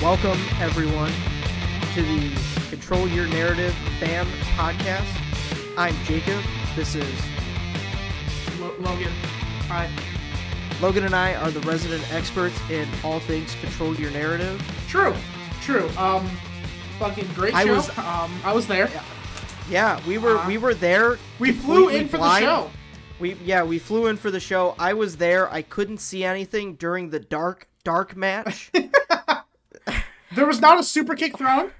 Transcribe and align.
Welcome, 0.00 0.38
everyone, 0.60 1.12
to 1.94 2.02
the 2.02 2.30
Control 2.70 3.06
Your 3.08 3.26
Narrative 3.28 3.72
Fam 4.00 4.26
podcast. 4.56 5.06
I'm 5.76 5.94
Jacob. 6.04 6.42
This 6.74 6.94
is 6.94 7.04
Lo- 8.58 8.74
Logan. 8.80 9.12
Hi. 9.68 9.88
Logan 10.80 11.04
and 11.04 11.14
I 11.14 11.34
are 11.34 11.50
the 11.50 11.60
resident 11.60 12.02
experts 12.12 12.58
in 12.70 12.88
all 13.04 13.20
things 13.20 13.54
Control 13.60 13.94
Your 13.94 14.10
Narrative. 14.10 14.60
True. 14.88 15.14
True. 15.60 15.88
Um, 15.96 16.28
fucking 16.98 17.28
great 17.34 17.54
I 17.54 17.64
show. 17.66 17.74
was- 17.74 17.98
um, 17.98 18.40
I 18.44 18.52
was 18.52 18.66
there. 18.66 18.90
Yeah, 19.70 20.00
we 20.06 20.18
were 20.18 20.38
Uh, 20.38 20.46
we 20.48 20.58
were 20.58 20.74
there. 20.74 21.18
We 21.38 21.52
flew 21.52 21.88
in 21.90 22.08
for 22.08 22.16
blind. 22.18 22.44
the 22.44 22.48
show. 22.48 22.70
We 23.20 23.34
yeah, 23.44 23.62
we 23.62 23.78
flew 23.78 24.06
in 24.08 24.16
for 24.16 24.30
the 24.32 24.40
show. 24.40 24.74
I 24.78 24.94
was 24.94 25.16
there. 25.18 25.52
I 25.52 25.62
couldn't 25.62 25.98
see 25.98 26.24
anything 26.24 26.74
during 26.74 27.10
the 27.10 27.20
dark 27.20 27.68
dark 27.84 28.16
match. 28.16 28.72
There 30.34 30.46
was 30.46 30.60
not 30.60 30.78
a 30.78 30.82
super 30.82 31.14
kick 31.14 31.36
thrown. 31.38 31.70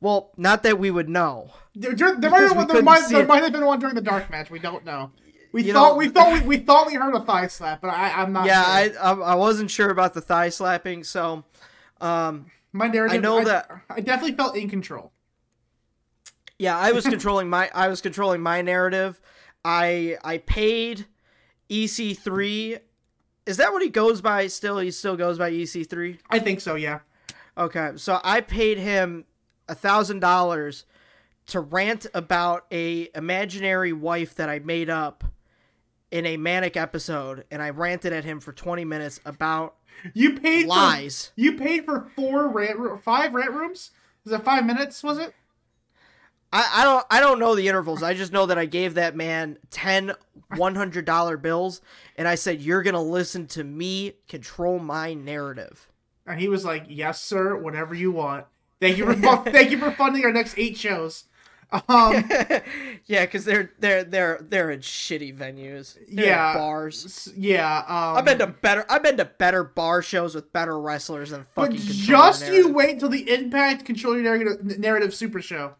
well, 0.00 0.32
not 0.36 0.62
that 0.62 0.78
we 0.78 0.90
would 0.90 1.08
know. 1.08 1.50
There, 1.74 1.94
there, 1.94 2.16
there 2.16 2.30
might, 2.30 2.40
have, 2.42 2.68
there, 2.68 2.82
might, 2.82 3.08
there 3.08 3.26
might 3.26 3.42
have 3.42 3.52
been 3.52 3.64
one 3.66 3.78
during 3.80 3.94
the 3.94 4.00
dark 4.00 4.30
match. 4.30 4.50
We 4.50 4.58
don't 4.58 4.84
know. 4.84 5.10
We 5.52 5.64
You 5.64 5.72
thought 5.72 5.92
know- 5.92 5.96
we 5.96 6.08
thought 6.08 6.32
we, 6.32 6.40
we 6.40 6.56
thought 6.58 6.86
we 6.86 6.94
heard 6.94 7.14
a 7.14 7.20
thigh 7.20 7.46
slap, 7.46 7.80
but 7.80 7.88
I, 7.88 8.10
I'm 8.22 8.32
not. 8.32 8.46
Yeah, 8.46 8.62
sure. 8.88 8.98
I, 9.00 9.10
I 9.10 9.12
I 9.12 9.34
wasn't 9.34 9.70
sure 9.70 9.88
about 9.90 10.12
the 10.14 10.20
thigh 10.20 10.50
slapping, 10.50 11.04
so 11.04 11.44
um 12.00 12.46
my 12.72 12.86
narrative. 12.88 13.16
I 13.16 13.20
know 13.20 13.42
that- 13.44 13.70
I 13.88 14.00
definitely 14.00 14.36
felt 14.36 14.56
in 14.56 14.68
control. 14.68 15.12
Yeah, 16.58 16.76
I 16.76 16.92
was 16.92 17.04
controlling 17.06 17.48
my 17.48 17.70
I 17.74 17.88
was 17.88 18.00
controlling 18.02 18.40
my 18.42 18.60
narrative. 18.62 19.20
I 19.64 20.18
I 20.22 20.38
paid 20.38 21.06
EC3. 21.70 22.80
Is 23.46 23.56
that 23.56 23.72
what 23.72 23.82
he 23.82 23.88
goes 23.88 24.20
by 24.20 24.46
still? 24.48 24.78
He 24.78 24.90
still 24.90 25.16
goes 25.16 25.38
by 25.38 25.50
EC3? 25.50 26.18
I 26.28 26.38
think 26.40 26.60
so. 26.60 26.74
Yeah. 26.74 26.98
Okay. 27.58 27.92
So 27.96 28.20
I 28.22 28.40
paid 28.40 28.78
him 28.78 29.24
a 29.68 29.74
thousand 29.74 30.20
dollars 30.20 30.86
to 31.46 31.60
rant 31.60 32.06
about 32.14 32.66
a 32.70 33.08
imaginary 33.14 33.92
wife 33.92 34.34
that 34.36 34.48
I 34.48 34.60
made 34.60 34.88
up 34.88 35.24
in 36.10 36.24
a 36.24 36.36
manic 36.36 36.76
episode, 36.76 37.44
and 37.50 37.62
I 37.62 37.70
ranted 37.70 38.12
at 38.12 38.24
him 38.24 38.40
for 38.40 38.52
20 38.52 38.84
minutes 38.84 39.20
about 39.24 39.76
You 40.14 40.38
paid 40.38 40.66
lies. 40.66 41.32
For, 41.34 41.40
you 41.40 41.52
paid 41.54 41.84
for 41.84 42.08
four 42.14 42.48
rant, 42.48 43.02
five 43.02 43.34
rant 43.34 43.52
rooms. 43.52 43.90
Was 44.24 44.32
it 44.32 44.44
five 44.44 44.64
minutes? 44.64 45.02
Was 45.02 45.18
it? 45.18 45.34
I, 46.52 46.70
I 46.76 46.84
don't 46.84 47.06
I 47.10 47.20
don't 47.20 47.38
know 47.38 47.54
the 47.54 47.68
intervals. 47.68 48.02
I 48.02 48.14
just 48.14 48.32
know 48.32 48.46
that 48.46 48.58
I 48.58 48.64
gave 48.64 48.94
that 48.94 49.14
man 49.14 49.58
10 49.70 50.12
100 50.56 51.04
dollar 51.04 51.36
bills 51.36 51.82
and 52.16 52.26
I 52.26 52.36
said 52.36 52.62
you're 52.62 52.82
going 52.82 52.94
to 52.94 53.00
listen 53.00 53.46
to 53.48 53.64
me 53.64 54.14
control 54.28 54.78
my 54.78 55.12
narrative. 55.12 55.88
And 56.28 56.38
he 56.40 56.48
was 56.48 56.64
like, 56.64 56.84
"Yes, 56.88 57.20
sir. 57.22 57.56
Whatever 57.56 57.94
you 57.94 58.12
want. 58.12 58.46
Thank 58.80 58.98
you 58.98 59.06
for 59.06 59.14
thank 59.50 59.70
you 59.70 59.78
for 59.78 59.90
funding 59.92 60.24
our 60.24 60.32
next 60.32 60.58
eight 60.58 60.76
shows." 60.76 61.24
Um, 61.70 62.24
yeah, 63.06 63.26
cuz 63.26 63.44
they're 63.44 63.72
they're 63.78 64.02
they're 64.04 64.38
they're 64.40 64.70
in 64.70 64.80
shitty 64.80 65.36
venues. 65.36 65.98
They're 66.10 66.26
Yeah. 66.26 66.54
bars. 66.54 67.28
yeah. 67.36 67.78
Um, 67.80 68.16
I've 68.16 68.24
been 68.24 68.38
to 68.38 68.46
better 68.46 68.86
I've 68.88 69.02
been 69.02 69.18
to 69.18 69.26
better 69.26 69.64
bar 69.64 70.00
shows 70.00 70.34
with 70.34 70.50
better 70.52 70.80
wrestlers 70.80 71.30
than 71.30 71.44
fucking 71.54 71.74
Your 71.76 71.82
just 71.82 72.50
you 72.50 72.72
wait 72.72 72.90
until 72.94 73.10
the 73.10 73.30
Impact 73.30 73.84
Control 73.84 74.14
Your 74.18 74.22
Narrative, 74.38 74.78
narrative 74.78 75.14
Super 75.14 75.42
Show. 75.42 75.74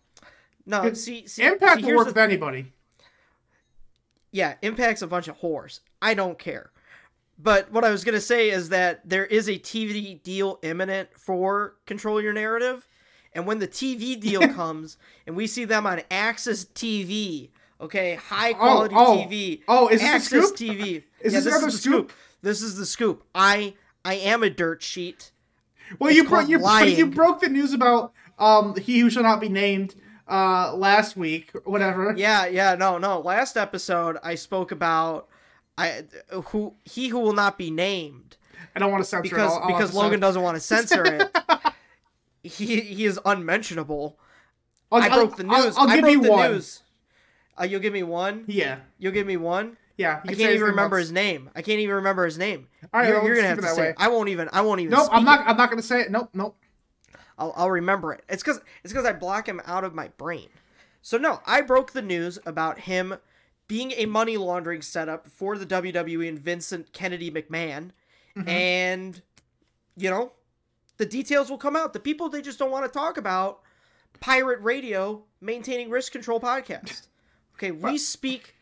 No, 0.66 0.92
see, 0.92 1.26
see 1.26 1.44
Impact 1.44 1.80
see, 1.80 1.86
will 1.86 1.96
work 1.96 2.08
with 2.08 2.18
anybody. 2.18 2.72
yeah, 4.30 4.56
Impact's 4.60 5.00
a 5.00 5.06
bunch 5.06 5.28
of 5.28 5.38
whores. 5.40 5.80
I 6.02 6.12
don't 6.12 6.38
care. 6.38 6.70
But 7.38 7.70
what 7.70 7.84
I 7.84 7.90
was 7.90 8.04
gonna 8.04 8.20
say 8.20 8.50
is 8.50 8.70
that 8.70 9.08
there 9.08 9.24
is 9.24 9.48
a 9.48 9.58
TV 9.58 10.20
deal 10.22 10.58
imminent 10.62 11.10
for 11.16 11.76
Control 11.86 12.20
Your 12.20 12.32
Narrative, 12.32 12.88
and 13.32 13.46
when 13.46 13.60
the 13.60 13.68
TV 13.68 14.18
deal 14.18 14.40
comes 14.54 14.96
and 15.26 15.36
we 15.36 15.46
see 15.46 15.64
them 15.64 15.86
on 15.86 16.02
Access 16.10 16.64
TV, 16.64 17.50
okay, 17.80 18.16
high 18.16 18.54
quality 18.54 18.94
oh. 18.96 19.16
TV. 19.16 19.62
Oh, 19.68 19.88
is 19.88 20.00
this 20.00 20.08
Access 20.08 20.48
scoop? 20.48 20.56
TV. 20.56 21.04
Is 21.20 21.32
yeah, 21.32 21.40
this 21.40 21.46
another 21.46 21.66
the 21.66 21.72
scoop? 21.72 22.12
This 22.42 22.62
is 22.62 22.76
the 22.76 22.86
scoop. 22.86 23.24
I 23.34 23.74
I 24.04 24.14
am 24.14 24.42
a 24.42 24.50
dirt 24.50 24.82
sheet. 24.82 25.30
Well, 25.98 26.10
It's 26.10 26.16
you 26.16 26.24
bro- 26.24 26.40
you 26.40 26.58
you 26.96 27.06
broke 27.06 27.40
the 27.40 27.48
news 27.48 27.72
about 27.72 28.12
um 28.38 28.74
he 28.76 28.98
who 28.98 29.10
shall 29.10 29.22
not 29.22 29.40
be 29.40 29.48
named 29.48 29.94
uh 30.28 30.74
last 30.74 31.16
week, 31.16 31.52
or 31.54 31.60
whatever. 31.70 32.14
Yeah, 32.16 32.46
yeah, 32.46 32.74
no, 32.74 32.98
no. 32.98 33.20
Last 33.20 33.56
episode 33.56 34.16
I 34.24 34.34
spoke 34.34 34.72
about 34.72 35.27
I 35.78 36.04
who 36.46 36.74
he 36.84 37.08
who 37.08 37.20
will 37.20 37.32
not 37.32 37.56
be 37.56 37.70
named. 37.70 38.36
I 38.74 38.80
don't 38.80 38.90
want 38.90 39.02
to 39.02 39.08
censor 39.08 39.20
it 39.26 39.30
because 39.30 39.52
all, 39.52 39.60
all 39.60 39.66
because. 39.68 39.94
Logan 39.94 40.20
doesn't 40.20 40.42
want 40.42 40.56
to 40.56 40.60
censor 40.60 41.04
it. 41.06 41.36
he 42.42 42.80
he 42.80 43.04
is 43.04 43.18
unmentionable. 43.24 44.18
I'll, 44.90 45.02
I 45.02 45.08
broke 45.08 45.36
the 45.36 45.46
I'll- 45.48 45.64
news. 45.64 45.76
I'll, 45.78 45.88
I 45.88 45.94
give 45.94 46.02
broke 46.02 46.12
you 46.12 46.22
the 46.22 46.30
one. 46.30 46.52
news. 46.52 46.82
Uh, 47.60 47.64
you'll 47.64 47.80
give 47.80 47.92
me 47.92 48.02
one. 48.02 48.44
Yeah, 48.46 48.78
You'll 48.98 49.12
give 49.12 49.26
me 49.26 49.36
one. 49.36 49.76
yeah. 49.96 50.18
you 50.18 50.20
I 50.24 50.26
can 50.28 50.36
can't 50.36 50.52
even 50.54 50.66
remember 50.68 50.96
his 50.96 51.10
name. 51.10 51.50
I 51.56 51.62
can't 51.62 51.80
even 51.80 51.96
remember 51.96 52.24
his 52.24 52.38
name. 52.38 52.68
All 52.94 53.00
right, 53.00 53.08
you're, 53.08 53.18
well, 53.18 53.26
you're 53.26 53.34
gonna 53.34 53.48
have 53.48 53.58
to 53.58 53.66
say. 53.66 53.80
way. 53.80 53.88
It. 53.90 53.96
I 53.98 54.08
won't 54.08 54.28
even. 54.28 54.48
I 54.52 54.60
won't 54.60 54.80
even. 54.80 54.92
Nope, 54.92 55.08
I'm 55.10 55.24
not. 55.24 55.40
It. 55.40 55.48
I'm 55.48 55.56
not 55.56 55.70
gonna 55.70 55.82
say 55.82 56.02
it. 56.02 56.10
Nope, 56.10 56.30
nope. 56.34 56.56
I'll, 57.36 57.52
I'll 57.56 57.70
remember 57.70 58.12
it. 58.12 58.22
It's 58.28 58.42
because 58.42 58.60
it's 58.84 58.92
because 58.92 59.06
I 59.06 59.12
block 59.12 59.48
him 59.48 59.60
out 59.66 59.82
of 59.84 59.94
my 59.94 60.08
brain. 60.18 60.48
So 61.02 61.18
no, 61.18 61.40
I 61.46 61.62
broke 61.62 61.92
the 61.92 62.02
news 62.02 62.38
about 62.46 62.80
him 62.80 63.16
being 63.68 63.92
a 63.92 64.06
money 64.06 64.36
laundering 64.36 64.82
setup 64.82 65.28
for 65.28 65.56
the 65.58 65.66
WWE 65.66 66.28
and 66.28 66.38
Vincent 66.38 66.92
Kennedy 66.92 67.30
McMahon, 67.30 67.90
Mm-hmm. 68.36 68.48
and 68.48 69.22
you 69.96 70.10
know, 70.10 70.32
the 70.98 71.06
details 71.06 71.50
will 71.50 71.58
come 71.58 71.74
out. 71.74 71.92
The 71.92 71.98
people 72.00 72.28
they 72.28 72.42
just 72.42 72.58
don't 72.58 72.70
want 72.70 72.84
to 72.84 72.90
talk 72.90 73.16
about. 73.16 73.60
Pirate 74.20 74.60
Radio 74.62 75.24
maintaining 75.40 75.90
risk 75.90 76.12
control 76.12 76.40
podcast. 76.40 77.06
Okay, 77.56 77.72
we 77.72 77.98
speak 77.98 78.54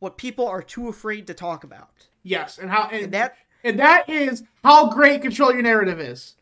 what 0.00 0.18
people 0.18 0.46
are 0.46 0.60
too 0.62 0.88
afraid 0.88 1.26
to 1.28 1.32
talk 1.34 1.64
about. 1.64 1.88
Yes, 2.22 2.58
and 2.58 2.70
how 2.70 2.88
and, 2.92 3.04
And 3.04 3.14
that 3.14 3.36
and 3.64 3.78
that 3.78 4.10
is 4.10 4.42
how 4.62 4.90
great 4.90 5.22
control 5.22 5.50
your 5.54 5.62
narrative 5.62 5.98
is. 5.98 6.34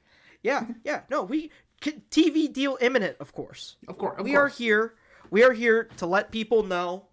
yeah, 0.42 0.66
yeah, 0.82 1.02
no, 1.08 1.22
we 1.22 1.52
TV 1.80 2.52
deal 2.52 2.76
imminent, 2.80 3.16
of 3.20 3.32
course. 3.32 3.76
Of 3.86 3.96
course, 3.98 4.18
of 4.18 4.24
we 4.24 4.34
are 4.34 4.48
here. 4.48 4.94
We 5.30 5.44
are 5.44 5.52
here 5.52 5.84
to 5.98 6.06
let 6.06 6.32
people 6.32 6.64
know 6.64 7.04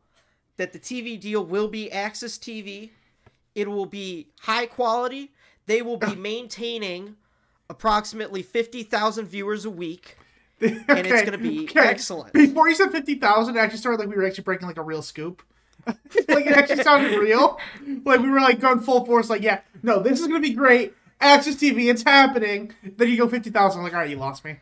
that 0.62 0.74
the 0.74 0.80
TV 0.80 1.20
deal 1.20 1.44
will 1.44 1.68
be 1.68 1.92
Access 1.92 2.38
TV. 2.38 2.92
It 3.56 3.68
will 3.68 3.88
be 3.88 4.28
high 4.42 4.68
quality. 4.68 5.32
They 5.66 5.82
will 5.82 5.98
be 5.98 6.16
maintaining 6.16 7.16
approximately 7.68 8.44
fifty 8.44 8.84
thousand 8.84 9.26
viewers 9.26 9.66
a 9.66 9.72
week. 9.72 10.18
and 10.62 10.84
it's 10.88 11.24
gonna 11.24 11.40
be 11.40 11.68
excellent. 11.76 12.34
Before 12.34 12.70
you 12.70 12.76
said 12.76 12.92
fifty 12.92 13.16
thousand, 13.16 13.58
it 13.58 13.60
actually 13.60 13.80
started 13.80 14.02
like 14.02 14.10
we 14.10 14.16
were 14.16 14.28
actually 14.28 14.44
breaking 14.44 14.68
like 14.68 14.78
a 14.78 14.84
real 14.84 15.02
scoop. 15.02 15.42
like 15.88 16.46
it 16.46 16.56
actually 16.56 16.84
sounded 16.84 17.18
real. 17.18 17.60
Like 18.06 18.20
we 18.20 18.30
were 18.30 18.40
like 18.40 18.60
going 18.60 18.82
full 18.82 19.04
force. 19.04 19.32
Like 19.32 19.42
yeah, 19.42 19.62
no, 19.82 20.00
this 20.00 20.20
is 20.20 20.28
gonna 20.28 20.42
be 20.42 20.54
great. 20.54 20.94
Access 21.20 21.56
TV, 21.56 21.90
it's 21.90 22.04
happening. 22.04 22.72
Then 22.84 23.10
you 23.10 23.18
go 23.18 23.28
fifty 23.28 23.50
thousand. 23.50 23.82
Like 23.82 23.94
all 23.94 24.00
right, 24.02 24.10
you 24.12 24.18
lost 24.18 24.46
me. 24.46 24.58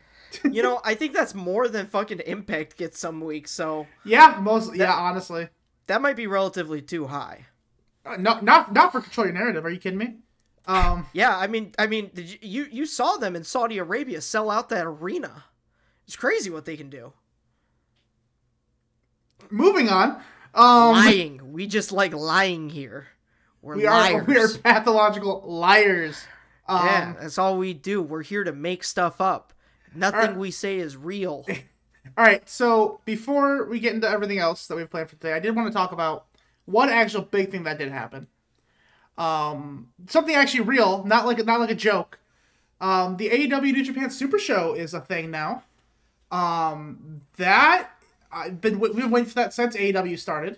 You 0.50 0.64
know, 0.64 0.80
I 0.86 0.94
think 0.94 1.14
that's 1.14 1.36
more 1.36 1.68
than 1.68 1.88
fucking 1.88 2.22
Impact 2.26 2.78
gets 2.78 3.00
some 3.00 3.20
weeks, 3.20 3.52
so 3.52 3.86
Yeah, 4.06 4.40
most 4.42 4.74
yeah, 4.76 4.94
honestly. 4.94 5.50
That 5.90 6.02
might 6.02 6.16
be 6.16 6.28
relatively 6.28 6.82
too 6.82 7.08
high. 7.08 7.48
Uh, 8.06 8.16
no, 8.16 8.40
not 8.42 8.72
not 8.72 8.92
for 8.92 9.02
control 9.02 9.26
your 9.28 9.34
narrative. 9.34 9.66
Are 9.66 9.70
you 9.70 9.80
kidding 9.80 9.98
me? 9.98 10.18
Um, 10.68 11.08
Yeah, 11.14 11.36
I 11.36 11.48
mean, 11.48 11.74
I 11.80 11.88
mean, 11.88 12.12
did 12.14 12.30
you 12.30 12.38
you, 12.42 12.68
you 12.72 12.86
saw 12.86 13.18
them 13.18 13.36
in 13.36 13.44
Saudi 13.44 13.80
Arabia 13.80 14.22
sell 14.22 14.52
out 14.52 14.70
that 14.70 14.86
arena? 14.86 15.46
It's 16.06 16.16
crazy 16.16 16.50
what 16.50 16.66
they 16.66 16.78
can 16.78 16.90
do. 16.90 17.14
moving 19.50 19.90
on. 19.90 20.22
Um, 20.54 20.94
lying. 20.94 21.54
We 21.54 21.68
just 21.68 21.92
like 21.92 22.14
lying 22.14 22.70
here. 22.70 23.08
We're 23.62 23.76
we 23.76 23.86
are 23.88 23.92
liars. 23.92 24.28
we 24.28 24.38
are 24.38 24.48
pathological 24.48 25.44
liars. 25.46 26.24
Um, 26.68 26.86
yeah, 26.86 27.14
that's 27.20 27.38
all 27.40 27.58
we 27.58 27.74
do. 27.74 28.02
We're 28.02 28.24
here 28.24 28.44
to 28.44 28.54
make 28.54 28.84
stuff 28.84 29.20
up. 29.20 29.54
Nothing 29.96 30.38
we 30.38 30.52
say 30.52 30.78
is 30.78 30.96
real. 30.96 31.46
All 32.18 32.24
right, 32.24 32.48
so 32.50 33.00
before 33.06 33.66
we 33.66 33.80
get 33.80 33.94
into 33.94 34.10
everything 34.10 34.40
else 34.40 34.68
that 34.68 34.76
we've 34.76 34.90
planned 34.90 35.10
for 35.10 35.16
today, 35.16 35.34
I 35.34 35.40
did 35.40 35.56
want 35.56 35.68
to 35.68 35.74
talk 35.74 35.92
about 35.92 36.26
one 36.66 36.90
actual 36.90 37.22
big 37.22 37.52
thing 37.52 37.64
that 37.64 37.78
did 37.78 37.92
happen. 37.92 38.28
Um, 39.18 39.90
something 40.08 40.36
actually 40.36 40.62
real, 40.62 41.04
not 41.06 41.26
like 41.26 41.44
not 41.46 41.60
like 41.60 41.72
a 41.72 41.76
joke. 41.76 42.20
Um, 42.80 43.18
the 43.18 43.30
AEW 43.30 43.74
New 43.74 43.84
Japan 43.84 44.10
Super 44.10 44.40
Show 44.40 44.74
is 44.74 44.94
a 44.94 45.02
thing 45.02 45.30
now. 45.32 45.64
Um, 46.32 47.22
that 47.38 47.90
I've 48.32 48.62
been 48.62 48.80
we've 48.80 48.96
been 48.96 49.12
waiting 49.12 49.28
for 49.28 49.36
that 49.36 49.54
since 49.54 49.76
AEW 49.76 50.18
started. 50.18 50.58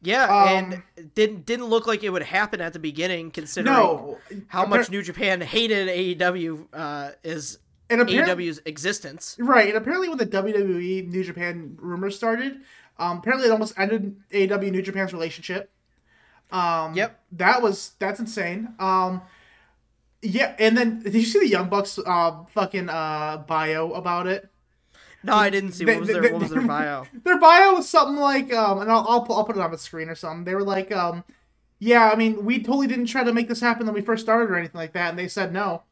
Yeah, 0.00 0.24
Um, 0.24 0.82
and 0.96 1.14
didn't 1.14 1.44
didn't 1.44 1.66
look 1.66 1.86
like 1.86 2.04
it 2.04 2.10
would 2.10 2.22
happen 2.22 2.60
at 2.60 2.72
the 2.72 2.78
beginning, 2.78 3.30
considering 3.32 3.74
No, 3.74 4.18
how 4.46 4.64
much 4.64 4.90
New 4.90 5.02
Japan 5.02 5.40
hated 5.40 5.88
AEW 5.88 6.66
uh, 6.72 7.10
is 7.24 7.58
and 7.90 8.00
AEW's 8.02 8.60
existence. 8.66 9.36
right, 9.38 9.68
and 9.68 9.76
apparently 9.76 10.08
when 10.08 10.18
the 10.18 10.26
WWE 10.26 11.08
New 11.08 11.24
Japan 11.24 11.76
rumors 11.80 12.16
started, 12.16 12.60
um, 12.98 13.18
apparently 13.18 13.48
it 13.48 13.52
almost 13.52 13.74
ended 13.78 14.16
AEW 14.32 14.70
New 14.70 14.82
Japan's 14.82 15.12
relationship. 15.12 15.70
Um, 16.50 16.94
Yep. 16.94 17.20
that 17.32 17.62
was 17.62 17.92
that's 17.98 18.20
insane. 18.20 18.74
Um, 18.78 19.22
Yeah, 20.20 20.56
and 20.58 20.76
then 20.76 21.00
did 21.00 21.14
you 21.14 21.22
see 21.22 21.38
the 21.38 21.46
Young 21.48 21.68
Bucks 21.68 21.98
uh, 22.04 22.42
fucking 22.52 22.88
uh, 22.88 23.44
bio 23.46 23.92
about 23.92 24.26
it? 24.26 24.48
No, 25.22 25.34
I 25.34 25.48
didn't 25.50 25.72
see. 25.72 25.84
They- 25.84 25.92
What 25.94 26.00
was 26.00 26.08
their 26.08 26.22
they- 26.22 26.32
What 26.32 26.42
was 26.42 26.50
their 26.50 26.60
bio? 26.66 27.04
Their 27.24 27.38
bio 27.38 27.74
was 27.74 27.88
something 27.88 28.16
like, 28.16 28.52
um, 28.52 28.80
and 28.80 28.90
I'll, 28.90 29.06
I'll, 29.08 29.26
I'll 29.30 29.44
put 29.44 29.56
it 29.56 29.60
on 29.62 29.70
the 29.70 29.78
screen 29.78 30.08
or 30.08 30.14
something. 30.14 30.44
They 30.44 30.54
were 30.54 30.62
like, 30.64 30.90
um, 30.90 31.22
yeah, 31.78 32.10
I 32.10 32.16
mean, 32.16 32.44
we 32.44 32.58
totally 32.62 32.86
didn't 32.88 33.06
try 33.06 33.22
to 33.22 33.32
make 33.32 33.46
this 33.48 33.60
happen 33.60 33.86
when 33.86 33.94
we 33.94 34.00
first 34.00 34.24
started 34.24 34.50
or 34.50 34.56
anything 34.56 34.78
like 34.78 34.92
that, 34.94 35.10
and 35.10 35.18
they 35.18 35.28
said 35.28 35.52
no. 35.52 35.82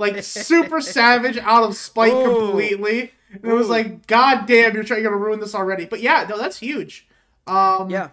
Like, 0.00 0.24
super 0.24 0.80
savage 0.80 1.38
out 1.38 1.62
of 1.62 1.76
spite 1.76 2.12
Ooh. 2.12 2.24
completely. 2.24 3.12
And 3.32 3.44
it 3.44 3.54
was 3.54 3.68
like, 3.68 4.06
God 4.08 4.46
damn, 4.46 4.74
you're 4.74 4.82
trying 4.82 5.04
to 5.04 5.10
ruin 5.14 5.38
this 5.38 5.54
already. 5.54 5.84
But 5.84 6.00
yeah, 6.00 6.26
no, 6.28 6.36
that's 6.36 6.58
huge. 6.58 7.06
Um, 7.46 7.88
Yeah, 7.90 8.08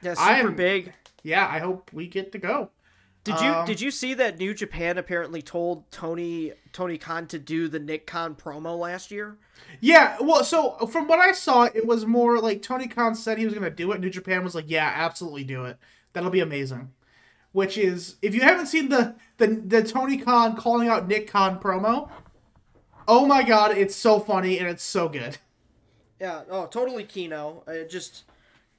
yeah, 0.00 0.14
super 0.14 0.48
am- 0.48 0.56
big. 0.56 0.92
yeah, 1.22 1.46
I 1.46 1.58
hope 1.58 1.90
we 1.92 2.06
get 2.06 2.32
to 2.32 2.38
go. 2.38 2.70
Did 3.24 3.40
you 3.40 3.48
Um, 3.48 3.64
did 3.66 3.80
you 3.80 3.90
see 3.90 4.12
that 4.14 4.38
New 4.38 4.52
Japan 4.52 4.98
apparently 4.98 5.40
told 5.40 5.90
Tony 5.90 6.52
Tony 6.74 6.98
Khan 6.98 7.26
to 7.28 7.38
do 7.38 7.68
the 7.68 7.78
Nick 7.78 8.06
Khan 8.06 8.34
promo 8.34 8.78
last 8.78 9.10
year? 9.10 9.38
Yeah, 9.80 10.18
well, 10.20 10.44
so 10.44 10.72
from 10.92 11.08
what 11.08 11.18
I 11.20 11.32
saw, 11.32 11.62
it 11.64 11.86
was 11.86 12.04
more 12.04 12.38
like 12.38 12.60
Tony 12.60 12.86
Khan 12.86 13.14
said 13.14 13.38
he 13.38 13.46
was 13.46 13.54
going 13.54 13.64
to 13.64 13.70
do 13.70 13.92
it. 13.92 14.00
New 14.00 14.10
Japan 14.10 14.44
was 14.44 14.54
like, 14.54 14.66
"Yeah, 14.68 14.92
absolutely 14.94 15.42
do 15.44 15.64
it. 15.64 15.78
That'll 16.12 16.28
be 16.30 16.40
amazing." 16.40 16.90
Which 17.54 17.78
is, 17.78 18.16
if 18.20 18.34
you 18.34 18.40
haven't 18.40 18.66
seen 18.66 18.88
the 18.88 19.14
the, 19.38 19.46
the 19.46 19.82
Tony 19.84 20.18
Khan 20.18 20.56
calling 20.56 20.88
out 20.88 21.06
Nick 21.06 21.30
Khan 21.30 21.60
promo, 21.60 22.10
oh 23.06 23.26
my 23.26 23.44
god, 23.44 23.78
it's 23.78 23.94
so 23.94 24.18
funny 24.18 24.58
and 24.58 24.68
it's 24.68 24.82
so 24.82 25.08
good. 25.08 25.38
Yeah, 26.20 26.42
oh, 26.50 26.66
totally 26.66 27.04
Kino. 27.04 27.62
Uh, 27.68 27.88
just 27.88 28.24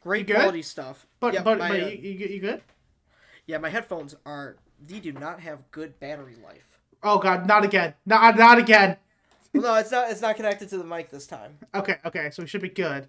great 0.02 0.30
quality 0.30 0.62
stuff. 0.62 1.08
But 1.22 1.42
but, 1.44 1.58
my, 1.58 1.70
but 1.70 1.84
uh, 1.84 1.86
you, 1.88 2.12
you, 2.12 2.28
you 2.28 2.40
good? 2.42 2.62
yeah, 3.48 3.60
my 3.60 3.70
headphones 3.70 4.16
are 4.26 4.58
they 4.86 5.00
do 5.00 5.12
not 5.14 5.40
have 5.40 5.60
good 5.72 5.98
battery 6.02 6.36
life. 6.44 6.80
Oh 7.02 7.18
god, 7.18 7.48
not 7.48 7.64
again, 7.64 7.94
not 8.06 8.38
not 8.38 8.58
again. 8.58 8.98
Well, 9.54 9.64
no, 9.64 9.76
it's 9.76 9.92
not. 9.92 10.12
It's 10.12 10.22
not 10.22 10.36
connected 10.36 10.68
to 10.70 10.78
the 10.78 10.84
mic 10.84 11.10
this 11.10 11.28
time. 11.28 11.58
Okay, 11.74 11.96
okay, 12.04 12.30
so 12.30 12.44
we 12.44 12.48
should 12.48 12.62
be 12.62 12.70
good. 12.70 13.08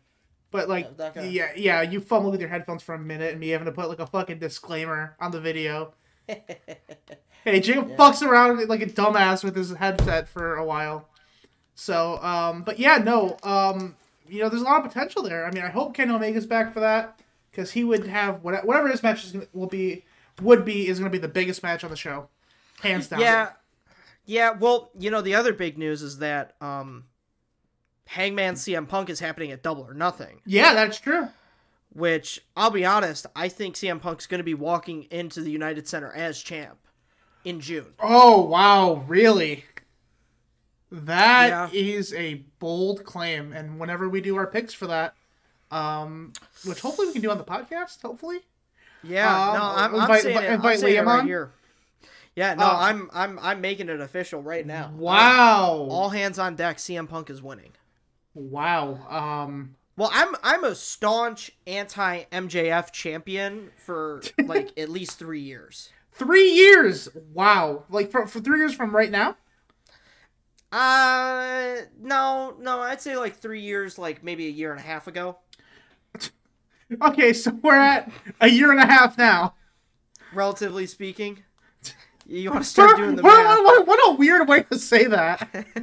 But 0.50 0.68
like, 0.68 0.88
Yeah, 0.98 1.10
gonna- 1.14 1.26
yeah, 1.28 1.48
yeah, 1.56 1.82
you 1.82 2.00
fumbled 2.00 2.32
with 2.32 2.40
your 2.40 2.48
headphones 2.50 2.82
for 2.82 2.94
a 2.94 2.98
minute, 2.98 3.32
and 3.32 3.40
me 3.40 3.48
having 3.48 3.66
to 3.66 3.72
put 3.72 3.88
like 3.88 3.98
a 4.00 4.06
fucking 4.06 4.38
disclaimer 4.38 5.16
on 5.20 5.30
the 5.32 5.40
video. 5.40 5.92
Hey, 7.44 7.60
Jacob 7.60 7.90
Yeah. 7.90 7.96
fucks 7.96 8.26
around 8.26 8.68
like 8.68 8.82
a 8.82 8.86
dumbass 8.86 9.44
with 9.44 9.54
his 9.54 9.70
headset 9.72 10.28
for 10.28 10.56
a 10.56 10.64
while. 10.64 11.08
So, 11.76 12.20
um, 12.20 12.62
but 12.64 12.80
yeah, 12.80 12.98
no, 12.98 13.36
um, 13.44 13.94
you 14.28 14.40
know, 14.42 14.48
there's 14.48 14.62
a 14.62 14.64
lot 14.64 14.84
of 14.84 14.92
potential 14.92 15.22
there. 15.22 15.46
I 15.46 15.52
mean, 15.52 15.62
I 15.62 15.68
hope 15.68 15.94
Kenny 15.94 16.12
Omega's 16.12 16.44
back 16.46 16.72
for 16.74 16.80
that 16.80 17.20
because 17.52 17.70
he 17.70 17.84
would 17.84 18.08
have 18.08 18.42
what- 18.42 18.64
whatever 18.66 18.88
his 18.88 19.00
match 19.02 19.24
is 19.24 19.30
gonna, 19.32 19.46
will 19.52 19.68
be 19.68 20.04
would 20.42 20.64
be 20.64 20.88
is 20.88 20.98
going 20.98 21.08
to 21.10 21.16
be 21.16 21.20
the 21.20 21.28
biggest 21.32 21.62
match 21.62 21.84
on 21.84 21.90
the 21.90 21.96
show, 21.96 22.28
hands 22.80 23.06
down. 23.06 23.20
Yeah, 23.20 23.50
yeah. 24.24 24.50
Well, 24.50 24.90
you 24.98 25.10
know, 25.12 25.20
the 25.20 25.36
other 25.36 25.52
big 25.52 25.78
news 25.78 26.02
is 26.02 26.18
that 26.18 26.56
um, 26.60 27.04
Hangman 28.06 28.54
CM 28.54 28.88
Punk 28.88 29.10
is 29.10 29.20
happening 29.20 29.50
at 29.52 29.62
Double 29.62 29.82
or 29.82 29.94
Nothing. 29.94 30.40
yeah, 30.46 30.74
that's 30.74 30.98
true. 30.98 31.28
Which 31.92 32.40
I'll 32.56 32.70
be 32.70 32.84
honest, 32.84 33.26
I 33.34 33.48
think 33.48 33.74
CM 33.74 34.00
Punk's 34.00 34.26
going 34.26 34.38
to 34.40 34.44
be 34.44 34.54
walking 34.54 35.04
into 35.10 35.40
the 35.40 35.50
United 35.50 35.88
Center 35.88 36.12
as 36.12 36.42
champ 36.42 36.76
in 37.44 37.60
June. 37.60 37.94
Oh 38.00 38.42
wow, 38.42 39.04
really? 39.06 39.64
That 40.92 41.72
is 41.74 42.12
Yeah. 42.12 42.18
a 42.18 42.34
bold 42.58 43.04
claim, 43.04 43.52
and 43.52 43.78
whenever 43.80 44.08
we 44.08 44.20
do 44.20 44.36
our 44.36 44.46
picks 44.46 44.72
for 44.72 44.86
that, 44.86 45.14
um, 45.70 46.32
which 46.64 46.80
hopefully 46.80 47.08
we 47.08 47.12
can 47.14 47.22
do 47.22 47.30
on 47.30 47.38
the 47.38 47.44
podcast, 47.44 48.00
hopefully. 48.02 48.40
Yeah, 49.02 49.28
Um, 49.50 49.54
no, 49.56 49.62
I'm, 49.62 49.94
I'm 49.94 50.00
invite- 50.02 50.22
saying 50.22 50.36
it, 50.38 50.44
invite 50.50 50.78
I'm 50.82 50.84
Liam 50.90 51.06
right 51.06 51.18
on? 51.20 51.26
here. 51.26 51.52
Yeah, 52.36 52.54
no, 52.54 52.66
Uh, 52.66 52.76
I'm 52.78 53.10
I'm 53.14 53.38
I'm 53.40 53.60
making 53.60 53.88
it 53.88 54.00
official 54.00 54.42
right 54.42 54.66
now. 54.66 54.92
Wow. 54.94 55.88
All 55.90 56.10
hands 56.10 56.38
on 56.38 56.54
deck. 56.54 56.76
CM 56.76 57.08
Punk 57.08 57.30
is 57.30 57.42
winning. 57.42 57.72
Wow. 58.36 58.98
Um. 59.08 59.76
Well, 59.96 60.10
I'm 60.12 60.34
I'm 60.42 60.62
a 60.64 60.74
staunch 60.74 61.52
anti 61.66 62.24
MJF 62.30 62.92
champion 62.92 63.70
for 63.76 64.22
like 64.44 64.78
at 64.78 64.90
least 64.90 65.18
three 65.18 65.40
years. 65.40 65.90
Three 66.12 66.50
years. 66.52 67.08
Wow. 67.32 67.84
Like 67.90 68.10
for, 68.10 68.26
for 68.26 68.40
three 68.40 68.58
years 68.58 68.74
from 68.74 68.94
right 68.94 69.10
now. 69.10 69.36
Uh, 70.72 71.76
no, 72.00 72.56
no, 72.58 72.80
I'd 72.80 73.00
say 73.00 73.16
like 73.16 73.36
three 73.36 73.60
years, 73.62 73.98
like 73.98 74.22
maybe 74.22 74.46
a 74.46 74.50
year 74.50 74.70
and 74.72 74.80
a 74.80 74.84
half 74.84 75.06
ago. 75.06 75.38
Okay, 77.02 77.32
so 77.32 77.50
we're 77.62 77.74
at 77.74 78.12
a 78.40 78.48
year 78.48 78.70
and 78.70 78.78
a 78.80 78.86
half 78.86 79.18
now. 79.18 79.54
relatively 80.32 80.86
speaking. 80.86 81.42
You 82.28 82.50
want 82.50 82.64
to 82.64 82.68
start 82.68 82.96
doing 82.96 83.14
the 83.14 83.22
what, 83.22 83.36
math? 83.44 83.58
what, 83.64 83.86
what 83.86 84.00
a 84.12 84.16
weird 84.16 84.48
way 84.48 84.62
to 84.64 84.78
say 84.78 85.04
that. 85.04 85.66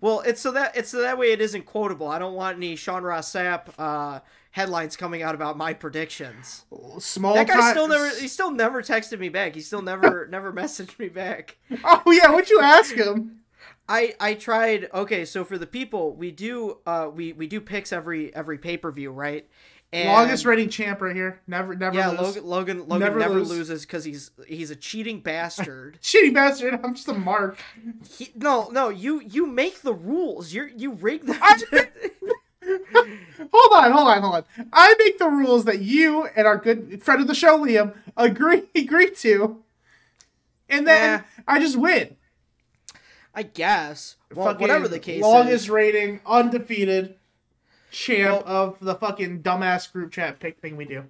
Well, 0.00 0.20
it's 0.20 0.40
so 0.40 0.52
that 0.52 0.76
it's 0.76 0.90
so 0.90 1.00
that 1.00 1.18
way 1.18 1.32
it 1.32 1.40
isn't 1.40 1.64
quotable. 1.66 2.08
I 2.08 2.18
don't 2.18 2.34
want 2.34 2.56
any 2.56 2.76
Sean 2.76 3.02
Ross 3.02 3.32
Sapp 3.32 3.68
uh, 3.78 4.20
headlines 4.50 4.96
coming 4.96 5.22
out 5.22 5.34
about 5.34 5.56
my 5.56 5.72
predictions. 5.72 6.64
Small 6.98 7.34
That 7.34 7.48
guy 7.48 7.54
time- 7.54 7.72
still 7.72 7.88
never 7.88 8.08
he 8.10 8.28
still 8.28 8.50
never 8.50 8.82
texted 8.82 9.18
me 9.18 9.28
back. 9.28 9.54
He 9.54 9.60
still 9.60 9.82
never 9.82 10.26
never 10.30 10.52
messaged 10.52 10.98
me 10.98 11.08
back. 11.08 11.56
Oh 11.84 12.10
yeah, 12.10 12.30
what'd 12.30 12.50
you 12.50 12.60
ask 12.60 12.94
him? 12.94 13.40
I 13.88 14.14
I 14.20 14.34
tried. 14.34 14.88
Okay, 14.92 15.24
so 15.24 15.44
for 15.44 15.58
the 15.58 15.66
people, 15.66 16.14
we 16.14 16.30
do 16.30 16.78
uh 16.86 17.10
we 17.12 17.32
we 17.32 17.46
do 17.46 17.60
picks 17.60 17.92
every 17.92 18.34
every 18.34 18.58
pay 18.58 18.76
per 18.76 18.92
view, 18.92 19.10
right? 19.10 19.48
And 19.90 20.08
Longest 20.08 20.44
reigning 20.44 20.68
champ 20.68 21.00
right 21.00 21.16
here. 21.16 21.40
Never, 21.46 21.74
never. 21.74 21.96
Loses. 21.96 22.12
Yeah, 22.14 22.20
lose. 22.20 22.36
Logan 22.36 22.44
Logan 22.44 22.78
Logan 22.88 22.98
Never 23.00 23.18
never, 23.18 23.34
lose. 23.34 23.48
loses 23.48 23.82
because 23.86 24.04
he's 24.04 24.30
he's 24.46 24.70
a 24.70 24.76
cheating 24.76 25.20
bastard. 25.20 25.98
Shitty 26.02 26.34
bastard. 26.34 26.78
I'm 26.84 26.94
just 26.94 27.08
a 27.08 27.14
mark. 27.14 27.58
he, 28.18 28.30
no 28.34 28.68
no 28.70 28.90
you 28.90 29.20
you 29.20 29.46
make 29.46 29.80
the 29.80 29.94
rules. 29.94 30.52
You 30.52 30.68
you 30.76 30.92
rig 30.92 31.24
the. 31.24 31.34
Hold 33.50 33.72
on, 33.84 33.92
hold 33.92 34.08
on, 34.08 34.20
hold 34.22 34.34
on. 34.34 34.44
I 34.74 34.94
make 34.98 35.18
the 35.18 35.28
rules 35.28 35.64
that 35.64 35.80
you 35.80 36.26
and 36.26 36.46
our 36.46 36.58
good 36.58 37.02
friend 37.02 37.20
of 37.20 37.26
the 37.26 37.34
show, 37.34 37.58
Liam, 37.58 37.94
agree 38.16 38.64
agree 38.74 39.10
to, 39.10 39.62
and 40.68 40.86
then 40.86 41.20
Yeah. 41.20 41.42
I 41.46 41.60
just 41.60 41.76
win. 41.78 42.16
I 43.34 43.44
guess. 43.44 44.16
Well, 44.34 44.54
whatever 44.56 44.86
the 44.88 44.98
case 44.98 45.22
longest 45.22 45.64
is. 45.64 45.70
rating, 45.70 46.20
undefeated 46.26 47.14
champ 47.90 48.46
Well- 48.46 48.56
of 48.72 48.76
the 48.80 48.94
fucking 48.94 49.42
dumbass 49.42 49.90
group 49.92 50.12
chat 50.12 50.38
pick 50.40 50.58
thing 50.60 50.76
we 50.76 50.84
do. 50.84 51.04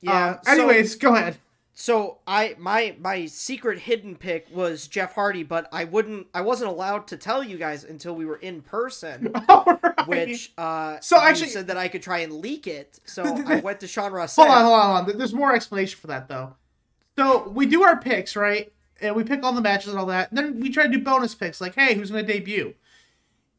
Yeah. 0.00 0.30
Um, 0.30 0.38
anyways, 0.46 0.96
go 0.96 1.14
ahead. 1.14 1.38
So 1.76 2.18
I 2.26 2.54
my 2.58 2.94
my 3.00 3.26
secret 3.26 3.80
hidden 3.80 4.14
pick 4.14 4.46
was 4.52 4.86
Jeff 4.86 5.14
Hardy, 5.14 5.42
but 5.42 5.68
I 5.72 5.84
wouldn't 5.84 6.28
I 6.32 6.40
wasn't 6.42 6.70
allowed 6.70 7.08
to 7.08 7.16
tell 7.16 7.42
you 7.42 7.56
guys 7.56 7.82
until 7.82 8.14
we 8.14 8.24
were 8.26 8.36
in 8.36 8.62
person, 8.62 9.32
Alright. 9.48 10.06
which 10.06 10.52
uh 10.56 11.00
So 11.00 11.18
actually- 11.20 11.48
said 11.48 11.66
that 11.66 11.76
I 11.76 11.88
could 11.88 12.02
try 12.02 12.18
and 12.18 12.34
leak 12.34 12.66
it. 12.68 13.00
So 13.06 13.24
I 13.46 13.56
went 13.56 13.80
to 13.80 13.88
Sean 13.88 14.12
Ross. 14.12 14.36
Hold 14.36 14.48
on, 14.48 14.62
hold 14.64 14.74
on, 14.78 14.96
hold 15.04 15.10
on. 15.10 15.18
There's 15.18 15.34
more 15.34 15.52
explanation 15.52 15.98
for 15.98 16.06
that 16.06 16.28
though. 16.28 16.54
So 17.18 17.48
we 17.48 17.66
do 17.66 17.82
our 17.82 17.96
picks, 18.00 18.36
right? 18.36 18.72
And 19.00 19.16
we 19.16 19.24
pick 19.24 19.42
all 19.42 19.52
the 19.52 19.60
matches 19.60 19.88
and 19.90 19.98
all 19.98 20.06
that. 20.06 20.30
And 20.30 20.38
then 20.38 20.60
we 20.60 20.70
try 20.70 20.84
to 20.86 20.88
do 20.92 21.00
bonus 21.02 21.34
picks, 21.34 21.60
like, 21.60 21.74
hey, 21.74 21.94
who's 21.94 22.10
going 22.12 22.24
to 22.24 22.32
debut? 22.32 22.74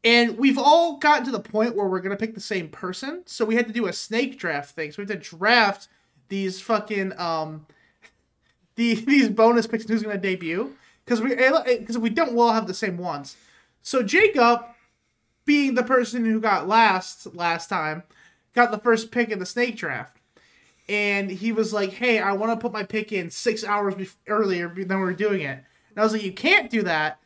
And 0.06 0.38
we've 0.38 0.56
all 0.56 0.98
gotten 0.98 1.24
to 1.24 1.32
the 1.32 1.40
point 1.40 1.74
where 1.74 1.88
we're 1.88 1.98
to 2.10 2.16
pick 2.16 2.36
the 2.36 2.40
same 2.40 2.68
person. 2.68 3.24
So 3.26 3.44
we 3.44 3.56
had 3.56 3.66
to 3.66 3.72
do 3.72 3.88
a 3.88 3.92
snake 3.92 4.38
draft 4.38 4.70
thing. 4.76 4.92
So 4.92 5.02
we 5.02 5.08
had 5.08 5.20
to 5.20 5.36
draft 5.36 5.88
these 6.28 6.60
fucking 6.60 7.18
um, 7.18 7.66
the 8.76 8.94
these 8.94 9.28
bonus 9.28 9.66
picks 9.66 9.84
and 9.84 9.90
who's 9.90 10.04
to 10.04 10.16
debut. 10.16 10.76
Because 11.04 11.20
we 11.20 11.30
because 11.30 11.96
if 11.96 12.02
we 12.02 12.10
don't, 12.10 12.34
we'll 12.34 12.46
all 12.46 12.52
have 12.52 12.68
the 12.68 12.74
same 12.74 12.98
ones. 12.98 13.36
So 13.82 14.04
Jacob, 14.04 14.64
being 15.44 15.74
the 15.74 15.82
person 15.82 16.24
who 16.24 16.40
got 16.40 16.68
last 16.68 17.34
last 17.34 17.68
time, 17.68 18.04
got 18.54 18.70
the 18.70 18.78
first 18.78 19.10
pick 19.10 19.30
in 19.30 19.40
the 19.40 19.46
snake 19.46 19.76
draft 19.76 20.16
and 20.88 21.30
he 21.30 21.50
was 21.50 21.72
like, 21.72 21.94
"Hey, 21.94 22.20
I 22.20 22.32
want 22.32 22.52
to 22.52 22.62
put 22.62 22.72
my 22.72 22.84
pick 22.84 23.12
in 23.12 23.30
six 23.30 23.64
hours 23.64 23.94
bef- 23.94 24.14
earlier 24.28 24.68
than 24.68 25.00
we 25.00 25.08
are 25.08 25.12
doing 25.12 25.40
it." 25.40 25.64
And 25.90 25.98
I 25.98 26.02
was 26.02 26.12
like, 26.12 26.22
"You 26.22 26.32
can't 26.32 26.70
do 26.70 26.82
that." 26.82 27.18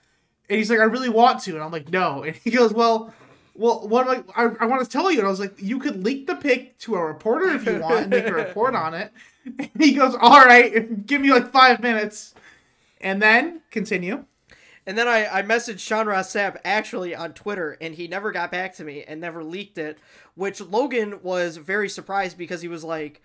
And 0.51 0.59
he's 0.59 0.69
like, 0.69 0.81
"I 0.81 0.85
really 0.85 1.09
want 1.09 1.41
to," 1.45 1.55
and 1.55 1.63
I'm 1.63 1.71
like, 1.71 1.91
"No." 1.91 2.25
And 2.25 2.37
he 2.37 2.51
goes, 2.51 2.75
"Well." 2.75 3.15
Well, 3.55 3.87
what 3.89 4.09
I, 4.09 4.45
I, 4.45 4.51
I 4.61 4.67
want 4.67 4.83
to 4.83 4.89
tell 4.89 5.11
you, 5.11 5.19
and 5.19 5.27
I 5.27 5.31
was 5.31 5.41
like, 5.41 5.61
you 5.61 5.81
could 5.81 6.03
leak 6.03 6.27
the 6.27 6.37
pic 6.37 6.79
to 6.79 6.95
a 6.95 7.05
reporter 7.05 7.49
if 7.51 7.67
you 7.67 7.79
want 7.79 8.03
and 8.03 8.11
make 8.11 8.27
a 8.27 8.33
report 8.33 8.75
on 8.75 8.95
it. 8.95 9.13
And 9.45 9.71
he 9.79 9.93
goes, 9.93 10.15
all 10.15 10.45
right, 10.45 11.05
give 11.07 11.21
me 11.21 11.31
like 11.31 11.51
five 11.51 11.81
minutes, 11.81 12.35
and 13.03 13.21
then 13.21 13.61
continue. 13.71 14.25
And 14.87 14.97
then 14.97 15.09
I, 15.09 15.39
I 15.39 15.43
messaged 15.43 15.81
Sean 15.81 16.07
Ross 16.07 16.33
Sapp 16.33 16.57
actually 16.65 17.15
on 17.15 17.33
Twitter, 17.33 17.77
and 17.81 17.95
he 17.95 18.09
never 18.09 18.33
got 18.33 18.51
back 18.51 18.75
to 18.77 18.85
me 18.85 19.05
and 19.07 19.21
never 19.21 19.45
leaked 19.45 19.79
it. 19.79 19.99
Which 20.35 20.61
Logan 20.61 21.21
was 21.23 21.59
very 21.59 21.89
surprised 21.89 22.39
because 22.39 22.63
he 22.63 22.69
was 22.69 22.83
like, 22.83 23.21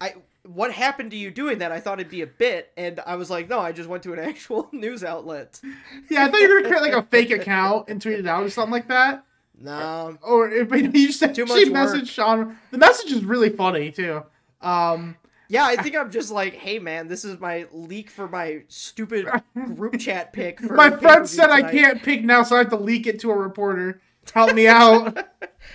"I 0.00 0.14
what 0.54 0.72
happened 0.72 1.10
to 1.10 1.16
you 1.16 1.30
doing 1.30 1.58
that? 1.58 1.72
I 1.72 1.80
thought 1.80 2.00
it'd 2.00 2.10
be 2.10 2.22
a 2.22 2.26
bit." 2.26 2.72
And 2.76 3.00
I 3.06 3.16
was 3.16 3.30
like, 3.30 3.48
"No, 3.48 3.60
I 3.60 3.72
just 3.72 3.88
went 3.88 4.02
to 4.04 4.12
an 4.12 4.18
actual 4.30 4.68
news 4.72 5.04
outlet." 5.04 5.60
Yeah, 6.08 6.24
I 6.24 6.28
thought 6.30 6.40
you 6.40 6.48
were 6.48 6.62
gonna 6.62 6.74
create 6.76 6.92
like 6.94 7.04
a 7.04 7.06
fake 7.06 7.30
account 7.30 7.88
and 7.88 8.00
tweet 8.00 8.18
it 8.18 8.26
out 8.26 8.42
or 8.42 8.50
something 8.50 8.72
like 8.72 8.88
that. 8.88 9.24
No, 9.60 10.16
or 10.22 10.48
if 10.52 10.70
you 10.70 11.08
just 11.08 11.20
Too 11.20 11.26
actually 11.26 11.64
much 11.66 11.72
message 11.72 12.08
Sean. 12.08 12.56
The 12.70 12.78
message 12.78 13.12
is 13.12 13.24
really 13.24 13.50
funny 13.50 13.90
too. 13.90 14.22
Um, 14.60 15.16
Yeah, 15.48 15.66
I 15.66 15.76
think 15.76 15.96
I'm 15.96 16.10
just 16.10 16.30
like, 16.30 16.54
hey 16.54 16.78
man, 16.78 17.08
this 17.08 17.24
is 17.24 17.40
my 17.40 17.66
leak 17.72 18.10
for 18.10 18.28
my 18.28 18.62
stupid 18.68 19.26
group 19.54 19.98
chat 19.98 20.32
pick. 20.32 20.60
For 20.60 20.74
My 20.74 20.90
friend 20.90 21.28
said 21.28 21.50
I 21.50 21.62
can't 21.62 22.02
pick 22.02 22.24
now, 22.24 22.42
so 22.42 22.56
I 22.56 22.60
have 22.60 22.70
to 22.70 22.76
leak 22.76 23.06
it 23.06 23.18
to 23.20 23.30
a 23.30 23.36
reporter. 23.36 24.00
Help 24.32 24.54
me 24.54 24.68
out. 24.68 25.26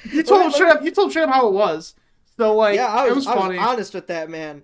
you 0.03 0.22
told 0.24 0.44
him 0.46 0.51
straight 0.51 0.72
up. 0.72 0.84
You 0.84 0.92
told 0.92 1.12
straight 1.12 1.24
up 1.24 1.32
how 1.32 1.48
it 1.48 1.53
was. 1.53 1.96
So 2.38 2.56
like, 2.56 2.75
Yeah, 2.75 2.88
I 2.88 3.04
was, 3.10 3.12
it 3.12 3.16
was 3.16 3.28
I 3.28 3.48
was 3.48 3.58
honest 3.58 3.94
with 3.94 4.08
that 4.08 4.30
man. 4.30 4.63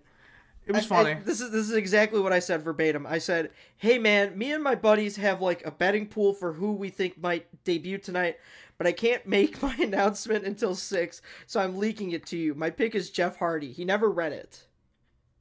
it 0.65 0.71
was 0.73 0.85
I- 0.85 0.87
funny. 0.87 1.11
I- 1.11 1.19
this 1.21 1.41
is 1.41 1.51
this 1.51 1.69
is 1.69 1.73
exactly 1.73 2.19
what 2.19 2.33
I 2.33 2.39
said 2.39 2.61
verbatim. 2.63 3.05
I 3.07 3.17
said, 3.19 3.51
"Hey 3.77 3.97
man, 3.99 4.37
me 4.37 4.51
and 4.51 4.63
my 4.63 4.75
buddies 4.75 5.15
have 5.17 5.41
like 5.41 5.65
a 5.65 5.71
betting 5.71 6.07
pool 6.07 6.33
for 6.33 6.53
who 6.53 6.73
we 6.73 6.89
think 6.89 7.21
might 7.21 7.45
debut 7.63 7.97
tonight, 7.97 8.37
but 8.77 8.87
I 8.87 8.91
can't 8.91 9.25
make 9.27 9.61
my 9.61 9.75
announcement 9.75 10.45
until 10.45 10.75
six, 10.75 11.21
so 11.45 11.59
I'm 11.59 11.77
leaking 11.77 12.11
it 12.11 12.25
to 12.27 12.37
you. 12.37 12.55
My 12.55 12.69
pick 12.69 12.95
is 12.95 13.09
Jeff 13.09 13.37
Hardy. 13.37 13.71
He 13.71 13.85
never 13.85 14.09
read 14.09 14.33
it. 14.33 14.63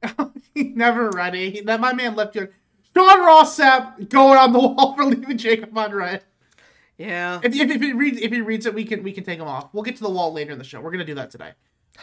he 0.53 0.63
never 0.69 1.09
read 1.09 1.35
it. 1.35 1.53
He- 1.53 1.61
That 1.61 1.79
my 1.79 1.93
man 1.93 2.15
left 2.15 2.35
you. 2.35 2.47
Sean 2.95 3.19
Ross 3.19 3.57
Sapp 3.57 4.09
going 4.09 4.37
on 4.37 4.51
the 4.51 4.59
wall 4.67 4.95
for 4.95 5.05
leaving 5.05 5.37
Jacob 5.37 5.77
on 5.77 5.93
red. 5.93 6.23
Yeah, 6.97 7.39
If, 7.43 7.55
if, 7.55 7.69
if 7.71 7.81
he 7.81 7.93
reads 7.93 8.19
if 8.19 8.29
he 8.31 8.41
reads 8.41 8.65
it, 8.65 8.73
we 8.73 8.83
can 8.83 9.03
we 9.03 9.13
can 9.13 9.23
take 9.23 9.39
him 9.39 9.47
off. 9.47 9.69
We'll 9.73 9.83
get 9.83 9.95
to 9.97 10.03
the 10.03 10.09
wall 10.09 10.33
later 10.33 10.51
in 10.51 10.57
the 10.57 10.65
show. 10.65 10.81
We're 10.81 10.91
gonna 10.91 11.05
do 11.05 11.15
that 11.15 11.31
today. 11.31 11.51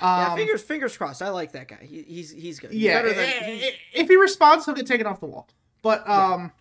Yeah. 0.01 0.29
Um, 0.33 0.37
Fingers 0.37 0.63
fingers 0.63 0.97
crossed. 0.97 1.23
I 1.23 1.31
like 1.31 1.53
that 1.53 1.69
guy. 1.69 1.79
He, 1.83 2.03
he's 2.03 2.31
he's 2.31 2.61
good. 2.61 2.71
He's 2.71 2.83
yeah. 2.83 3.01
better 3.03 3.15
than- 3.15 3.29
i- 3.29 3.45
he's- 3.47 3.73
if 3.95 4.09
he 4.09 4.17
responds, 4.17 4.65
he'll 4.67 4.75
get 4.75 4.87
taken 4.87 5.07
off 5.07 5.21
the 5.21 5.27
wall. 5.27 5.49
But 5.83 6.09
um, 6.09 6.53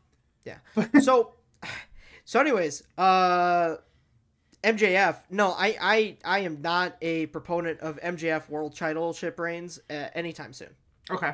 Yeah. 0.46 0.58
so, 1.02 1.34
so 2.24 2.40
anyways, 2.40 2.84
uh, 2.98 3.76
MJF. 4.64 5.18
No, 5.30 5.52
I, 5.52 5.76
I, 5.82 6.18
I 6.24 6.40
am 6.40 6.62
not 6.62 6.96
a 7.02 7.26
proponent 7.28 7.80
of 7.82 8.00
MJF 8.02 8.50
world 8.50 8.76
titleship 8.76 9.40
reigns 9.40 9.80
uh, 9.90 10.08
anytime 10.14 10.54
soon. 10.54 10.70
okay. 11.12 11.34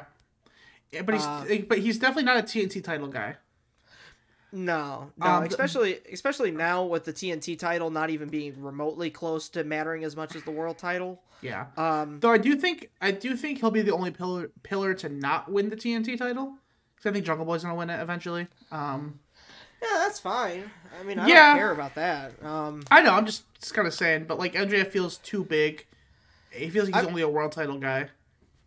Yeah, 0.92 1.04
but 1.04 1.16
he's 1.16 1.24
Uh, 1.24 1.46
but 1.70 1.78
he's 1.78 1.98
definitely 2.00 2.24
not 2.24 2.38
a 2.38 2.44
TNT 2.44 2.84
title 2.84 3.08
guy. 3.08 3.38
No, 4.54 5.12
no, 5.18 5.26
Um, 5.26 5.44
especially 5.44 6.00
especially 6.12 6.52
now 6.52 6.84
with 6.84 7.06
the 7.06 7.14
TNT 7.14 7.58
title 7.58 7.90
not 7.90 8.10
even 8.10 8.28
being 8.28 8.62
remotely 8.62 9.10
close 9.10 9.48
to 9.50 9.64
mattering 9.64 10.04
as 10.04 10.16
much 10.16 10.36
as 10.36 10.44
the 10.44 10.52
world 10.52 10.78
title. 10.78 11.22
Yeah. 11.42 11.68
Um, 11.78 12.20
Though 12.20 12.32
I 12.32 12.38
do 12.38 12.56
think 12.56 12.90
I 13.02 13.12
do 13.12 13.36
think 13.38 13.60
he'll 13.60 13.72
be 13.72 13.82
the 13.82 13.94
only 13.94 14.12
pillar 14.12 14.52
pillar 14.64 14.94
to 14.96 15.10
not 15.10 15.50
win 15.52 15.70
the 15.70 15.76
TNT 15.78 16.18
title 16.18 16.56
because 16.96 17.10
I 17.10 17.14
think 17.14 17.26
Jungle 17.26 17.46
Boy's 17.46 17.64
gonna 17.64 17.76
win 17.76 17.90
it 17.90 18.02
eventually. 18.02 18.48
Um, 18.72 19.20
yeah, 19.82 19.88
that's 20.00 20.20
fine. 20.20 20.70
I 21.00 21.04
mean, 21.04 21.18
I 21.18 21.28
Yeah. 21.28 21.50
don't 21.52 21.58
care 21.58 21.72
about 21.72 21.96
that. 21.96 22.44
Um, 22.44 22.84
I 22.92 23.02
know 23.02 23.14
I'm 23.14 23.26
just, 23.26 23.44
just 23.60 23.74
kind 23.74 23.88
of 23.88 23.94
saying, 23.94 24.26
but 24.26 24.38
like 24.38 24.54
MJF 24.54 24.88
feels 24.92 25.18
too 25.18 25.44
big. 25.46 25.86
He 26.52 26.70
feels 26.70 26.90
like 26.90 26.96
he's 26.96 27.06
I- 27.06 27.08
only 27.10 27.22
a 27.22 27.30
world 27.30 27.54
title 27.54 27.78
guy. 27.80 28.10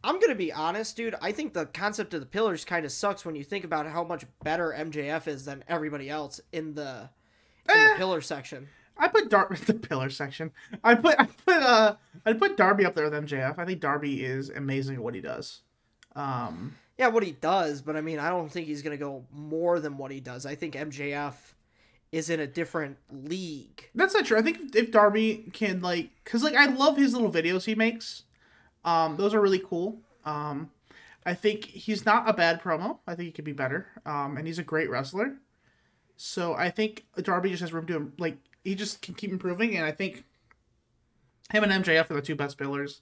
I'm 0.04 0.20
gonna 0.20 0.34
be 0.34 0.52
honest, 0.52 0.96
dude. 0.96 1.14
I 1.20 1.32
think 1.32 1.52
the 1.54 1.66
concept 1.66 2.14
of 2.14 2.20
the 2.20 2.26
pillars 2.26 2.64
kind 2.64 2.84
of 2.84 2.92
sucks 2.92 3.24
when 3.24 3.34
you 3.34 3.42
think 3.44 3.64
about 3.64 3.86
how 3.86 4.04
much 4.04 4.24
better 4.42 4.74
MJF 4.76 5.26
is 5.26 5.44
than 5.46 5.64
everybody 5.68 6.08
else 6.10 6.40
in 6.52 6.74
the 6.74 7.08
in 7.68 7.76
Eh. 7.76 7.88
the 7.92 7.96
pillar 7.96 8.20
section. 8.20 8.68
I 8.96 9.08
put 9.08 9.28
Dar 9.30 9.48
the 9.66 9.74
pillar 9.74 10.10
section. 10.10 10.52
I 10.84 10.94
put 10.94 11.18
I 11.18 11.24
put 11.26 11.56
uh 11.56 11.96
I 12.26 12.32
put 12.34 12.56
Darby 12.56 12.84
up 12.84 12.94
there 12.94 13.08
with 13.10 13.24
MJF. 13.24 13.58
I 13.58 13.64
think 13.64 13.80
Darby 13.80 14.24
is 14.24 14.50
amazing 14.50 14.96
at 14.96 15.02
what 15.02 15.14
he 15.14 15.20
does. 15.20 15.62
Um, 16.14 16.76
Yeah, 16.98 17.08
what 17.08 17.24
he 17.24 17.32
does, 17.32 17.82
but 17.82 17.96
I 17.96 18.00
mean, 18.00 18.18
I 18.20 18.28
don't 18.28 18.48
think 18.50 18.66
he's 18.68 18.82
gonna 18.82 18.96
go 18.96 19.24
more 19.32 19.80
than 19.80 19.96
what 19.96 20.10
he 20.12 20.20
does. 20.20 20.46
I 20.46 20.54
think 20.54 20.74
MJF 20.74 21.34
is 22.12 22.30
in 22.30 22.38
a 22.38 22.46
different 22.46 22.96
league. 23.10 23.90
that's 23.96 24.14
not 24.14 24.24
true. 24.24 24.38
I 24.38 24.42
think 24.42 24.76
if 24.76 24.92
Darby 24.92 25.50
can 25.52 25.80
like, 25.82 26.10
cause 26.24 26.44
like 26.44 26.54
I 26.54 26.66
love 26.66 26.96
his 26.96 27.12
little 27.14 27.32
videos 27.32 27.64
he 27.64 27.74
makes. 27.74 28.22
Um, 28.84 29.16
those 29.16 29.34
are 29.34 29.40
really 29.40 29.60
cool. 29.60 29.98
Um, 30.24 30.70
I 31.26 31.34
think 31.34 31.64
he's 31.64 32.04
not 32.04 32.28
a 32.28 32.32
bad 32.32 32.62
promo. 32.62 32.98
I 33.06 33.14
think 33.14 33.26
he 33.26 33.32
could 33.32 33.44
be 33.44 33.52
better. 33.52 33.86
Um, 34.04 34.36
and 34.36 34.46
he's 34.46 34.58
a 34.58 34.62
great 34.64 34.90
wrestler. 34.90 35.36
So 36.16 36.54
I 36.54 36.70
think 36.70 37.04
Darby 37.16 37.50
just 37.50 37.62
has 37.62 37.72
room 37.72 37.86
to 37.86 38.12
like 38.18 38.36
he 38.62 38.74
just 38.74 39.02
can 39.02 39.14
keep 39.14 39.30
improving, 39.30 39.76
and 39.76 39.84
I 39.84 39.90
think 39.90 40.24
him 41.50 41.64
and 41.64 41.84
MJF 41.84 42.10
are 42.10 42.14
the 42.14 42.22
two 42.22 42.36
best 42.36 42.56
pillars. 42.56 43.00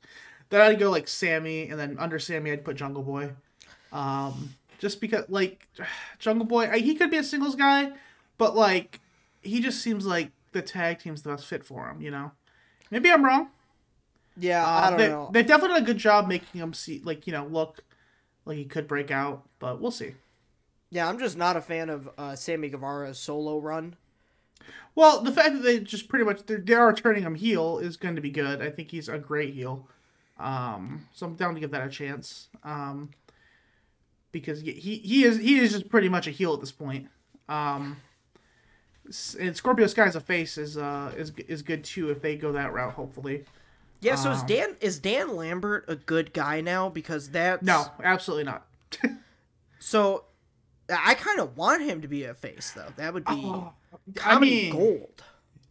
Then 0.48 0.60
I'd 0.60 0.78
go 0.78 0.90
like 0.90 1.08
Sammy, 1.08 1.68
and 1.68 1.78
then 1.78 1.96
under 1.98 2.18
Sammy 2.18 2.52
I'd 2.52 2.64
put 2.64 2.76
Jungle 2.76 3.02
Boy. 3.02 3.32
Um, 3.92 4.54
just 4.78 5.00
because 5.00 5.24
like 5.28 5.68
Jungle 6.18 6.46
Boy, 6.46 6.70
I, 6.70 6.78
he 6.78 6.94
could 6.94 7.10
be 7.10 7.18
a 7.18 7.24
singles 7.24 7.54
guy, 7.54 7.92
but 8.38 8.56
like 8.56 9.00
he 9.42 9.60
just 9.60 9.82
seems 9.82 10.06
like 10.06 10.30
the 10.52 10.62
tag 10.62 10.98
team's 10.98 11.22
the 11.22 11.30
best 11.30 11.46
fit 11.46 11.64
for 11.64 11.88
him. 11.88 12.00
You 12.00 12.10
know, 12.10 12.32
maybe 12.90 13.10
I'm 13.10 13.24
wrong. 13.24 13.48
Yeah, 14.38 14.64
Uh, 14.64 14.70
I 14.70 14.90
don't 14.90 14.98
they, 14.98 15.08
know. 15.08 15.30
They've 15.32 15.46
definitely 15.46 15.74
done 15.74 15.82
a 15.82 15.86
good 15.86 15.98
job 15.98 16.26
making 16.28 16.60
him 16.60 16.72
see 16.72 17.00
like 17.04 17.26
you 17.26 17.32
know 17.32 17.46
look 17.46 17.84
like 18.44 18.56
he 18.56 18.64
could 18.64 18.88
break 18.88 19.10
out, 19.10 19.48
but 19.58 19.80
we'll 19.80 19.90
see. 19.90 20.14
Yeah, 20.90 21.08
I'm 21.08 21.18
just 21.18 21.36
not 21.36 21.56
a 21.56 21.60
fan 21.60 21.88
of 21.90 22.08
uh, 22.18 22.34
Sammy 22.36 22.68
Guevara's 22.68 23.18
solo 23.18 23.58
run. 23.58 23.96
Well, 24.94 25.22
the 25.22 25.32
fact 25.32 25.54
that 25.54 25.62
they 25.62 25.80
just 25.80 26.08
pretty 26.08 26.24
much 26.24 26.44
they 26.46 26.56
they 26.56 26.74
are 26.74 26.92
turning 26.92 27.22
him 27.22 27.34
heel 27.34 27.78
is 27.78 27.96
going 27.96 28.14
to 28.16 28.20
be 28.20 28.30
good. 28.30 28.60
I 28.62 28.70
think 28.70 28.90
he's 28.90 29.08
a 29.08 29.18
great 29.18 29.54
heel. 29.54 29.88
Um, 30.38 31.06
so 31.12 31.26
I'm 31.26 31.34
down 31.34 31.54
to 31.54 31.60
give 31.60 31.70
that 31.70 31.86
a 31.86 31.90
chance. 31.90 32.48
Um, 32.64 33.10
because 34.32 34.60
he 34.62 34.72
he 34.72 35.24
is 35.24 35.38
he 35.38 35.58
is 35.58 35.72
just 35.72 35.88
pretty 35.88 36.08
much 36.08 36.26
a 36.26 36.30
heel 36.30 36.54
at 36.54 36.60
this 36.60 36.72
point. 36.72 37.08
Um, 37.48 37.98
and 39.38 39.56
Scorpio 39.56 39.86
Sky's 39.86 40.16
a 40.16 40.20
face 40.20 40.56
is 40.56 40.76
uh 40.76 41.12
is 41.16 41.32
is 41.48 41.62
good 41.62 41.84
too 41.84 42.10
if 42.10 42.22
they 42.22 42.36
go 42.36 42.52
that 42.52 42.72
route. 42.72 42.94
Hopefully, 42.94 43.44
Yeah, 44.02 44.16
so 44.16 44.30
is 44.32 44.40
Um, 44.40 44.46
Dan 44.46 44.76
is 44.80 44.98
Dan 44.98 45.34
Lambert 45.36 45.84
a 45.88 45.96
good 45.96 46.32
guy 46.34 46.60
now? 46.60 46.88
Because 46.90 47.30
that's 47.30 47.62
no, 47.62 47.86
absolutely 48.02 48.44
not. 48.44 48.66
So 49.78 50.24
I 50.88 51.14
kind 51.14 51.40
of 51.40 51.56
want 51.56 51.82
him 51.82 52.02
to 52.02 52.08
be 52.08 52.24
a 52.24 52.34
face 52.34 52.72
though. 52.74 52.92
That 52.96 53.14
would 53.14 53.24
be 53.24 53.32
Oh, 53.34 53.72
I 53.92 53.96
comedy 54.14 54.50
mean, 54.50 54.72
gold. 54.72 55.22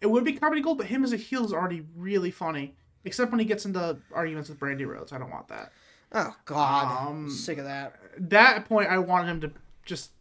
it 0.01 0.07
would 0.07 0.23
be 0.23 0.33
comedy 0.33 0.61
gold, 0.61 0.77
but 0.77 0.87
him 0.87 1.03
as 1.03 1.13
a 1.13 1.17
heel 1.17 1.45
is 1.45 1.53
already 1.53 1.85
really 1.95 2.31
funny. 2.31 2.75
Except 3.03 3.31
when 3.31 3.39
he 3.39 3.45
gets 3.45 3.65
into 3.65 3.97
arguments 4.13 4.49
with 4.49 4.59
Brandi 4.59 4.85
Rhodes, 4.85 5.11
I 5.11 5.17
don't 5.17 5.31
want 5.31 5.47
that. 5.47 5.71
Oh 6.11 6.35
God, 6.45 7.07
Um, 7.07 7.29
sick 7.29 7.57
of 7.57 7.63
that. 7.65 7.95
that 8.17 8.65
point, 8.65 8.89
I 8.89 8.97
wanted 8.99 9.29
him 9.29 9.41
to 9.41 9.51
just 9.85 10.11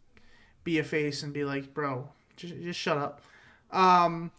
be 0.63 0.79
a 0.79 0.83
face 0.83 1.21
and 1.21 1.33
be 1.33 1.43
like, 1.43 1.73
"Bro, 1.73 2.09
just, 2.37 2.55
just 2.61 2.79
shut 2.79 2.97
up." 2.97 3.21
Um, 3.71 4.31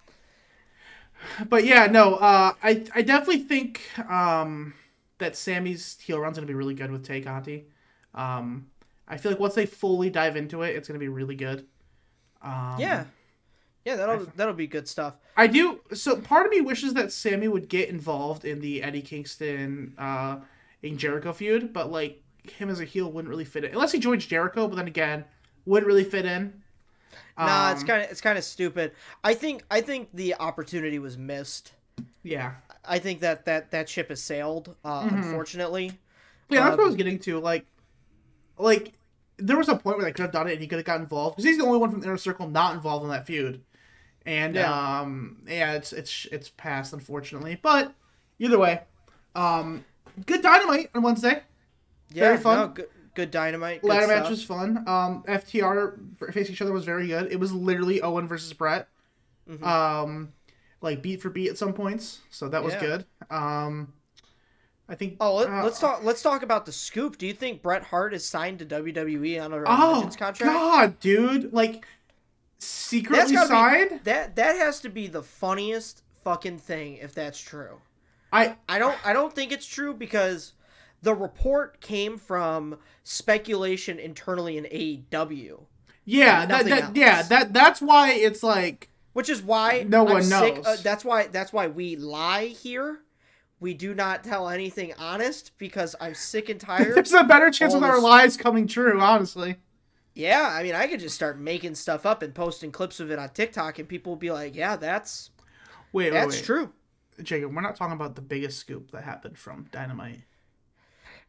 but 1.48 1.64
yeah, 1.64 1.86
no, 1.86 2.14
uh, 2.14 2.52
I 2.62 2.84
I 2.94 3.02
definitely 3.02 3.38
think 3.44 3.82
um, 4.10 4.74
that 5.18 5.36
Sammy's 5.36 5.98
heel 6.00 6.18
run's 6.18 6.36
gonna 6.36 6.46
be 6.46 6.54
really 6.54 6.74
good 6.74 6.90
with 6.90 7.04
Tay 7.04 7.20
Conti. 7.20 7.66
Um, 8.14 8.66
I 9.08 9.16
feel 9.16 9.32
like 9.32 9.40
once 9.40 9.54
they 9.54 9.66
fully 9.66 10.10
dive 10.10 10.36
into 10.36 10.62
it, 10.62 10.76
it's 10.76 10.88
gonna 10.88 10.98
be 10.98 11.08
really 11.08 11.34
good. 11.34 11.66
Um, 12.42 12.76
Yeah, 12.78 13.04
yeah, 13.84 13.96
that'll 13.96 14.26
that'll 14.36 14.54
be 14.54 14.66
good 14.66 14.88
stuff. 14.88 15.14
I 15.36 15.46
do. 15.46 15.80
So 15.94 16.16
part 16.16 16.46
of 16.46 16.52
me 16.52 16.60
wishes 16.60 16.94
that 16.94 17.12
Sammy 17.12 17.48
would 17.48 17.68
get 17.68 17.88
involved 17.88 18.44
in 18.44 18.60
the 18.60 18.82
Eddie 18.82 19.02
Kingston, 19.02 19.94
uh, 19.98 20.40
in 20.82 20.98
Jericho 20.98 21.32
feud, 21.32 21.72
but 21.72 21.90
like 21.90 22.22
him 22.44 22.68
as 22.68 22.80
a 22.80 22.84
heel 22.84 23.10
wouldn't 23.10 23.30
really 23.30 23.44
fit 23.44 23.64
in 23.64 23.72
unless 23.72 23.92
he 23.92 23.98
joins 23.98 24.26
Jericho. 24.26 24.66
But 24.68 24.76
then 24.76 24.88
again, 24.88 25.24
wouldn't 25.64 25.86
really 25.86 26.04
fit 26.04 26.24
in. 26.24 26.61
Nah, 27.38 27.72
it's 27.72 27.82
Um, 27.82 27.86
kind 27.86 28.04
of 28.04 28.10
it's 28.10 28.20
kind 28.20 28.38
of 28.38 28.44
stupid. 28.44 28.92
I 29.24 29.34
think 29.34 29.64
I 29.70 29.80
think 29.80 30.08
the 30.14 30.34
opportunity 30.36 30.98
was 30.98 31.16
missed. 31.18 31.72
yeah. 32.22 32.52
I 32.84 32.98
think 32.98 33.20
that 33.20 33.44
that 33.44 33.70
that 33.70 33.88
ship 33.88 34.08
has 34.08 34.20
sailed. 34.22 34.74
Uh, 34.84 35.04
Mm-hmm. 35.04 35.16
Unfortunately, 35.16 35.92
Yeah, 36.48 36.60
that's 36.64 36.70
what 36.72 36.80
I 36.80 36.82
Um, 36.82 36.88
was 36.88 36.96
getting 36.96 37.18
to. 37.20 37.38
Like, 37.38 37.64
like 38.58 38.92
there 39.38 39.56
was 39.56 39.68
a 39.68 39.76
point 39.76 39.96
where 39.98 40.04
they 40.06 40.12
could 40.12 40.22
have 40.22 40.32
done 40.32 40.48
it 40.48 40.52
and 40.52 40.60
he 40.60 40.66
could 40.66 40.78
have 40.78 40.84
got 40.86 41.00
involved 41.00 41.36
because 41.36 41.48
he's 41.48 41.58
the 41.58 41.64
only 41.64 41.78
one 41.78 41.90
from 41.90 42.00
the 42.00 42.06
inner 42.06 42.16
circle 42.16 42.48
not 42.48 42.74
involved 42.74 43.04
in 43.04 43.10
that 43.10 43.26
feud. 43.26 43.62
And 44.26 44.54
Yeah. 44.54 45.00
um, 45.00 45.42
yeah, 45.48 45.72
it's 45.74 45.92
it's 45.92 46.26
it's 46.32 46.48
passed 46.50 46.92
unfortunately. 46.92 47.58
But 47.60 47.92
either 48.38 48.58
way, 48.58 48.82
um, 49.34 49.84
good 50.26 50.42
dynamite 50.42 50.90
on 50.94 51.02
Wednesday. 51.02 51.42
yeah, 52.10 52.24
Very 52.24 52.38
fun. 52.38 52.58
no, 52.58 52.68
good, 52.68 52.88
good 53.14 53.30
dynamite. 53.30 53.82
Good 53.82 53.88
Ladder 53.88 54.06
match 54.06 54.30
was 54.30 54.42
fun. 54.42 54.84
Um, 54.88 55.24
FTR 55.26 55.98
facing 56.32 56.54
each 56.54 56.62
other 56.62 56.72
was 56.72 56.84
very 56.84 57.06
good. 57.08 57.30
It 57.32 57.38
was 57.40 57.52
literally 57.52 58.00
Owen 58.02 58.26
versus 58.28 58.52
Bret. 58.52 58.88
Mhm. 59.48 59.62
Um, 59.62 60.32
like 60.80 61.02
beat 61.02 61.20
for 61.22 61.30
beat 61.30 61.48
at 61.50 61.58
some 61.58 61.72
points, 61.72 62.20
so 62.30 62.48
that 62.48 62.62
was 62.62 62.74
Yeah. 62.74 62.80
good. 62.80 63.06
Um, 63.30 63.92
I 64.88 64.94
think. 64.94 65.16
Oh, 65.20 65.36
let, 65.36 65.48
uh, 65.48 65.66
us 65.66 65.78
talk. 65.80 66.02
Let's 66.02 66.22
talk 66.22 66.42
about 66.42 66.66
the 66.66 66.72
scoop. 66.72 67.16
Do 67.18 67.26
you 67.26 67.32
think 67.32 67.62
Bret 67.62 67.84
Hart 67.84 68.12
is 68.14 68.24
signed 68.26 68.58
to 68.58 68.64
WWE 68.66 69.38
on 69.38 69.52
a 69.52 69.62
Oh 69.66 69.92
Legends 69.94 70.16
contract? 70.16 70.52
Oh 70.54 70.58
God, 70.70 71.00
dude! 71.00 71.52
Like 71.52 71.86
secretly 72.58 73.36
signed. 73.36 73.90
Be, 73.90 73.96
that 74.04 74.36
that 74.36 74.56
has 74.56 74.80
to 74.80 74.88
be 74.88 75.06
the 75.06 75.22
funniest 75.22 76.02
fucking 76.24 76.58
thing 76.58 76.96
if 76.96 77.14
that's 77.14 77.40
true. 77.40 77.80
I 78.32 78.56
I 78.68 78.78
don't 78.78 78.96
I 79.06 79.12
don't 79.12 79.32
think 79.34 79.52
it's 79.52 79.66
true 79.66 79.94
because 79.94 80.52
the 81.02 81.14
report 81.14 81.80
came 81.80 82.16
from 82.16 82.78
speculation 83.02 83.98
internally 83.98 84.56
in 84.56 84.64
AEW, 84.64 85.64
yeah, 86.04 86.46
that, 86.46 86.64
that 86.66 86.82
else. 86.82 86.92
yeah 86.94 87.22
that 87.22 87.52
that's 87.52 87.80
why 87.80 88.12
it's 88.12 88.42
like 88.42 88.88
which 89.12 89.28
is 89.28 89.42
why 89.42 89.84
No 89.88 90.06
I'm 90.06 90.12
one 90.14 90.22
sick- 90.22 90.56
knows. 90.56 90.66
uh, 90.66 90.76
that's 90.82 91.04
why 91.04 91.26
that's 91.26 91.52
why 91.52 91.66
we 91.66 91.96
lie 91.96 92.46
here. 92.46 93.00
we 93.60 93.74
do 93.74 93.94
not 93.94 94.24
tell 94.24 94.48
anything 94.48 94.92
honest 94.98 95.52
because 95.58 95.94
I'm 96.00 96.14
sick 96.14 96.48
and 96.48 96.58
tired. 96.68 96.94
There's 96.96 97.12
a 97.12 97.24
better 97.24 97.50
chance 97.50 97.74
of 97.74 97.82
our 97.82 98.00
lies 98.00 98.36
coming 98.36 98.66
true, 98.66 99.00
honestly. 99.00 99.56
yeah, 100.14 100.48
I 100.50 100.62
mean, 100.62 100.74
I 100.74 100.86
could 100.88 101.00
just 101.00 101.14
start 101.14 101.38
making 101.38 101.74
stuff 101.76 102.04
up 102.06 102.22
and 102.22 102.34
posting 102.34 102.72
clips 102.72 102.98
of 103.00 103.10
it 103.10 103.18
on 103.18 103.28
TikTok, 103.30 103.78
and 103.78 103.88
people 103.88 104.12
will 104.12 104.16
be 104.18 104.30
like, 104.32 104.54
"Yeah, 104.56 104.76
that's 104.76 105.30
Wait, 105.92 106.04
wait, 106.06 106.10
that's 106.18 106.36
wait. 106.36 106.44
true." 106.44 106.72
Jacob, 107.22 107.54
we're 107.54 107.60
not 107.60 107.76
talking 107.76 107.92
about 107.94 108.14
the 108.16 108.22
biggest 108.22 108.58
scoop 108.58 108.90
that 108.92 109.04
happened 109.04 109.38
from 109.38 109.66
Dynamite. 109.70 110.22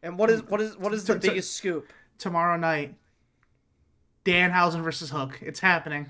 And 0.04 0.18
what 0.18 0.30
is 0.30 0.42
what 0.44 0.60
is 0.60 0.76
what 0.76 0.92
is 0.92 1.04
the 1.04 1.16
biggest 1.16 1.56
scoop? 1.56 1.90
Tomorrow 2.18 2.56
night, 2.58 2.94
Danhausen 4.24 4.82
versus 4.82 5.10
Hook. 5.10 5.38
It's 5.42 5.60
happening. 5.60 6.06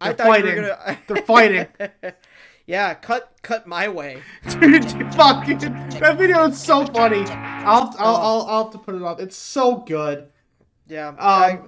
I 0.00 0.12
They're 0.12 0.26
thought 0.26 0.38
you 0.40 0.44
were 0.44 0.50
fighting. 0.50 0.62
gonna. 0.86 0.98
They're 1.06 1.22
fighting. 2.02 2.12
yeah, 2.66 2.94
cut 2.94 3.32
cut 3.42 3.66
my 3.66 3.88
way. 3.88 4.22
Dude, 4.60 4.84
fucking 5.14 5.58
that 5.58 6.16
video 6.18 6.46
is 6.48 6.60
so 6.60 6.84
funny. 6.86 7.22
I'll 7.28 7.94
I'll. 7.98 8.16
I'll 8.16 8.46
I'll 8.48 8.64
have 8.64 8.72
to 8.72 8.78
put 8.78 8.94
it 8.96 9.02
up. 9.02 9.20
It's 9.20 9.36
so 9.36 9.76
good. 9.78 10.28
Yeah. 10.88 11.08
Um, 11.08 11.16
I- 11.18 11.60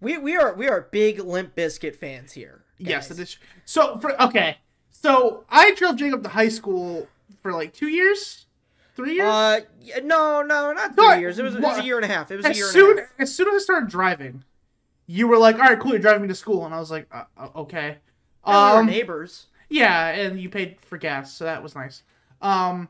we 0.00 0.18
we 0.18 0.36
are 0.36 0.54
we 0.54 0.66
are 0.68 0.88
big 0.92 1.20
Limp 1.20 1.54
Bizkit 1.54 1.94
fans 1.96 2.32
here. 2.32 2.64
Yes, 2.78 3.10
it 3.10 3.18
is. 3.18 3.38
So 3.64 3.98
for 3.98 4.20
okay, 4.22 4.58
so 4.90 5.44
I 5.48 5.74
drove 5.74 5.96
Jacob 5.96 6.22
to 6.24 6.28
high 6.30 6.48
school 6.50 7.06
for 7.42 7.52
like 7.52 7.72
two 7.72 7.88
years, 7.88 8.45
three 8.96 9.14
years. 9.14 9.28
Uh, 9.28 9.60
yeah, 9.80 9.98
no, 10.02 10.42
no, 10.42 10.72
not 10.72 10.96
No, 10.96 11.10
three 11.12 11.20
years. 11.20 11.38
It 11.38 11.42
was, 11.44 11.54
it 11.54 11.60
was 11.60 11.78
a 11.78 11.84
year 11.84 11.96
and 11.96 12.04
a 12.04 12.08
half. 12.08 12.30
It 12.30 12.36
was 12.38 12.46
a 12.46 12.54
year 12.54 12.66
soon 12.66 12.90
and 12.90 12.98
a 12.98 13.02
half. 13.02 13.10
as 13.20 13.34
soon 13.34 13.48
as 13.48 13.54
I 13.54 13.58
started 13.64 13.88
driving, 13.90 14.42
you 15.06 15.28
were 15.28 15.38
like, 15.38 15.56
"All 15.56 15.62
right, 15.62 15.78
cool, 15.78 15.92
you're 15.92 16.00
driving 16.00 16.22
me 16.22 16.28
to 16.28 16.34
school," 16.34 16.64
and 16.64 16.74
I 16.74 16.80
was 16.80 16.90
like, 16.90 17.06
uh, 17.12 17.24
uh, 17.38 17.48
"Okay." 17.56 17.98
Yeah, 18.46 18.70
we 18.70 18.74
were 18.74 18.80
Um, 18.80 18.86
neighbors. 18.86 19.46
Yeah, 19.68 20.08
and 20.08 20.40
you 20.40 20.48
paid 20.48 20.78
for 20.80 20.96
gas, 20.98 21.34
so 21.34 21.44
that 21.44 21.62
was 21.62 21.74
nice. 21.74 22.02
Um, 22.40 22.88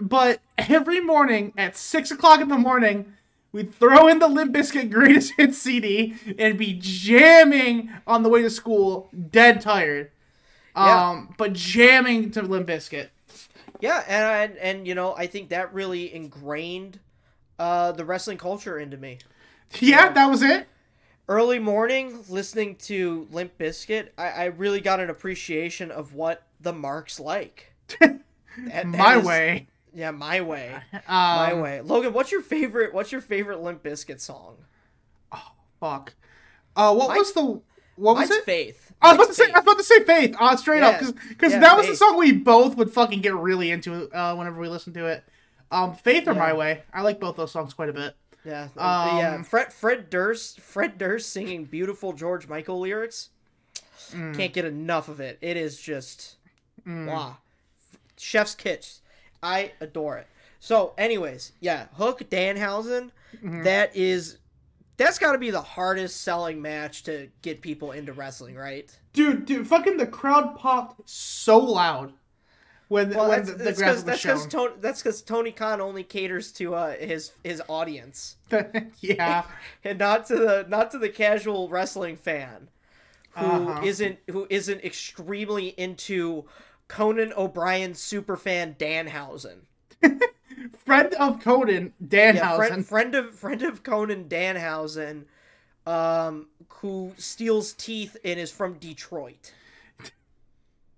but 0.00 0.40
every 0.58 1.00
morning 1.00 1.52
at 1.56 1.76
six 1.76 2.10
o'clock 2.10 2.40
in 2.40 2.48
the 2.48 2.58
morning, 2.58 3.14
we'd 3.52 3.74
throw 3.74 4.08
in 4.08 4.18
the 4.18 4.28
Limp 4.28 4.54
Bizkit 4.54 4.90
Greatest 4.90 5.32
Hits 5.36 5.58
CD 5.58 6.14
and 6.38 6.58
be 6.58 6.74
jamming 6.78 7.90
on 8.06 8.22
the 8.22 8.28
way 8.28 8.42
to 8.42 8.50
school, 8.50 9.08
dead 9.30 9.60
tired. 9.60 10.10
Yeah. 10.76 11.08
Um, 11.10 11.34
but 11.36 11.52
jamming 11.52 12.30
to 12.32 12.42
Limp 12.42 12.66
Bizkit. 12.68 13.08
Yeah, 13.82 14.02
and, 14.06 14.52
and 14.52 14.58
and 14.58 14.86
you 14.86 14.94
know, 14.94 15.14
I 15.14 15.26
think 15.26 15.50
that 15.50 15.74
really 15.74 16.14
ingrained 16.14 17.00
uh 17.58 17.92
the 17.92 18.04
wrestling 18.04 18.38
culture 18.38 18.78
into 18.78 18.96
me. 18.96 19.18
Yeah, 19.80 20.12
that 20.12 20.26
was 20.30 20.42
it. 20.42 20.68
Early 21.28 21.58
morning, 21.58 22.24
listening 22.28 22.76
to 22.76 23.26
Limp 23.30 23.56
Bizkit, 23.58 24.08
I, 24.18 24.28
I 24.28 24.44
really 24.46 24.80
got 24.80 25.00
an 25.00 25.08
appreciation 25.10 25.90
of 25.90 26.14
what 26.14 26.46
the 26.60 26.72
marks 26.72 27.18
like. 27.20 27.72
That- 27.98 28.20
that 28.56 28.86
My 28.86 29.16
is- 29.18 29.26
way. 29.26 29.66
Yeah, 29.94 30.10
my 30.10 30.40
way. 30.42 30.74
Um, 30.92 31.00
My 31.08 31.54
way. 31.54 31.80
Logan, 31.80 32.12
what's 32.12 32.30
your 32.30 32.42
favorite 32.42 32.94
what's 32.94 33.10
your 33.12 33.20
favorite 33.22 33.60
Limp 33.62 33.82
Bizkit 33.82 34.20
song? 34.20 34.56
Oh 35.32 35.52
fuck. 35.80 36.14
Uh, 36.76 36.94
what 36.94 37.08
Mine- 37.08 37.18
was 37.18 37.32
the 37.32 37.60
what 37.96 38.16
was 38.16 38.30
it? 38.30 38.44
Faith. 38.44 38.91
I 39.02 39.08
was 39.08 39.14
about 39.16 39.28
to 39.28 39.34
say, 39.34 39.44
I 39.44 39.58
was 39.58 39.62
about 39.62 39.78
to 39.78 39.84
say 39.84 40.04
Faith, 40.04 40.36
uh, 40.38 40.56
straight 40.56 40.82
up, 40.82 41.00
Yeah. 41.00 41.10
because 41.28 41.52
Yeah, 41.52 41.58
that 41.60 41.76
was 41.76 41.86
the 41.88 41.96
song 41.96 42.16
we 42.18 42.32
both 42.32 42.76
would 42.76 42.90
fucking 42.92 43.20
get 43.20 43.34
really 43.34 43.70
into 43.70 44.08
uh, 44.10 44.34
whenever 44.34 44.60
we 44.60 44.68
listened 44.68 44.94
to 44.94 45.06
it. 45.06 45.24
Um, 45.70 45.94
Faith 45.94 46.28
or 46.28 46.32
Yeah. 46.32 46.38
My 46.38 46.52
Way, 46.52 46.82
I 46.92 47.02
like 47.02 47.18
both 47.18 47.36
those 47.36 47.50
songs 47.50 47.74
quite 47.74 47.88
a 47.88 47.92
bit. 47.92 48.14
Yeah, 48.44 48.68
uh, 48.76 49.18
yeah. 49.20 49.34
Um, 49.36 49.44
Fred 49.44 49.72
Fred 49.72 50.10
Durst, 50.10 50.60
Fred 50.60 50.98
Durst 50.98 51.30
singing 51.30 51.64
beautiful 51.64 52.12
George 52.12 52.48
Michael 52.48 52.80
lyrics. 52.80 53.28
Mm. 54.10 54.36
Can't 54.36 54.52
get 54.52 54.64
enough 54.64 55.08
of 55.08 55.20
it. 55.20 55.38
It 55.40 55.56
is 55.56 55.80
just 55.80 56.36
wow, 56.84 57.36
chef's 58.18 58.54
kiss. 58.56 59.00
I 59.42 59.72
adore 59.80 60.18
it. 60.18 60.26
So, 60.58 60.92
anyways, 60.98 61.52
yeah, 61.60 61.86
Hook 61.94 62.22
Danhausen. 62.30 63.10
Mm-hmm. 63.36 63.62
that 63.62 63.96
is 63.96 64.36
that's 64.96 65.18
got 65.18 65.32
to 65.32 65.38
be 65.38 65.50
the 65.50 65.62
hardest 65.62 66.20
selling 66.22 66.62
match 66.62 67.02
to 67.04 67.28
get 67.42 67.60
people 67.62 67.92
into 67.92 68.12
wrestling, 68.12 68.54
right? 68.56 68.90
Dude, 69.12 69.44
dude, 69.46 69.66
fucking 69.66 69.96
the 69.98 70.06
crowd 70.06 70.56
popped 70.56 71.08
so 71.08 71.58
loud 71.58 72.12
when, 72.88 73.10
Well, 73.12 73.28
when 73.28 73.44
that's 73.44 73.48
the, 73.48 73.52
the 73.52 73.64
that's 73.64 73.78
because 73.78 74.04
was 74.04 74.04
that's 74.04 74.22
because 74.22 74.46
shown. 74.46 74.50
Tony, 74.50 74.74
that's 74.80 75.02
'cause 75.02 75.22
Tony 75.22 75.52
Khan 75.52 75.80
only 75.80 76.02
caters 76.04 76.50
to 76.52 76.74
uh, 76.74 76.96
his 76.96 77.32
his 77.44 77.62
audience. 77.68 78.36
yeah, 79.00 79.44
and 79.84 79.98
not 79.98 80.26
to 80.26 80.36
the 80.36 80.66
not 80.68 80.90
to 80.92 80.98
the 80.98 81.08
casual 81.08 81.68
wrestling 81.68 82.16
fan 82.16 82.68
who 83.32 83.46
Uh-huh. 83.46 83.80
not 83.80 84.18
who 84.30 84.46
isn't 84.50 84.84
extremely 84.84 85.68
into 85.78 86.46
Conan 86.88 87.32
O'Brien 87.36 87.92
superfan 87.92 88.76
Danhausen. 88.76 89.66
friend 90.84 91.14
of 91.14 91.40
Conan, 91.40 91.92
Danhausen. 92.04 92.34
Yeah, 92.34 92.56
friend, 92.56 92.86
friend 92.86 93.14
of 93.14 93.34
friend 93.34 93.62
of 93.62 93.82
Conan 93.82 94.28
Danhausen, 94.28 95.24
um, 95.86 96.46
who 96.68 97.12
steals 97.16 97.72
teeth 97.72 98.16
and 98.24 98.38
is 98.38 98.50
from 98.50 98.74
Detroit. 98.74 99.52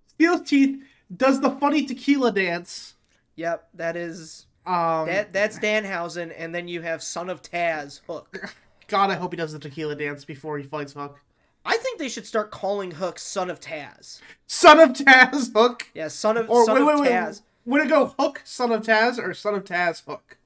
Steals 0.07 0.49
teeth, 0.49 0.83
does 1.15 1.41
the 1.41 1.51
funny 1.51 1.85
tequila 1.87 2.33
dance. 2.33 2.95
Yep, 3.37 3.69
that 3.75 3.97
is 3.97 4.47
Um, 4.67 5.07
that 5.07 5.33
that's 5.33 5.59
Danhausen, 5.59 6.33
and 6.37 6.55
then 6.55 6.69
you 6.69 6.83
have 6.83 7.03
Son 7.03 7.29
of 7.29 7.43
Taz 7.43 8.01
Hook. 8.07 8.55
God, 8.89 9.11
I 9.11 9.15
hope 9.15 9.33
he 9.33 9.37
does 9.37 9.53
the 9.53 9.59
tequila 9.59 9.97
dance 9.97 10.25
before 10.25 10.59
he 10.59 10.65
fights 10.65 10.93
Hook. 10.93 11.21
I 11.65 11.77
think 11.79 11.99
they 11.99 12.09
should 12.09 12.27
start 12.27 12.51
calling 12.51 12.93
Hook 12.93 13.19
Son 13.19 13.49
of 13.51 13.59
Taz. 13.59 14.21
Son 14.47 14.79
of 14.79 14.91
Taz, 14.91 15.53
Hook. 15.55 15.89
Yeah, 15.95 16.09
Son 16.09 16.37
of 16.37 16.51
Or 16.51 16.65
Son 16.67 16.75
wait, 16.75 16.93
of 16.93 17.01
wait, 17.01 17.11
wait. 17.11 17.41
Taz. 17.65 17.71
Would 17.71 17.83
it 17.83 17.89
go 17.89 18.15
Hook, 18.19 18.43
Son 18.45 18.73
of 18.73 18.83
Taz, 18.83 19.19
or 19.19 19.35
Son 19.35 19.55
of 19.55 19.65
Taz, 19.65 20.05
Hook? 20.05 20.39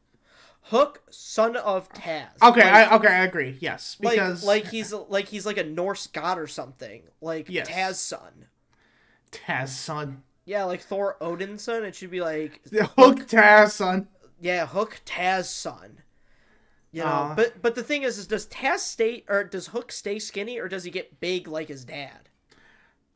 Hook, 0.63 1.03
son 1.11 1.57
of 1.57 1.89
Taz. 1.95 2.29
Okay, 2.43 2.61
like, 2.61 2.91
I 2.93 2.97
okay, 2.97 3.09
I 3.09 3.25
agree. 3.25 3.57
Yes, 3.61 3.97
because 3.99 4.45
like 4.45 4.67
he's 4.67 4.93
like 4.93 5.29
he's 5.29 5.47
like 5.47 5.57
a 5.57 5.65
Norse 5.65 6.07
god 6.09 6.39
or 6.39 6.47
something, 6.47 7.03
like 7.23 7.49
Yes. 7.49 7.69
Taz's 7.71 8.01
son. 8.01 8.47
Taz 9.33 9.69
son, 9.69 10.23
Yeah, 10.45 10.65
like 10.65 10.83
Thor 10.83 11.17
Odin's 11.23 11.63
son. 11.63 11.85
It 11.85 11.95
should 11.95 12.11
be 12.11 12.21
like 12.21 12.63
the 12.71 12.85
Hook 12.85 13.21
Taz 13.29 13.71
son. 13.71 14.09
yeah, 14.41 14.67
Hook 14.67 15.01
Taz's 15.07 15.49
son. 15.49 16.03
You 16.93 17.03
know, 17.03 17.07
Aw. 17.09 17.35
but 17.35 17.63
but 17.63 17.75
the 17.75 17.83
thing 17.83 18.03
is, 18.03 18.19
is 18.19 18.27
does 18.27 18.47
Taz 18.47 18.79
stay 18.81 19.25
or 19.29 19.45
does 19.45 19.69
Hook 19.69 19.91
stay 19.91 20.19
skinny 20.19 20.59
or 20.59 20.69
does 20.69 20.85
he 20.85 20.91
get 20.91 21.19
big 21.21 21.49
like 21.49 21.69
his 21.69 21.85
dad? 21.87 22.29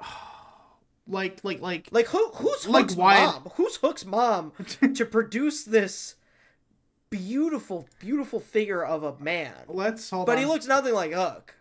Like 1.12 1.40
like 1.44 1.60
like 1.60 1.88
Like 1.92 2.06
who 2.06 2.30
who's 2.34 2.66
Like 2.66 2.84
Hook's 2.84 2.96
why- 2.96 3.24
mom? 3.26 3.50
Who's 3.56 3.76
Hook's 3.76 4.04
mom 4.06 4.52
to 4.94 5.04
produce 5.04 5.62
this 5.64 6.14
beautiful 7.10 7.86
beautiful 8.00 8.40
figure 8.40 8.82
of 8.84 9.02
a 9.04 9.16
man? 9.18 9.52
let's 9.68 10.08
hold 10.10 10.26
But 10.26 10.32
on. 10.32 10.38
he 10.38 10.44
looks 10.46 10.66
nothing 10.66 10.94
like 10.94 11.12
Hook. 11.12 11.54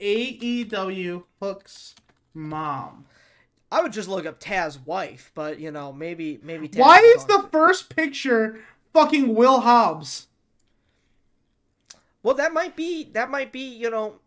AEW 0.00 1.24
Hook's 1.42 1.94
mom. 2.34 3.06
I 3.70 3.82
would 3.82 3.92
just 3.92 4.08
look 4.08 4.24
up 4.24 4.40
Taz's 4.40 4.78
wife, 4.78 5.30
but 5.34 5.58
you 5.60 5.70
know, 5.70 5.92
maybe 5.92 6.38
maybe. 6.42 6.68
Taz 6.68 6.78
Why 6.78 6.98
is 7.16 7.24
the 7.26 7.48
first 7.52 7.94
picture 7.94 8.60
fucking 8.92 9.34
Will 9.34 9.60
Hobbs? 9.60 10.28
Well, 12.22 12.34
that 12.36 12.52
might 12.52 12.76
be 12.76 13.04
that 13.12 13.30
might 13.30 13.52
be 13.52 13.60
you 13.60 13.90
know, 13.90 14.20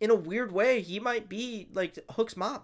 in 0.00 0.10
a 0.10 0.14
weird 0.14 0.52
way, 0.52 0.80
he 0.80 1.00
might 1.00 1.28
be 1.28 1.68
like 1.72 1.98
Hook's 2.12 2.36
mom. 2.36 2.62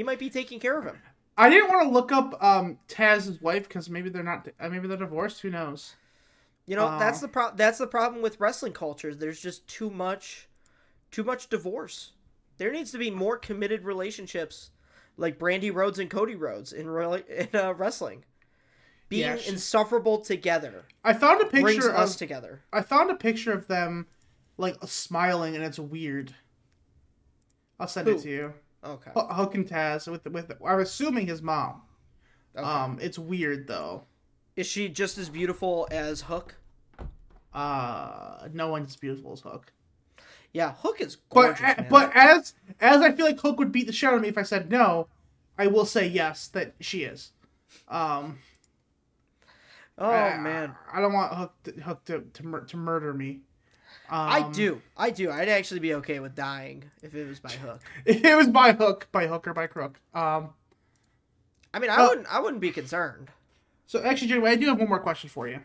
He 0.00 0.04
might 0.04 0.18
be 0.18 0.30
taking 0.30 0.58
care 0.60 0.78
of 0.78 0.86
him. 0.86 0.96
I 1.36 1.50
didn't 1.50 1.68
want 1.68 1.82
to 1.82 1.90
look 1.90 2.10
up 2.10 2.42
um 2.42 2.78
Taz's 2.88 3.38
wife 3.42 3.68
because 3.68 3.90
maybe 3.90 4.08
they're 4.08 4.22
not. 4.22 4.48
Uh, 4.58 4.70
maybe 4.70 4.88
they're 4.88 4.96
divorced. 4.96 5.42
Who 5.42 5.50
knows? 5.50 5.94
You 6.64 6.74
know, 6.74 6.98
that's 6.98 7.20
the 7.20 7.28
pro- 7.28 7.54
That's 7.54 7.76
the 7.76 7.86
problem 7.86 8.22
with 8.22 8.40
wrestling 8.40 8.72
cultures. 8.72 9.18
There's 9.18 9.38
just 9.42 9.68
too 9.68 9.90
much, 9.90 10.48
too 11.10 11.22
much 11.22 11.50
divorce. 11.50 12.12
There 12.56 12.72
needs 12.72 12.92
to 12.92 12.98
be 12.98 13.10
more 13.10 13.36
committed 13.36 13.84
relationships, 13.84 14.70
like 15.18 15.38
Brandi 15.38 15.70
Rhodes 15.70 15.98
and 15.98 16.08
Cody 16.08 16.34
Rhodes 16.34 16.72
in 16.72 16.86
rela- 16.86 17.28
in 17.28 17.54
uh, 17.54 17.74
wrestling. 17.74 18.24
Being 19.10 19.26
Yeah, 19.26 19.36
she- 19.36 19.50
insufferable 19.50 20.22
together 20.22 20.86
I 21.04 21.12
found 21.12 21.42
a 21.42 21.44
brings 21.44 21.84
of, 21.84 21.92
us 21.94 22.16
together. 22.16 22.62
I 22.72 22.80
found 22.80 23.10
a 23.10 23.16
picture 23.16 23.52
of 23.52 23.66
them, 23.66 24.06
like 24.56 24.76
smiling, 24.86 25.56
and 25.56 25.62
it's 25.62 25.78
weird. 25.78 26.34
I'll 27.78 27.86
send 27.86 28.08
Who? 28.08 28.14
it 28.14 28.22
to 28.22 28.30
you. 28.30 28.54
Okay. 28.84 29.10
H- 29.16 29.24
Hook 29.30 29.54
and 29.54 29.66
Taz 29.68 30.10
with 30.10 30.26
with. 30.26 30.50
I'm 30.66 30.80
assuming 30.80 31.26
his 31.26 31.42
mom. 31.42 31.82
okay. 32.56 32.64
Um, 32.66 32.98
it's 33.00 33.18
weird 33.18 33.66
though. 33.66 34.04
Is 34.56 34.66
she 34.66 34.88
just 34.88 35.18
as 35.18 35.28
beautiful 35.28 35.86
as 35.90 36.22
Hook? 36.22 36.56
Uh, 37.52 38.48
no 38.52 38.68
one's 38.68 38.90
as 38.90 38.96
beautiful 38.96 39.32
as 39.32 39.40
Hook. 39.40 39.72
Yeah, 40.52 40.74
Hook 40.74 41.00
is 41.00 41.16
But 41.16 41.34
gorgeous. 41.34 41.60
a- 41.60 41.64
man. 41.82 41.86
but 41.90 42.12
as 42.14 42.54
as 42.80 43.00
I 43.02 43.12
feel 43.12 43.26
like 43.26 43.38
Hook 43.40 43.58
would 43.58 43.72
beat 43.72 43.86
the 43.86 43.92
shit 43.92 44.08
out 44.08 44.16
of 44.16 44.22
me 44.22 44.28
if 44.28 44.38
I 44.38 44.42
said 44.42 44.70
no, 44.70 45.08
I 45.58 45.66
will 45.66 45.86
say 45.86 46.06
yes 46.06 46.48
that 46.48 46.74
she 46.80 47.04
is. 47.04 47.32
Um, 47.88 48.38
oh 49.98 50.10
I- 50.10 50.38
man, 50.38 50.74
I 50.92 51.00
don't 51.00 51.12
want 51.12 51.34
Hook 51.34 51.52
to, 51.64 51.72
Hook 51.82 52.04
to 52.06 52.20
to, 52.32 52.46
mur- 52.46 52.64
to 52.64 52.76
murder 52.76 53.12
me. 53.14 53.40
Um, 54.08 54.18
I 54.28 54.50
do, 54.50 54.82
I 54.96 55.10
do. 55.10 55.30
I'd 55.30 55.48
actually 55.48 55.80
be 55.80 55.94
okay 55.94 56.18
with 56.18 56.34
dying 56.34 56.84
if 57.02 57.14
it 57.14 57.28
was 57.28 57.38
by 57.40 57.50
Hook. 57.50 57.80
It 58.06 58.36
was 58.36 58.48
by 58.48 58.72
Hook, 58.72 59.08
by 59.12 59.26
Hook 59.28 59.46
or 59.46 59.54
by 59.54 59.66
Crook. 59.68 60.00
Um, 60.14 60.50
I 61.72 61.78
mean, 61.78 61.90
I 61.90 61.96
Oh. 61.98 62.08
wouldn't. 62.08 62.26
I 62.32 62.40
wouldn't 62.40 62.60
be 62.60 62.70
concerned. 62.72 63.28
So 63.86 64.02
actually, 64.02 64.28
Jay, 64.28 64.40
I 64.44 64.56
do 64.56 64.66
have 64.66 64.78
one 64.78 64.88
more 64.88 64.98
question 65.00 65.30
for 65.30 65.46
you. 65.48 65.60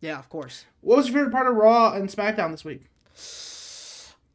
Yeah, 0.00 0.18
of 0.18 0.28
course. 0.28 0.66
What 0.82 0.96
was 0.98 1.06
your 1.08 1.14
favorite 1.14 1.32
part 1.32 1.46
of 1.46 1.54
Raw 1.56 1.92
and 1.94 2.08
SmackDown 2.08 2.50
this 2.50 2.64
week? 2.64 2.84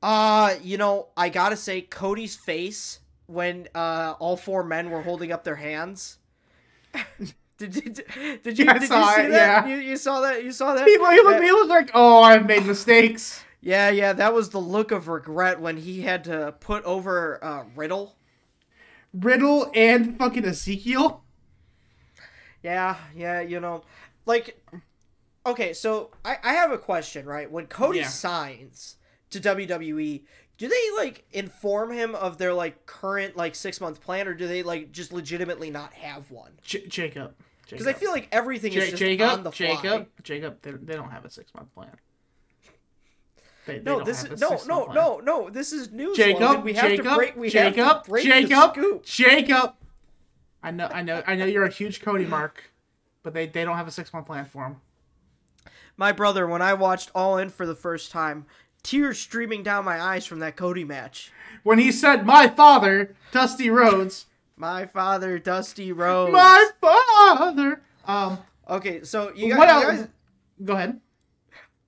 Uh, 0.02 0.56
you 0.64 0.78
know, 0.78 1.10
I 1.16 1.30
gotta 1.30 1.56
say, 1.56 1.82
Cody's 1.82 2.36
face 2.36 3.00
when 3.28 3.68
uh 3.76 4.16
all 4.20 4.36
four 4.38 4.64
men 4.64 4.90
were 4.90 5.04
holding 5.04 5.32
up 5.32 5.44
their 5.44 5.56
hands. 5.58 6.18
did, 7.68 7.94
did, 7.94 8.42
did 8.44 8.60
you 8.60 8.66
Yeah, 8.66 8.74
did 8.74 8.82
you 8.82 8.88
see 8.88 9.22
it, 9.22 9.30
that? 9.32 9.68
yeah. 9.68 9.68
You, 9.68 9.76
you 9.78 9.98
saw 9.98 10.22
that? 10.22 10.44
You 10.44 10.52
saw 10.52 10.74
that? 10.74 10.86
He, 10.88 10.94
he, 10.94 10.98
looked, 10.98 11.44
he 11.44 11.52
looked 11.52 11.70
like, 11.70 11.92
oh, 11.94 12.22
I've 12.24 12.46
made 12.46 12.66
mistakes. 12.66 13.44
Yeah, 13.62 13.90
yeah, 13.90 14.14
that 14.14 14.34
was 14.34 14.50
the 14.50 14.60
look 14.60 14.92
of 14.92 15.08
regret 15.08 15.62
when 15.62 15.78
he 15.78 16.02
had 16.02 16.24
to 16.24 16.56
put 16.60 16.84
over 16.84 17.44
uh, 17.44 17.64
Riddle. 17.76 18.16
Riddle 19.14 19.70
and 19.76 20.18
fucking 20.18 20.46
Ezekiel. 20.46 21.24
Yeah, 22.64 22.96
yeah, 23.16 23.42
you 23.42 23.60
know, 23.60 23.84
like, 24.26 24.64
okay, 25.46 25.74
so 25.74 26.12
I, 26.24 26.38
I 26.44 26.54
have 26.54 26.72
a 26.72 26.78
question, 26.78 27.26
right? 27.26 27.52
When 27.52 27.66
Cody 27.68 28.00
Yeah. 28.00 28.08
signs 28.08 28.98
to 29.32 29.40
WWE, 29.40 30.24
do 30.58 30.68
they 30.68 30.90
like 30.98 31.26
inform 31.32 31.92
him 31.92 32.14
of 32.14 32.38
their 32.38 32.54
like 32.54 32.86
current 32.86 33.36
like 33.36 33.56
six 33.56 33.82
month 33.82 34.00
plan, 34.02 34.28
or 34.28 34.34
do 34.36 34.48
they 34.48 34.62
like 34.64 34.92
just 34.92 35.12
legitimately 35.12 35.72
not 35.72 35.94
have 35.94 36.30
one? 36.30 36.52
J- 36.64 36.86
Jacob. 36.88 37.34
Because 37.72 37.88
I 37.88 37.94
feel 37.94 38.12
like 38.12 38.28
everything 38.32 38.74
is 38.74 38.90
just 38.90 38.98
Jacob. 38.98 39.30
on 39.30 39.44
the 39.44 39.52
fly. 39.52 39.68
Jacob. 39.76 40.08
Jacob. 40.24 40.62
They, 40.62 40.72
they 40.72 40.94
don't 40.94 41.10
have 41.12 41.26
a 41.26 41.30
six 41.30 41.54
month 41.54 41.74
plan. 41.74 41.92
They, 43.66 43.78
they 43.80 43.84
No, 43.84 44.04
this 44.04 44.24
is 44.24 44.40
no, 44.42 44.60
no, 44.68 44.86
plan. 44.86 44.96
no, 44.96 45.20
no. 45.20 45.50
This 45.50 45.72
is 45.72 45.92
news. 45.92 46.18
Jacob. 46.18 46.42
Logan. 46.42 46.64
We 46.64 46.74
have 46.74 46.90
Jacob. 46.90 47.06
to 47.06 47.16
break. 47.16 47.36
We 47.36 47.50
Jacob. 47.50 47.84
have 47.86 48.04
to 48.04 48.10
break 48.10 48.26
Jacob. 48.26 49.04
Jacob. 49.04 49.74
I 50.64 50.72
know. 50.72 50.88
I 50.88 51.02
know. 51.02 51.24
I 51.26 51.36
know 51.36 51.46
you're 51.46 51.66
a 51.66 51.70
huge 51.72 52.02
Cody 52.02 52.26
mark, 52.26 52.72
but 53.24 53.34
they 53.34 53.48
they 53.48 53.64
don't 53.64 53.78
have 53.78 53.88
a 53.88 53.92
six 53.92 54.12
month 54.14 54.26
plan 54.28 54.46
for 54.46 54.66
him. 54.66 54.78
My 55.98 56.12
brother, 56.12 56.48
when 56.48 56.62
I 56.62 56.74
watched 56.74 57.12
All 57.14 57.38
In 57.38 57.50
for 57.50 57.66
the 57.68 57.76
first 57.76 58.12
time, 58.12 58.46
tears 58.82 59.20
streaming 59.20 59.62
down 59.64 59.86
my 59.86 60.02
eyes 60.02 60.26
from 60.26 60.40
that 60.40 60.56
Cody 60.56 60.84
match. 60.84 61.32
When 61.64 61.78
he 61.80 61.92
said, 61.92 62.26
"My 62.26 62.48
father, 62.48 63.16
Dusty 63.32 63.70
Rhodes, 63.70 64.26
My 64.62 64.86
father, 64.86 65.40
Dusty 65.40 65.92
Rhodes. 65.92 66.32
my 66.32 66.70
father." 66.80 67.82
Um. 68.06 68.38
Okay, 68.70 69.04
so 69.04 69.34
you 69.34 69.50
guys, 69.50 69.58
What 69.58 69.70
else? 69.70 69.84
guys- 69.86 70.08
Go 70.64 70.74
ahead. 70.74 71.02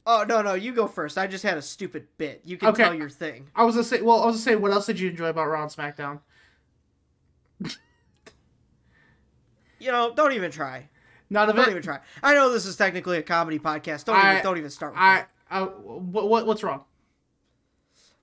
Oh 0.05 0.25
no, 0.27 0.41
no, 0.41 0.55
you 0.55 0.73
go 0.73 0.87
first. 0.87 1.17
I 1.17 1.27
just 1.27 1.43
had 1.43 1.57
a 1.57 1.61
stupid 1.61 2.07
bit. 2.17 2.41
You 2.43 2.57
can 2.57 2.69
Okay. 2.69 2.83
tell 2.83 2.93
your 2.95 3.09
thing. 3.09 3.49
I 3.55 3.63
was 3.63 3.75
gonna 3.75 3.83
say. 3.85 4.01
Well, 4.01 4.21
I 4.23 4.25
was 4.25 4.35
gonna 4.35 4.43
say. 4.43 4.55
What 4.55 4.71
else 4.71 4.87
did 4.87 4.99
you 4.99 5.09
enjoy 5.11 5.27
about 5.27 5.47
Raw 5.47 5.61
and 5.61 5.71
SmackDown? 5.71 6.19
You 9.79 9.91
know, 9.91 10.13
don't 10.15 10.33
even 10.33 10.49
try. 10.51 10.89
None 11.29 11.49
of 11.49 11.55
Don't 11.55 11.67
it. 11.67 11.71
even 11.71 11.83
try. 11.83 11.99
I 12.21 12.33
know 12.35 12.51
this 12.51 12.65
is 12.65 12.75
technically 12.75 13.17
a 13.17 13.23
comedy 13.23 13.59
podcast. 13.59 14.05
Don't 14.05 14.15
I- 14.15 14.31
even 14.33 14.43
don't 14.43 14.57
even 14.57 14.69
start 14.69 14.93
with 14.93 14.99
I. 15.01 15.15
that. 15.15 15.29
I 15.49 15.61
what, 15.63 16.27
what 16.29 16.45
what's 16.47 16.63
wrong? 16.63 16.83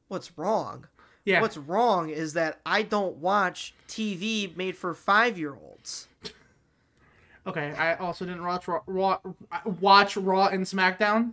What's 0.09 0.37
wrong? 0.37 0.87
Yeah. 1.31 1.41
What's 1.41 1.57
wrong 1.57 2.11
is 2.11 2.33
that 2.35 2.61
I 2.67 2.83
don't 2.83 3.17
watch 3.17 3.75
TV 3.89 4.55
made 4.57 4.77
for 4.77 4.95
five 4.95 5.39
year 5.39 5.55
olds. 5.55 6.09
Okay, 7.47 7.73
I 7.73 7.95
also 7.95 8.27
didn't 8.27 8.45
watch 8.45 8.69
Raw, 8.69 8.81
Raw 8.87 9.19
watch 9.81 10.17
Raw 10.17 10.49
and 10.49 10.65
SmackDown, 10.65 11.33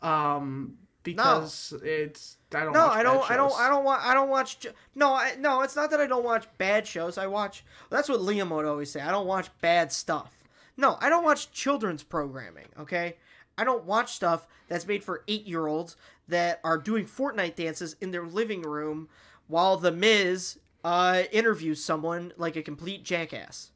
um, 0.00 0.78
because 1.02 1.74
it's 1.84 2.38
I 2.54 2.60
don't. 2.60 2.72
No, 2.72 2.86
watch 2.86 2.96
I 2.96 3.02
don't. 3.02 3.30
I 3.30 3.36
don't. 3.36 3.52
I 3.60 3.68
don't 3.68 3.84
want. 3.84 4.02
I 4.02 4.14
don't 4.14 4.30
watch. 4.30 4.66
No, 4.94 5.12
I, 5.12 5.34
no. 5.38 5.60
It's 5.60 5.76
not 5.76 5.90
that 5.90 6.00
I 6.00 6.06
don't 6.06 6.24
watch 6.24 6.46
bad 6.56 6.86
shows. 6.86 7.18
I 7.18 7.26
watch. 7.26 7.64
That's 7.90 8.08
what 8.08 8.20
Liam 8.20 8.50
would 8.50 8.64
always 8.64 8.90
say. 8.90 9.00
I 9.00 9.10
don't 9.10 9.26
watch 9.26 9.50
bad 9.60 9.92
stuff. 9.92 10.42
No, 10.76 10.96
I 11.00 11.10
don't 11.10 11.24
watch 11.24 11.52
children's 11.52 12.02
programming. 12.02 12.68
Okay, 12.78 13.16
I 13.58 13.64
don't 13.64 13.84
watch 13.84 14.14
stuff 14.14 14.46
that's 14.68 14.86
made 14.86 15.04
for 15.04 15.22
eight 15.28 15.46
year 15.46 15.66
olds 15.66 15.96
that 16.28 16.60
are 16.64 16.78
doing 16.78 17.04
Fortnite 17.04 17.56
dances 17.56 17.96
in 18.00 18.10
their 18.10 18.24
living 18.24 18.62
room 18.62 19.08
while 19.52 19.76
the 19.76 19.92
Miz 19.92 20.58
uh, 20.82 21.24
interviews 21.30 21.84
someone 21.84 22.32
like 22.38 22.56
a 22.56 22.62
complete 22.62 23.04
jackass. 23.04 23.70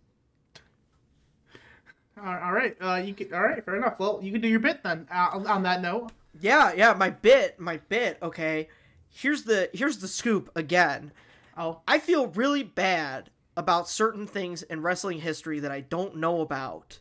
All 2.18 2.52
right, 2.52 2.74
uh, 2.80 2.94
you 2.94 3.12
can, 3.12 3.32
all 3.34 3.42
right, 3.42 3.62
fair 3.62 3.76
enough. 3.76 3.98
Well, 3.98 4.18
you 4.22 4.32
can 4.32 4.40
do 4.40 4.48
your 4.48 4.58
bit 4.58 4.82
then. 4.82 5.06
Uh, 5.12 5.44
on 5.46 5.62
that 5.64 5.82
note, 5.82 6.12
Yeah, 6.40 6.72
yeah. 6.74 6.94
My 6.94 7.10
bit. 7.10 7.60
My 7.60 7.76
bit. 7.76 8.16
Okay. 8.22 8.68
Here's 9.10 9.42
the 9.42 9.68
here's 9.74 9.98
the 9.98 10.08
scoop 10.08 10.50
again. 10.56 11.12
oh, 11.58 11.80
I 11.86 11.98
feel 11.98 12.28
really 12.28 12.62
bad 12.62 13.28
about 13.54 13.86
certain 13.86 14.26
things 14.26 14.62
in 14.62 14.80
wrestling 14.80 15.20
history 15.20 15.60
that 15.60 15.70
I 15.70 15.80
don't 15.80 16.16
know 16.16 16.40
about 16.40 17.00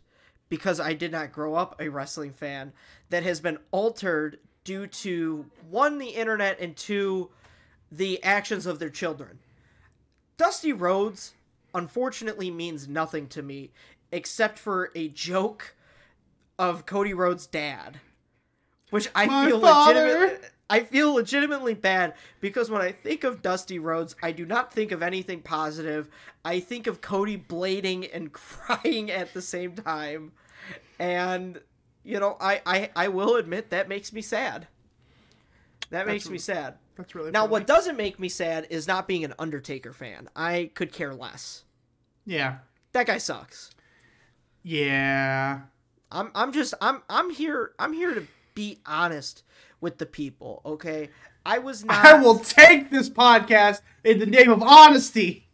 because 0.50 0.82
I 0.82 0.94
did 0.94 1.14
not 1.14 1.32
grow 1.32 1.56
up 1.56 1.80
a 1.80 1.88
wrestling 1.88 2.34
fan 2.34 2.74
that 3.10 3.24
has 3.24 3.40
been 3.40 3.60
altered 3.72 4.40
due 4.66 4.88
to 4.88 5.46
one 5.70 5.98
the 5.98 6.10
internet 6.10 6.60
and 6.60 6.76
two 6.76 7.30
the 7.92 8.22
actions 8.24 8.66
of 8.66 8.80
their 8.80 8.90
children. 8.90 9.40
Dusty 10.38 10.74
Rhodes 10.74 11.34
unfortunately 11.74 12.52
means 12.52 12.88
nothing 12.88 13.28
to 13.28 13.42
me 13.42 13.72
except 14.12 14.60
for 14.60 14.92
a 14.96 15.08
joke 15.10 15.76
of 16.58 16.86
Cody 16.86 17.14
Rhodes' 17.14 17.48
dad, 17.48 18.00
which 18.90 19.10
I 19.16 19.26
My 19.26 19.46
feel 19.48 19.60
legitimate. 19.60 20.52
I 20.70 20.80
feel 20.80 21.14
legitimately 21.14 21.76
bad 21.76 22.16
because 22.42 22.72
when 22.72 22.82
I 22.82 22.92
think 22.92 23.24
of 23.24 23.42
Dusty 23.44 23.78
Rhodes, 23.78 24.16
I 24.24 24.32
do 24.32 24.46
not 24.46 24.74
think 24.74 24.92
of 24.92 25.04
anything 25.04 25.42
positive. 25.42 26.10
I 26.44 26.60
think 26.60 26.88
of 26.88 27.02
Cody 27.02 27.38
blading 27.38 28.10
and 28.12 28.32
crying 28.34 29.12
at 29.12 29.34
the 29.34 29.42
same 29.42 29.74
time. 29.74 30.32
And 30.98 31.60
you 32.04 32.20
know, 32.20 32.38
I 32.40 32.62
I, 32.66 32.90
I 32.96 33.08
will 33.10 33.36
admit 33.36 33.70
that 33.70 33.88
makes 33.90 34.12
me 34.12 34.22
sad. 34.22 34.68
That 35.92 36.08
makes 36.08 36.24
That's- 36.24 36.32
me 36.32 36.38
sad. 36.40 36.76
That's 36.96 37.14
really 37.16 37.32
Now 37.32 37.42
funny. 37.42 37.52
what 37.52 37.68
doesn't 37.68 37.98
make 37.98 38.20
me 38.20 38.30
sad 38.30 38.68
is 38.70 38.88
not 38.88 39.08
being 39.08 39.24
an 39.24 39.34
Undertaker 39.40 39.94
fan. 39.94 40.30
I 40.36 40.72
could 40.74 40.92
care 40.92 41.14
less. 41.14 41.64
Yeah, 42.26 42.58
That 42.94 43.08
guy 43.08 43.18
sucks. 43.20 43.72
yeah. 44.64 45.62
I'm 46.12 46.32
I'm 46.36 46.52
just 46.54 46.74
I'm 46.82 47.02
I'm 47.10 47.30
here 47.32 47.72
I'm 47.80 47.92
here 47.94 48.14
to 48.14 48.28
be 48.54 48.80
honest 48.86 49.44
with 49.82 49.98
the 49.98 50.06
people, 50.06 50.62
okay? 50.66 51.10
I 51.46 51.58
was 51.60 51.84
not 51.84 52.06
I 52.06 52.14
will 52.22 52.40
take 52.40 52.90
this 52.90 53.10
podcast 53.10 53.82
in 54.04 54.20
the 54.20 54.26
name 54.26 54.50
of 54.52 54.62
honesty. 54.64 55.48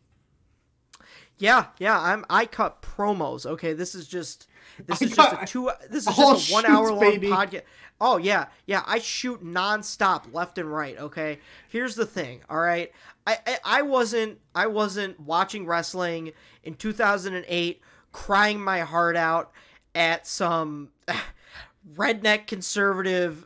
Yeah, 1.37 1.67
yeah, 1.79 1.99
I'm 1.99 2.25
I 2.29 2.45
cut 2.45 2.81
promos, 2.81 3.45
okay? 3.45 3.73
This 3.73 3.95
is 3.95 4.07
just 4.07 4.47
this 4.87 5.01
I 5.01 5.05
is 5.05 5.15
just 5.15 5.35
a 5.41 5.45
two 5.45 5.69
this 5.89 6.07
is 6.07 6.15
just 6.15 6.49
a 6.49 6.53
1 6.53 6.63
shoots, 6.63 6.65
hour 6.69 6.91
long 6.91 6.99
baby. 6.99 7.27
podcast. 7.29 7.63
Oh 7.99 8.17
yeah, 8.17 8.47
yeah, 8.65 8.83
I 8.87 8.99
shoot 8.99 9.43
nonstop 9.43 10.33
left 10.33 10.57
and 10.57 10.71
right, 10.71 10.97
okay? 10.97 11.39
Here's 11.69 11.95
the 11.95 12.05
thing, 12.05 12.41
all 12.49 12.59
right? 12.59 12.91
I, 13.27 13.37
I 13.45 13.57
I 13.63 13.81
wasn't 13.83 14.39
I 14.55 14.67
wasn't 14.67 15.19
watching 15.19 15.65
wrestling 15.65 16.31
in 16.63 16.73
2008 16.75 17.81
crying 18.11 18.59
my 18.59 18.79
heart 18.81 19.15
out 19.15 19.51
at 19.93 20.25
some 20.25 20.89
redneck 21.95 22.47
conservative 22.47 23.45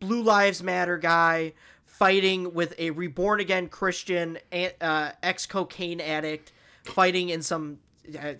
Blue 0.00 0.22
Lives 0.22 0.62
Matter 0.62 0.98
guy 0.98 1.52
fighting 1.84 2.52
with 2.52 2.74
a 2.78 2.90
reborn 2.90 3.40
again 3.40 3.68
Christian 3.68 4.38
uh, 4.52 5.10
ex 5.22 5.46
cocaine 5.46 6.00
addict 6.00 6.52
fighting 6.84 7.30
in 7.30 7.42
some 7.42 7.78
uh, 8.18 8.34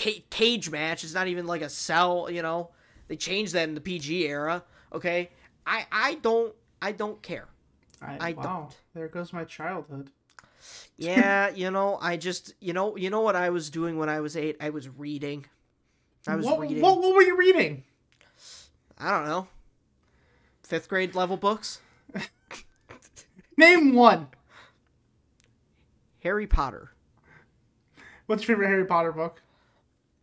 cage 0.00 0.70
match. 0.70 1.04
It's 1.04 1.14
not 1.14 1.28
even 1.28 1.46
like 1.46 1.62
a 1.62 1.68
cell, 1.68 2.28
you 2.30 2.42
know. 2.42 2.70
They 3.08 3.16
changed 3.16 3.54
that 3.54 3.68
in 3.68 3.74
the 3.74 3.80
PG 3.80 4.26
era. 4.26 4.62
Okay, 4.92 5.30
I 5.66 5.86
I 5.90 6.14
don't 6.14 6.54
I 6.80 6.92
don't 6.92 7.20
care. 7.22 7.48
I 8.02 8.32
wow, 8.32 8.42
don't. 8.42 8.76
there 8.94 9.08
goes 9.08 9.32
my 9.32 9.44
childhood. 9.44 10.10
Yeah, 10.96 11.50
you 11.54 11.70
know, 11.70 11.98
I 12.00 12.16
just 12.16 12.54
you 12.60 12.72
know 12.72 12.96
you 12.96 13.10
know 13.10 13.20
what 13.20 13.36
I 13.36 13.50
was 13.50 13.70
doing 13.70 13.98
when 13.98 14.08
I 14.08 14.20
was 14.20 14.36
eight. 14.36 14.56
I 14.60 14.70
was 14.70 14.88
reading. 14.88 15.46
I 16.26 16.36
was 16.36 16.46
what, 16.46 16.60
reading. 16.60 16.80
what 16.80 16.98
what 16.98 17.14
were 17.14 17.22
you 17.22 17.36
reading? 17.36 17.84
I 18.98 19.10
don't 19.10 19.26
know. 19.26 19.48
Fifth 20.62 20.88
grade 20.88 21.14
level 21.14 21.36
books. 21.36 21.80
Name 23.56 23.94
one. 23.94 24.28
Harry 26.22 26.46
Potter. 26.46 26.92
What's 28.26 28.46
your 28.46 28.56
favorite 28.56 28.68
Harry 28.68 28.86
Potter 28.86 29.10
book? 29.10 29.42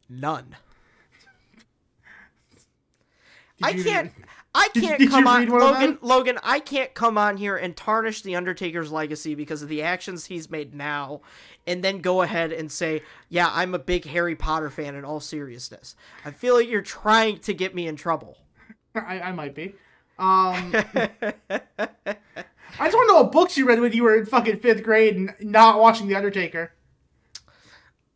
None. 0.10 0.56
I 3.62 3.74
can't. 3.74 4.12
I 4.56 4.70
can't 4.74 5.00
did 5.00 5.10
come 5.10 5.28
on, 5.28 5.48
one 5.52 5.62
of 5.62 5.70
Logan. 5.70 5.98
Logan, 6.02 6.40
I 6.42 6.60
can't 6.60 6.92
come 6.96 7.18
on 7.18 7.38
here 7.38 7.56
and 7.56 7.76
tarnish 7.76 8.24
the 8.24 8.36
Undertaker's 8.36 8.92
legacy 8.92 9.36
because 9.36 9.62
of 9.62 9.70
the 9.70 9.84
actions 9.84 10.26
he's 10.26 10.50
made 10.50 10.74
now, 10.74 11.22
and 11.68 11.84
then 11.84 12.00
go 12.00 12.24
ahead 12.24 12.52
and 12.52 12.72
say, 12.72 13.04
"Yeah, 13.30 13.52
I'm 13.54 13.76
a 13.76 13.80
big 13.80 14.06
Harry 14.06 14.36
Potter 14.36 14.72
fan." 14.72 14.96
In 14.96 15.06
all 15.06 15.20
seriousness, 15.20 15.96
I 16.26 16.32
feel 16.32 16.56
like 16.56 16.68
you're 16.68 16.82
trying 16.82 17.40
to 17.40 17.54
get 17.54 17.76
me 17.76 17.88
in 17.88 17.96
trouble. 17.96 18.38
I, 18.96 19.22
I 19.22 19.32
might 19.32 19.54
be. 19.54 19.76
Um, 20.18 20.74
I 22.80 22.86
just 22.86 22.96
want 22.96 23.08
to 23.10 23.14
know 23.14 23.22
what 23.22 23.32
books 23.32 23.58
you 23.58 23.68
read 23.68 23.80
when 23.80 23.94
you 23.94 24.04
were 24.04 24.18
in 24.18 24.26
fucking 24.26 24.60
fifth 24.60 24.82
grade 24.82 25.16
and 25.16 25.36
not 25.40 25.80
watching 25.80 26.08
The 26.08 26.16
Undertaker. 26.16 26.72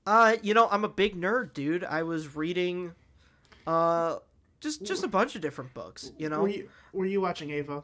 Uh, 0.05 0.35
you 0.41 0.53
know, 0.53 0.67
I'm 0.71 0.83
a 0.83 0.89
big 0.89 1.15
nerd, 1.19 1.53
dude. 1.53 1.83
I 1.83 2.03
was 2.03 2.35
reading, 2.35 2.93
uh, 3.67 4.17
just 4.59 4.83
just 4.83 5.03
a 5.03 5.07
bunch 5.07 5.35
of 5.35 5.41
different 5.41 5.73
books. 5.73 6.11
You 6.17 6.29
know, 6.29 6.41
Were 6.41 6.47
you 6.49 6.69
Were 6.93 7.05
you 7.05 7.21
watching 7.21 7.51
Ava? 7.51 7.83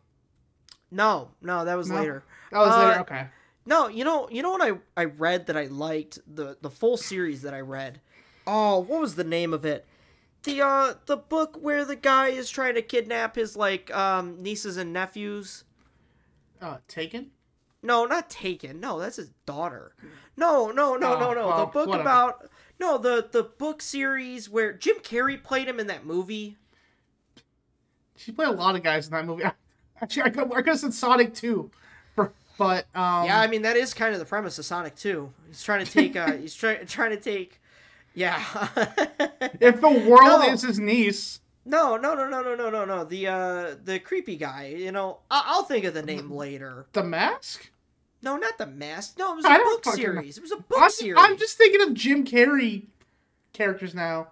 no, 0.92 1.32
no, 1.42 1.66
that 1.66 1.76
was 1.76 1.90
No? 1.90 1.96
later. 1.96 2.24
That 2.52 2.60
was 2.60 2.76
Uh, 2.76 2.80
later. 2.80 3.00
Okay. 3.02 3.28
No, 3.66 3.88
you 3.88 4.04
know, 4.06 4.30
you 4.32 4.42
know 4.42 4.52
what 4.52 4.62
I 4.62 4.80
I 5.02 5.06
read 5.06 5.48
that 5.48 5.58
I 5.58 5.66
liked 5.66 6.20
the 6.28 6.58
the 6.62 6.70
full 6.70 6.98
series 6.98 7.42
that 7.44 7.54
I 7.54 7.60
read. 7.62 8.02
Oh, 8.48 8.80
what 8.80 9.02
was 9.02 9.16
the 9.16 9.24
name 9.26 9.54
of 9.54 9.66
it? 9.66 9.86
The 10.44 10.62
uh 10.62 10.94
the 11.06 11.18
book 11.18 11.58
where 11.62 11.84
the 11.84 11.98
guy 11.98 12.30
is 12.30 12.50
trying 12.50 12.76
to 12.76 12.82
kidnap 12.82 13.36
his 13.36 13.56
like 13.58 13.94
um 13.94 14.42
nieces 14.42 14.78
and 14.78 14.94
nephews. 14.94 15.66
Uh, 16.62 16.78
Taken. 16.88 17.32
No, 17.88 18.06
not 18.06 18.30
Taken. 18.30 18.80
No, 18.80 19.00
that's 19.00 19.16
his 19.16 19.32
daughter. 19.46 19.94
No, 20.36 20.72
no, 20.72 20.96
no, 20.96 21.16
Oh, 21.16 21.20
no, 21.20 21.34
no. 21.34 21.48
well, 21.48 21.60
the 21.66 21.72
book 21.72 21.88
whatever. 21.88 22.02
about 22.02 22.50
no 22.80 22.98
the 22.98 23.28
the 23.32 23.44
book 23.44 23.82
series 23.82 24.50
where 24.50 24.74
Jim 24.74 24.98
Carrey 24.98 25.42
played 25.42 25.68
him 25.68 25.80
in 25.80 25.88
that 25.88 26.06
movie. 26.06 26.58
She 28.16 28.32
played 28.32 28.50
a 28.50 28.52
lot 28.52 28.76
of 28.76 28.84
guys 28.84 29.08
in 29.08 29.14
that 29.14 29.26
movie. 29.26 29.44
Actually, 30.02 30.24
I 30.24 30.30
could, 30.30 30.52
I 30.54 30.56
could 30.58 30.68
have 30.68 30.80
said 30.80 30.94
Sonic 30.94 31.34
too, 31.34 31.72
but 32.16 32.86
um, 32.94 33.26
Yeah, 33.26 33.40
I 33.40 33.48
mean 33.48 33.64
that 33.64 33.78
is 33.78 33.94
kind 33.94 34.14
of 34.14 34.20
the 34.20 34.26
premise 34.26 34.60
of 34.60 34.66
Sonic 34.66 34.96
2. 34.96 35.32
He's 35.48 35.64
trying 35.64 35.84
to 35.86 35.92
take 35.92 36.16
uh 36.16 36.32
he's 36.38 36.54
trying 36.56 36.86
trying 36.86 37.12
to 37.12 37.20
take 37.20 37.60
yeah. 38.14 38.44
if 39.60 39.80
the 39.82 39.90
world 40.08 40.42
No. 40.42 40.54
is 40.54 40.62
his 40.64 40.80
niece, 40.80 41.40
No, 41.66 41.98
no, 41.98 42.14
no, 42.16 42.28
no, 42.28 42.42
no, 42.42 42.56
no, 42.56 42.70
no, 42.70 42.86
no. 42.86 43.04
The 43.06 43.28
uh, 43.28 43.76
the 43.84 44.00
creepy 44.00 44.36
guy. 44.38 44.68
You 44.78 44.92
know, 44.92 45.20
I- 45.32 45.44
I'll 45.48 45.64
think 45.64 45.86
of 45.86 45.94
the 45.94 46.02
name 46.04 46.32
later. 46.32 46.86
the 46.94 47.04
mask. 47.04 47.70
No, 48.22 48.36
not 48.38 48.58
the 48.58 48.66
mask. 48.66 49.18
No, 49.20 49.34
it 49.34 49.36
was 49.38 49.46
I 49.46 49.56
a 49.56 49.60
book 49.60 49.84
fucking 49.84 50.04
know. 50.04 50.14
series. 50.14 50.38
It 50.38 50.42
was 50.42 50.52
a 50.52 50.58
book 50.58 50.78
I'm, 50.80 50.90
series. 50.90 51.16
I'm 51.24 51.38
just 51.38 51.58
thinking 51.58 51.82
of 51.82 51.94
Jim 51.94 52.26
Carrey 52.26 52.88
characters 53.54 53.94
now. 53.94 54.30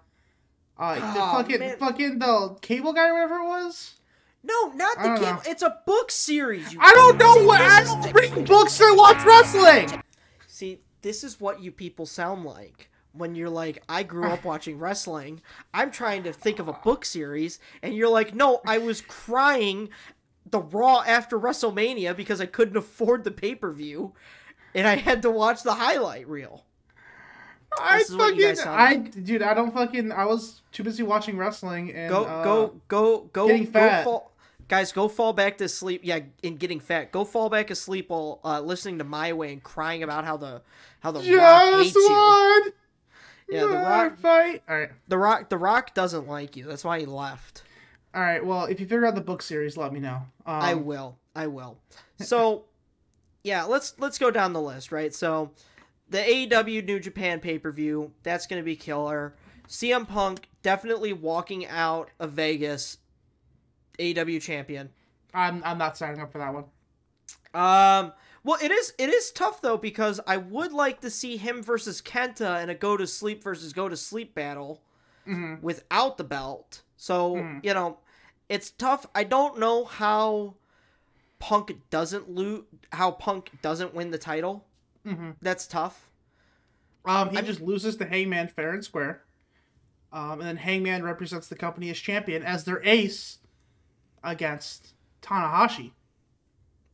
Uh, 0.78 0.94
the 0.96 1.20
Oh, 1.22 1.32
fucking 1.32 1.60
man. 1.60 1.76
fucking 1.78 2.18
the 2.18 2.56
cable 2.60 2.92
guy 2.92 3.08
or 3.08 3.14
whatever 3.14 3.36
it 3.38 3.46
was. 3.46 3.94
no, 4.42 4.72
not 4.74 4.96
the 4.98 5.02
don't 5.08 5.22
know. 5.22 5.40
It's 5.46 5.62
a 5.62 5.78
book 5.86 6.10
series. 6.10 6.72
You 6.72 6.78
I 6.82 6.92
don't 6.92 7.16
know 7.18 7.44
what. 7.46 7.60
I 7.60 7.82
don't 7.84 8.12
read 8.12 8.46
books 8.46 8.80
or 8.80 8.94
watch 8.96 9.24
wrestling. 9.24 10.02
See, 10.46 10.80
this 11.02 11.24
is 11.24 11.40
what 11.40 11.62
you 11.62 11.70
people 11.72 12.04
sound 12.06 12.44
like 12.44 12.90
when 13.12 13.34
you're 13.34 13.48
like, 13.48 13.82
I 13.88 14.02
grew 14.02 14.26
up 14.28 14.44
watching 14.44 14.78
wrestling. 14.78 15.40
I'm 15.72 15.90
trying 15.90 16.24
to 16.24 16.32
think 16.34 16.58
of 16.58 16.68
a 16.68 16.74
book 16.74 17.04
series, 17.06 17.58
and 17.82 17.94
you're 17.94 18.10
like, 18.10 18.34
no, 18.34 18.60
I 18.66 18.76
was 18.78 19.00
crying 19.00 19.88
the 20.50 20.60
Raw 20.60 21.02
after 21.06 21.38
WrestleMania 21.38 22.16
because 22.16 22.40
I 22.40 22.46
couldn't 22.46 22.76
afford 22.76 23.24
the 23.24 23.30
pay 23.30 23.54
per 23.54 23.72
view, 23.72 24.12
and 24.74 24.86
I 24.86 24.96
had 24.96 25.22
to 25.22 25.30
watch 25.30 25.62
the 25.62 25.74
highlight 25.74 26.28
reel. 26.28 26.64
I 27.78 27.98
This 27.98 28.10
is 28.10 28.16
what 28.16 28.36
you 28.36 28.48
fucking, 28.54 28.64
guys 28.64 28.66
I 28.66 28.96
dude, 28.96 29.42
I 29.42 29.54
don't 29.54 29.72
fucking. 29.72 30.12
I 30.12 30.24
was 30.24 30.62
too 30.72 30.82
busy 30.82 31.02
watching 31.02 31.36
wrestling 31.36 31.92
and 31.92 32.10
Go, 32.10 32.24
uh, 32.24 32.42
go, 32.44 32.80
go, 32.88 33.30
go, 33.32 33.46
getting 33.48 33.70
go 33.70 34.02
fall. 34.04 34.32
Guys, 34.68 34.90
go 34.92 35.06
fall 35.08 35.32
back 35.32 35.58
to 35.58 35.68
sleep. 35.68 36.00
Yeah, 36.02 36.20
in 36.42 36.56
getting 36.56 36.80
fat, 36.80 37.12
go 37.12 37.24
fall 37.24 37.48
back 37.50 37.70
asleep 37.70 38.10
while 38.10 38.40
uh, 38.44 38.60
listening 38.60 38.98
to 38.98 39.04
My 39.04 39.32
Way 39.32 39.52
and 39.52 39.62
crying 39.62 40.02
about 40.02 40.24
how 40.24 40.36
the 40.36 40.62
how 41.00 41.12
the 41.12 41.20
Rock 41.20 41.62
hates 41.82 41.92
Just 41.92 41.96
you. 41.96 42.72
Yeah, 43.48 43.60
The 43.60 43.68
more 43.68 43.80
Rock- 43.82 44.18
fight. 44.18 44.62
All 44.68 44.76
right, 44.76 44.90
The 45.06 45.18
Rock, 45.18 45.50
the 45.50 45.58
Rock 45.58 45.94
doesn't 45.94 46.26
like 46.26 46.56
you. 46.56 46.64
That's 46.64 46.82
why 46.82 46.98
he 46.98 47.06
left. 47.06 47.62
All 48.16 48.22
right. 48.22 48.44
Well, 48.44 48.64
if 48.64 48.80
you 48.80 48.86
figure 48.86 49.06
out 49.06 49.14
the 49.14 49.20
book 49.20 49.42
series, 49.42 49.76
let 49.76 49.92
me 49.92 50.00
know. 50.00 50.22
Um, 50.46 50.62
I 50.62 50.74
will. 50.74 51.18
I 51.36 51.46
will. 51.46 51.78
So, 52.18 52.64
yeah, 53.44 53.64
let's 53.64 53.94
let's 53.98 54.18
go 54.18 54.30
down 54.30 54.52
the 54.54 54.60
list, 54.60 54.90
right? 54.90 55.14
So, 55.14 55.50
the 56.08 56.18
AEW 56.18 56.84
New 56.84 56.98
Japan 56.98 57.38
pay 57.40 57.58
per 57.58 57.70
view 57.70 58.12
that's 58.22 58.46
going 58.46 58.60
to 58.60 58.64
be 58.64 58.74
killer. 58.74 59.34
CM 59.68 60.08
Punk 60.08 60.48
definitely 60.62 61.12
walking 61.12 61.66
out 61.66 62.08
of 62.18 62.32
Vegas, 62.32 62.98
AEW 63.98 64.40
champion. 64.40 64.88
I'm 65.34 65.62
I'm 65.64 65.76
not 65.78 65.96
signing 65.98 66.20
up 66.20 66.32
for 66.32 66.38
that 66.38 66.54
one. 66.54 66.64
Um, 67.52 68.12
well, 68.44 68.58
it 68.62 68.70
is 68.70 68.94
it 68.98 69.10
is 69.10 69.30
tough 69.32 69.60
though 69.60 69.76
because 69.76 70.20
I 70.26 70.36
would 70.38 70.72
like 70.72 71.00
to 71.02 71.10
see 71.10 71.36
him 71.36 71.62
versus 71.62 72.00
Kenta 72.00 72.62
in 72.62 72.70
a 72.70 72.74
go 72.74 72.96
to 72.96 73.06
sleep 73.06 73.42
versus 73.42 73.72
go 73.74 73.88
to 73.88 73.96
sleep 73.96 74.34
battle 74.34 74.80
Mhm. 75.26 75.60
without 75.60 76.16
the 76.16 76.24
belt. 76.24 76.82
So 76.96 77.34
Mhm. 77.36 77.64
you 77.64 77.74
know, 77.74 77.98
it's 78.48 78.70
tough. 78.70 79.06
I 79.14 79.24
don't 79.24 79.58
know 79.58 79.84
how 79.84 80.54
Punk 81.38 81.78
doesn't 81.90 82.30
loot 82.30 82.66
how 82.92 83.10
Punk 83.12 83.50
doesn't 83.62 83.94
win 83.94 84.10
the 84.10 84.18
title. 84.18 84.64
hmm 85.04 85.30
That's 85.42 85.66
tough. 85.66 86.10
Um, 87.04 87.30
he 87.30 87.36
I'm- 87.36 87.46
just 87.46 87.60
loses 87.60 87.96
to 87.96 88.06
Hangman 88.06 88.48
fair 88.48 88.72
and 88.72 88.84
square. 88.84 89.22
Um, 90.12 90.40
and 90.40 90.42
then 90.42 90.56
Hangman 90.56 91.02
represents 91.02 91.48
the 91.48 91.56
company 91.56 91.90
as 91.90 91.98
champion 91.98 92.42
as 92.42 92.64
their 92.64 92.80
ace 92.84 93.38
against 94.24 94.94
Tanahashi. 95.22 95.92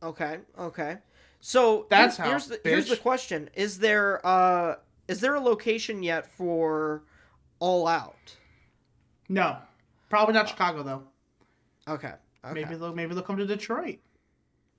Okay, 0.01 0.39
okay. 0.59 0.97
So 1.39 1.87
That's 1.89 2.17
here- 2.17 2.25
how, 2.25 2.31
here's 2.31 2.47
the 2.47 2.59
here's 2.63 2.89
the 2.89 2.97
question: 2.97 3.49
Is 3.55 3.79
there 3.79 4.25
uh 4.25 4.75
is 5.07 5.19
there 5.21 5.35
a 5.35 5.39
location 5.39 6.03
yet 6.03 6.27
for 6.27 7.03
All 7.59 7.87
Out? 7.87 8.35
No, 9.29 9.57
probably 10.09 10.33
not 10.33 10.49
Chicago 10.49 10.83
though. 10.83 11.03
Okay, 11.87 12.13
okay. 12.45 12.53
Maybe 12.53 12.75
they'll 12.75 12.93
maybe 12.95 13.13
they'll 13.13 13.23
come 13.23 13.37
to 13.37 13.45
Detroit. 13.45 13.99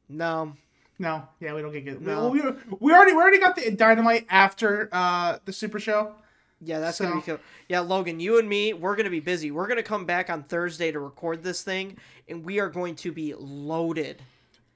no. 0.08 0.54
No, 0.96 1.26
yeah, 1.40 1.52
we 1.54 1.60
don't 1.60 1.72
get 1.72 1.84
good. 1.84 2.00
No. 2.00 2.28
We, 2.28 2.40
we, 2.40 2.50
we 2.78 2.92
already 2.92 3.12
we 3.14 3.18
already 3.20 3.40
got 3.40 3.56
the 3.56 3.68
dynamite 3.72 4.26
after 4.30 4.88
uh 4.92 5.38
the 5.44 5.52
Super 5.52 5.80
Show. 5.80 6.14
Yeah, 6.60 6.78
that's 6.78 7.00
gonna 7.00 7.16
be 7.16 7.22
cool. 7.22 7.40
Yeah, 7.68 7.80
Logan, 7.80 8.20
you 8.20 8.38
and 8.38 8.48
me, 8.48 8.72
we're 8.74 8.94
gonna 8.94 9.10
be 9.10 9.18
busy. 9.18 9.50
We're 9.50 9.66
gonna 9.66 9.82
come 9.82 10.04
back 10.04 10.30
on 10.30 10.44
Thursday 10.44 10.92
to 10.92 11.00
record 11.00 11.42
this 11.42 11.62
thing, 11.62 11.98
and 12.28 12.44
we 12.44 12.60
are 12.60 12.68
going 12.68 12.94
to 12.94 13.10
be 13.10 13.34
loaded. 13.34 14.22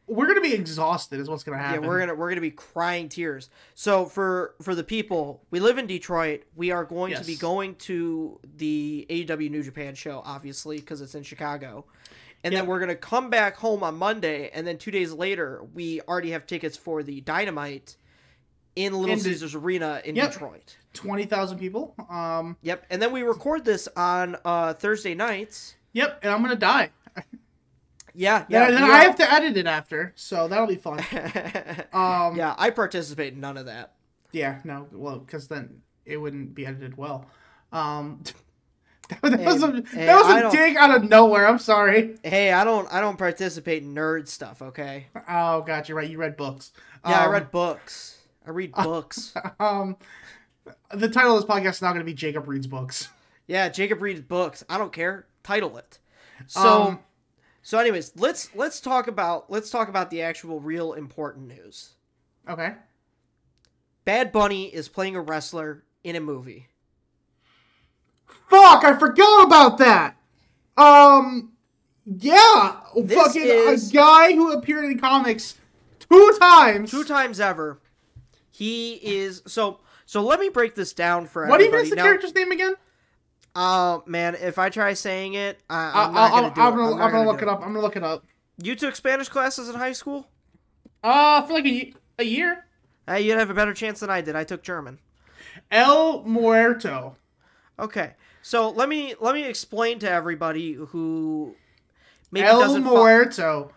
We're 0.09 0.27
gonna 0.27 0.41
be 0.41 0.55
exhausted, 0.55 1.21
is 1.21 1.29
what's 1.29 1.45
gonna 1.45 1.59
happen. 1.59 1.83
Yeah, 1.83 1.89
we're 1.89 1.99
gonna 2.01 2.15
we're 2.15 2.29
gonna 2.31 2.41
be 2.41 2.51
crying 2.51 3.09
tears. 3.09 3.51
So 3.75 4.07
for 4.07 4.55
for 4.63 4.75
the 4.75 4.83
people, 4.85 5.43
we 5.51 5.61
live 5.61 5.79
in 5.79 5.87
Detroit. 5.87 6.45
We 6.57 6.71
are 6.71 6.85
going 6.85 7.15
to 7.15 7.25
be 7.25 7.37
going 7.37 7.75
to 7.77 8.41
the 8.57 9.07
AEW 9.11 9.51
New 9.51 9.63
Japan 9.63 9.95
show, 9.95 10.23
obviously, 10.25 10.79
because 10.79 11.01
it's 11.01 11.15
in 11.15 11.23
Chicago. 11.23 11.85
And 12.45 12.55
then 12.55 12.67
we're 12.67 12.81
gonna 12.81 12.95
come 12.97 13.31
back 13.31 13.57
home 13.57 13.83
on 13.83 13.97
Monday, 13.99 14.49
and 14.55 14.67
then 14.67 14.79
two 14.79 14.91
days 14.91 15.13
later, 15.13 15.63
we 15.75 16.01
already 16.03 16.31
have 16.31 16.47
tickets 16.47 16.77
for 16.77 17.03
the 17.03 17.21
Dynamite 17.21 17.97
in 18.77 18.93
Little 18.95 19.15
In 19.15 19.21
Caesars 19.21 19.55
Arena 19.57 20.01
in 20.05 20.15
Yep. 20.15 20.33
Detroit. 20.33 20.77
twenty 20.95 21.25
thousand 21.25 21.59
people. 21.59 21.95
Um, 22.09 22.57
Yep, 22.63 22.87
and 22.91 23.03
then 23.03 23.13
we 23.13 23.23
record 23.23 23.65
this 23.65 23.89
on 23.97 24.37
uh, 24.45 24.73
Thursday 24.75 25.15
nights. 25.15 25.75
yep, 25.93 26.21
and 26.23 26.33
I'm 26.33 26.41
gonna 26.43 26.55
die. 26.55 26.91
Yeah, 28.21 28.45
Yeah, 28.49 28.61
yeah. 28.63 28.67
and 28.69 28.77
then 28.77 28.83
we 28.85 28.91
I 28.91 29.05
have 29.05 29.17
to 29.17 29.33
edit 29.33 29.57
it 29.57 29.67
after, 29.67 30.13
so 30.17 30.49
that'll 30.49 30.67
be 30.67 30.75
fun. 30.77 30.99
Um, 31.93 32.37
yeah, 32.37 32.55
I 32.59 32.71
participate 32.71 33.35
in 33.35 33.41
none 33.41 33.57
of 33.57 33.67
that. 33.67 33.95
Yeah, 34.33 34.59
no, 34.65 34.87
well, 34.93 35.19
because 35.21 35.49
then 35.49 35.83
it 36.05 36.17
wouldn't 36.17 36.55
be 36.55 36.67
edited 36.67 36.97
well. 36.97 37.27
Um, 37.73 38.23
that, 39.09 39.23
that 39.31 39.41
was 39.45 39.63
a, 39.63 39.73
hey, 39.93 40.07
that 40.07 40.17
was 40.17 40.27
I 40.27 40.41
a 40.49 40.51
dig 40.51 40.77
out 40.77 40.91
of 40.95 41.09
nowhere. 41.09 41.47
I'm 41.47 41.59
sorry. 41.59 42.17
Hey, 42.23 42.53
I 42.53 42.65
don't 42.65 42.93
I 42.93 43.01
don't 43.01 43.17
participate 43.17 43.83
in 43.85 43.95
nerd 43.95 44.27
stuff, 44.29 44.61
okay? 44.63 45.07
Oh, 45.29 45.63
gotcha. 45.63 45.95
Right, 45.95 46.11
you 46.11 46.19
read 46.19 46.37
books. 46.37 46.73
Yeah, 47.07 47.21
I 47.21 47.27
Um, 47.27 47.33
read 47.33 47.51
books. 47.51 48.19
I 48.47 48.51
read 48.51 48.73
books. 48.85 49.33
Um, 49.61 49.97
the 50.93 51.09
title 51.09 51.37
of 51.37 51.43
this 51.47 51.49
podcast 51.51 51.71
is 51.77 51.83
now 51.83 51.89
going 51.93 52.01
to 52.01 52.05
be 52.05 52.15
Jacob 52.15 52.49
reads 52.49 52.67
books. 52.67 53.09
yeah, 53.47 53.69
Jacob 53.69 54.03
reads 54.03 54.21
books. 54.21 54.65
I 54.69 54.77
don't 54.77 54.93
care. 54.93 55.27
Title 55.43 55.77
it. 55.79 55.99
So 56.47 56.83
Um, 56.83 56.99
so 57.69 57.79
anyways, 57.79 58.13
let's 58.17 58.49
let's 58.55 58.81
talk 58.81 59.09
about 59.09 59.51
let's 59.51 59.69
talk 59.69 59.91
about 59.91 60.09
the 60.09 60.23
actual 60.23 60.59
real 60.59 60.95
important 60.95 61.49
news. 61.49 61.91
Okay. 62.49 62.73
Bad 64.07 64.33
Bunny 64.33 64.75
is 64.75 64.89
playing 64.89 65.17
a 65.17 65.21
wrestler 65.21 65.85
in 66.03 66.17
a 66.17 66.21
movie. 66.21 66.69
Fuck! 68.49 68.85
I 68.85 68.97
forgot 68.99 69.45
about 69.47 69.77
that. 69.79 70.17
Um, 70.79 71.53
yeah, 72.07 72.77
This 72.97 73.19
fucking 73.19 73.43
is- 73.43 73.91
a 73.91 73.95
guy 73.95 74.33
who 74.33 74.53
appeared 74.53 74.87
in 74.87 74.99
comics 74.99 75.57
two 75.99 76.39
times. 76.41 76.91
Two 76.91 77.05
times 77.05 77.39
ever. 77.39 77.83
He 78.51 78.95
is 78.95 79.43
so 79.47 79.81
so 80.07 80.23
let 80.23 80.41
me 80.41 80.49
break 80.49 80.75
this 80.75 80.95
down 80.95 81.27
for 81.27 81.47
What 81.47 81.61
even 81.61 81.67
everybody. 81.75 81.83
is 81.85 81.91
the 81.91 81.97
Now- 81.97 82.05
character's 82.05 82.35
name 82.35 82.51
again? 82.51 82.77
Oh 83.55 84.03
man, 84.07 84.37
if 84.37 84.59
I 84.59 84.69
try 84.69 84.95
saying 84.95 85.35
it, 85.35 85.61
I, 85.69 86.05
I'm 86.05 86.15
not 86.15 86.31
gonna 86.31 86.55
do 86.55 86.61
I'm 86.61 86.73
it. 86.73 86.77
gonna, 86.77 86.87
I'm 86.87 86.93
I'm 86.93 86.99
not 86.99 87.11
gonna 87.13 87.31
look 87.31 87.43
it 87.43 87.49
up. 87.49 87.61
I'm 87.61 87.69
gonna 87.69 87.81
look 87.81 87.97
it 87.97 88.05
up. 88.05 88.25
You 88.63 88.75
took 88.75 88.97
Spanish 88.97 89.29
classes 89.29 89.69
in 89.69 89.75
high 89.75 89.93
school? 89.93 90.29
Uh, 91.03 91.43
for 91.43 91.55
like 91.55 91.67
a, 91.67 91.93
a 92.19 92.25
year. 92.25 92.67
Hey, 93.07 93.23
you'd 93.23 93.39
have 93.39 93.51
a 93.51 93.55
better 93.55 93.75
chance 93.75 94.01
than 94.01 94.11
I 94.11 94.21
did. 94.21 94.37
I 94.37 94.45
took 94.45 94.63
German. 94.63 94.99
El 95.71 96.23
Muerto. 96.25 97.17
Okay, 97.79 98.15
so 98.43 98.71
let 98.71 98.89
me 98.89 99.15
let 99.21 99.35
me 99.35 99.45
explain 99.45 99.99
to 100.01 100.11
everybody 100.11 100.73
who 100.75 101.55
maybe 102.31 102.47
El 102.47 102.79
Muerto. 102.81 103.73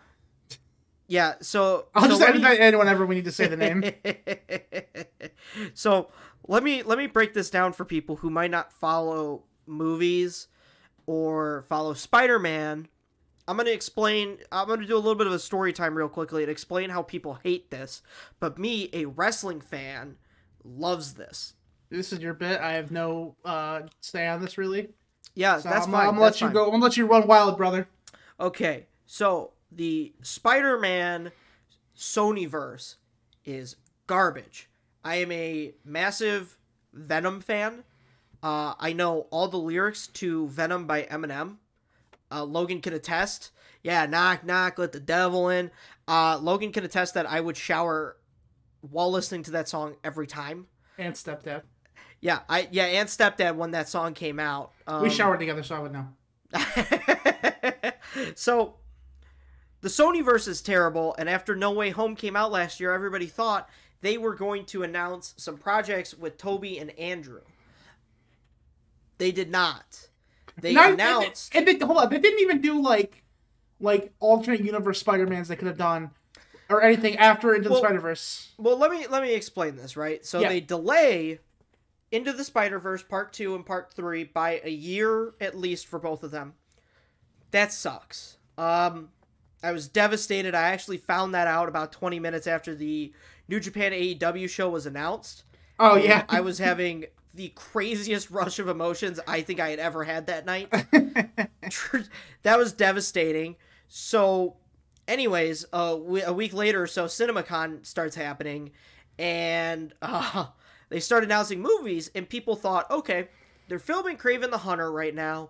Yeah, 1.07 1.35
so 1.41 1.87
I'll 1.93 2.03
so 2.03 2.09
just 2.09 2.21
edit 2.21 2.41
that 2.41 2.59
in 2.59 2.77
whenever 2.77 3.05
we 3.05 3.15
need 3.15 3.25
to 3.25 3.31
say 3.31 3.47
the 3.47 3.57
name. 3.57 3.83
so 5.73 6.09
let 6.47 6.63
me 6.63 6.83
let 6.83 6.97
me 6.97 7.07
break 7.07 7.33
this 7.33 7.49
down 7.49 7.73
for 7.73 7.85
people 7.85 8.17
who 8.17 8.29
might 8.29 8.51
not 8.51 8.71
follow 8.71 9.43
movies 9.65 10.47
or 11.05 11.65
follow 11.69 11.93
Spider-Man. 11.93 12.87
I'm 13.47 13.57
gonna 13.57 13.71
explain. 13.71 14.37
I'm 14.51 14.67
gonna 14.67 14.85
do 14.85 14.95
a 14.95 14.97
little 14.97 15.15
bit 15.15 15.27
of 15.27 15.33
a 15.33 15.39
story 15.39 15.73
time 15.73 15.95
real 15.95 16.07
quickly 16.07 16.43
and 16.43 16.51
explain 16.51 16.89
how 16.89 17.01
people 17.01 17.39
hate 17.43 17.69
this. 17.71 18.01
But 18.39 18.57
me, 18.57 18.89
a 18.93 19.05
wrestling 19.05 19.61
fan, 19.61 20.17
loves 20.63 21.15
this. 21.15 21.53
this 21.89 22.13
is 22.13 22.19
your 22.19 22.33
bit. 22.33 22.61
I 22.61 22.73
have 22.73 22.91
no 22.91 23.35
uh 23.43 23.81
say 23.99 24.27
on 24.27 24.41
this 24.41 24.57
really. 24.57 24.89
Yeah, 25.33 25.59
So 25.59 25.69
that's 25.69 25.85
I'm, 25.85 25.91
fine. 25.91 26.01
I'm 26.07 26.13
gonna 26.13 26.21
let 26.21 26.41
you 26.41 26.49
go. 26.49 26.65
I'm 26.65 26.71
gonna 26.71 26.83
let 26.83 26.97
you 26.97 27.05
run 27.07 27.27
wild, 27.27 27.57
brother. 27.57 27.87
Okay, 28.39 28.87
so 29.05 29.51
the 29.71 30.13
Spider-Man 30.21 31.31
Sonyverse 31.97 32.95
is 33.45 33.75
garbage. 34.07 34.69
I 35.03 35.15
am 35.15 35.31
a 35.31 35.73
massive 35.83 36.57
Venom 36.93 37.41
fan. 37.41 37.83
Uh, 38.43 38.73
I 38.79 38.93
know 38.93 39.27
all 39.29 39.47
the 39.47 39.57
lyrics 39.57 40.07
to 40.07 40.47
Venom 40.47 40.87
by 40.87 41.03
Eminem. 41.03 41.57
Uh, 42.31 42.43
Logan 42.43 42.81
can 42.81 42.93
attest. 42.93 43.51
Yeah, 43.83 44.05
knock 44.05 44.43
knock, 44.43 44.77
let 44.77 44.91
the 44.91 44.99
devil 44.99 45.49
in. 45.49 45.71
Uh, 46.07 46.37
Logan 46.37 46.71
can 46.71 46.83
attest 46.83 47.13
that 47.15 47.25
I 47.25 47.41
would 47.41 47.57
shower 47.57 48.17
while 48.81 49.11
listening 49.11 49.43
to 49.43 49.51
that 49.51 49.67
song 49.67 49.95
every 50.03 50.27
time. 50.27 50.67
And 50.97 51.13
stepdad. 51.13 51.63
Yeah, 52.19 52.39
I 52.47 52.67
yeah, 52.71 52.85
and 52.85 53.09
stepdad 53.09 53.55
when 53.55 53.71
that 53.71 53.89
song 53.89 54.13
came 54.13 54.39
out. 54.39 54.71
Um, 54.85 55.01
we 55.01 55.09
showered 55.09 55.39
together, 55.39 55.63
so 55.63 55.75
I 55.75 55.79
would 55.79 55.91
know. 55.91 56.07
so 58.35 58.75
the 59.81 59.89
Sonyverse 59.89 60.47
is 60.47 60.61
terrible, 60.61 61.15
and 61.17 61.27
after 61.27 61.55
No 61.55 61.71
Way 61.71 61.89
Home 61.89 62.15
came 62.15 62.35
out 62.35 62.51
last 62.51 62.79
year, 62.79 62.93
everybody 62.93 63.25
thought 63.25 63.67
they 64.01 64.17
were 64.17 64.35
going 64.35 64.65
to 64.65 64.83
announce 64.83 65.33
some 65.37 65.57
projects 65.57 66.13
with 66.13 66.37
Tobey 66.37 66.77
and 66.77 66.91
Andrew. 66.99 67.41
They 69.21 69.31
did 69.31 69.51
not. 69.51 70.09
They 70.59 70.75
announced 70.75 71.55
And, 71.55 71.67
they, 71.67 71.77
hold 71.77 71.99
on, 71.99 72.09
they 72.09 72.17
didn't 72.17 72.39
even 72.39 72.59
do 72.59 72.81
like 72.81 73.23
like 73.79 74.11
alternate 74.19 74.61
universe 74.61 74.99
Spider 74.99 75.27
Mans 75.27 75.47
they 75.47 75.55
could 75.55 75.67
have 75.67 75.77
done 75.77 76.09
or 76.69 76.81
anything 76.81 77.17
after 77.17 77.53
Into 77.53 77.69
Well- 77.69 77.81
the 77.81 77.87
Spider 77.87 77.99
Verse. 78.01 78.49
Well, 78.57 78.77
let 78.77 78.89
me 78.89 79.05
let 79.07 79.21
me 79.21 79.33
explain 79.35 79.75
this, 79.75 79.95
right? 79.95 80.25
So 80.25 80.39
Yeah. 80.39 80.49
they 80.49 80.59
delay 80.59 81.39
into 82.11 82.33
the 82.33 82.43
Spider-Verse 82.43 83.03
part 83.03 83.31
2 83.31 83.53
and 83.55 83.63
part 83.65 83.93
3 83.93 84.23
by 84.25 84.59
a 84.63 84.69
year 84.71 85.33
at 85.39 85.55
least 85.55 85.85
for 85.85 85.99
both 85.99 86.23
of 86.23 86.31
them. 86.31 86.55
That 87.51 87.71
sucks. 87.71 88.37
Um 88.57 89.09
I 89.63 89.71
was 89.71 89.87
devastated. 89.87 90.55
I 90.55 90.63
actually 90.71 90.97
found 90.97 91.35
that 91.35 91.45
out 91.47 91.69
about 91.69 91.91
20 91.91 92.19
minutes 92.19 92.47
after 92.47 92.73
the 92.73 93.13
New 93.47 93.59
Japan 93.59 93.91
AEW 93.93 94.49
show 94.49 94.67
was 94.69 94.87
announced. 94.87 95.43
Oh 95.79 95.95
yeah, 95.95 96.25
I 96.27 96.41
was 96.41 96.57
having 96.57 97.05
the 97.33 97.49
craziest 97.49 98.29
rush 98.31 98.59
of 98.59 98.67
emotions 98.67 99.19
I 99.27 99.41
think 99.41 99.59
I 99.59 99.69
had 99.69 99.79
ever 99.79 100.03
had 100.03 100.27
that 100.27 100.45
night. 100.45 100.69
that 102.43 102.57
was 102.57 102.73
devastating. 102.73 103.55
So, 103.87 104.55
anyways, 105.07 105.65
uh, 105.73 105.97
we, 105.99 106.21
a 106.21 106.33
week 106.33 106.53
later 106.53 106.83
or 106.83 106.87
so, 106.87 107.05
CinemaCon 107.05 107.85
starts 107.85 108.15
happening, 108.15 108.71
and 109.17 109.93
uh, 110.01 110.47
they 110.89 110.99
start 110.99 111.23
announcing 111.23 111.61
movies, 111.61 112.11
and 112.15 112.27
people 112.27 112.55
thought, 112.55 112.89
okay, 112.89 113.27
they're 113.67 113.79
filming 113.79 114.17
Kraven 114.17 114.51
the 114.51 114.59
Hunter 114.59 114.91
right 114.91 115.15
now. 115.15 115.49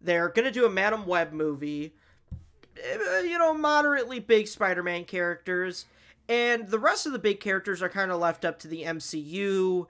They're 0.00 0.28
gonna 0.28 0.50
do 0.50 0.66
a 0.66 0.70
Madame 0.70 1.06
Web 1.06 1.32
movie. 1.32 1.94
Uh, 2.76 3.18
You 3.20 3.38
know, 3.38 3.54
moderately 3.54 4.18
big 4.18 4.48
Spider-Man 4.48 5.04
characters, 5.04 5.86
and 6.28 6.68
the 6.68 6.78
rest 6.78 7.06
of 7.06 7.12
the 7.12 7.18
big 7.18 7.40
characters 7.40 7.82
are 7.82 7.88
kind 7.88 8.10
of 8.10 8.20
left 8.20 8.44
up 8.44 8.58
to 8.60 8.68
the 8.68 8.82
MCU 8.84 9.86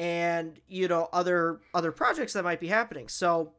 and 0.00 0.58
you 0.66 0.88
know 0.88 1.10
other 1.12 1.60
other 1.74 1.92
projects 1.92 2.32
that 2.32 2.42
might 2.42 2.58
be 2.58 2.68
happening. 2.68 3.06
So 3.06 3.52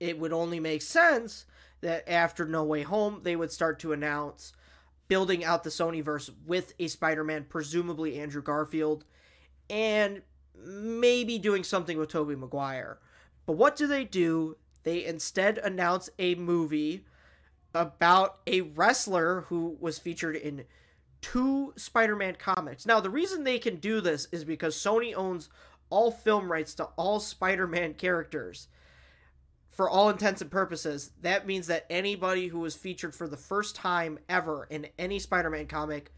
it 0.00 0.18
would 0.18 0.32
only 0.32 0.58
make 0.58 0.80
sense 0.80 1.44
that 1.82 2.08
after 2.08 2.46
No 2.46 2.64
Way 2.64 2.82
Home, 2.82 3.20
they 3.22 3.36
would 3.36 3.52
start 3.52 3.78
to 3.80 3.92
announce 3.92 4.54
building 5.08 5.44
out 5.44 5.64
the 5.64 5.70
Sonyverse 5.70 6.30
with 6.46 6.72
a 6.78 6.88
Spider-Man, 6.88 7.44
presumably 7.50 8.18
Andrew 8.18 8.42
Garfield, 8.42 9.04
and 9.68 10.22
maybe 10.58 11.38
doing 11.38 11.62
something 11.62 11.98
with 11.98 12.08
Tobey 12.08 12.36
Maguire. 12.36 12.98
But 13.44 13.52
what 13.52 13.76
do 13.76 13.86
they 13.86 14.04
do? 14.04 14.56
They 14.82 15.04
instead 15.04 15.58
announce 15.58 16.08
a 16.18 16.34
movie 16.36 17.04
about 17.74 18.38
a 18.46 18.62
wrestler 18.62 19.42
who 19.42 19.76
was 19.78 19.98
featured 19.98 20.36
in 20.36 20.64
two 21.20 21.72
Spider-Man 21.76 22.36
comics. 22.38 22.86
Now, 22.86 23.00
the 23.00 23.10
reason 23.10 23.44
they 23.44 23.58
can 23.58 23.76
do 23.76 24.00
this 24.00 24.28
is 24.32 24.44
because 24.44 24.76
Sony 24.76 25.14
owns 25.14 25.48
all 25.90 26.10
film 26.10 26.50
rights 26.50 26.74
to 26.74 26.84
all 26.96 27.20
Spider-Man 27.20 27.94
characters. 27.94 28.68
For 29.70 29.90
all 29.90 30.08
intents 30.08 30.40
and 30.40 30.50
purposes, 30.50 31.10
that 31.20 31.46
means 31.46 31.66
that 31.66 31.84
anybody 31.90 32.48
who 32.48 32.60
was 32.60 32.74
featured 32.74 33.14
for 33.14 33.28
the 33.28 33.36
first 33.36 33.76
time 33.76 34.18
ever 34.28 34.66
in 34.70 34.86
any 34.98 35.18
Spider-Man 35.18 35.66
comic, 35.66 36.12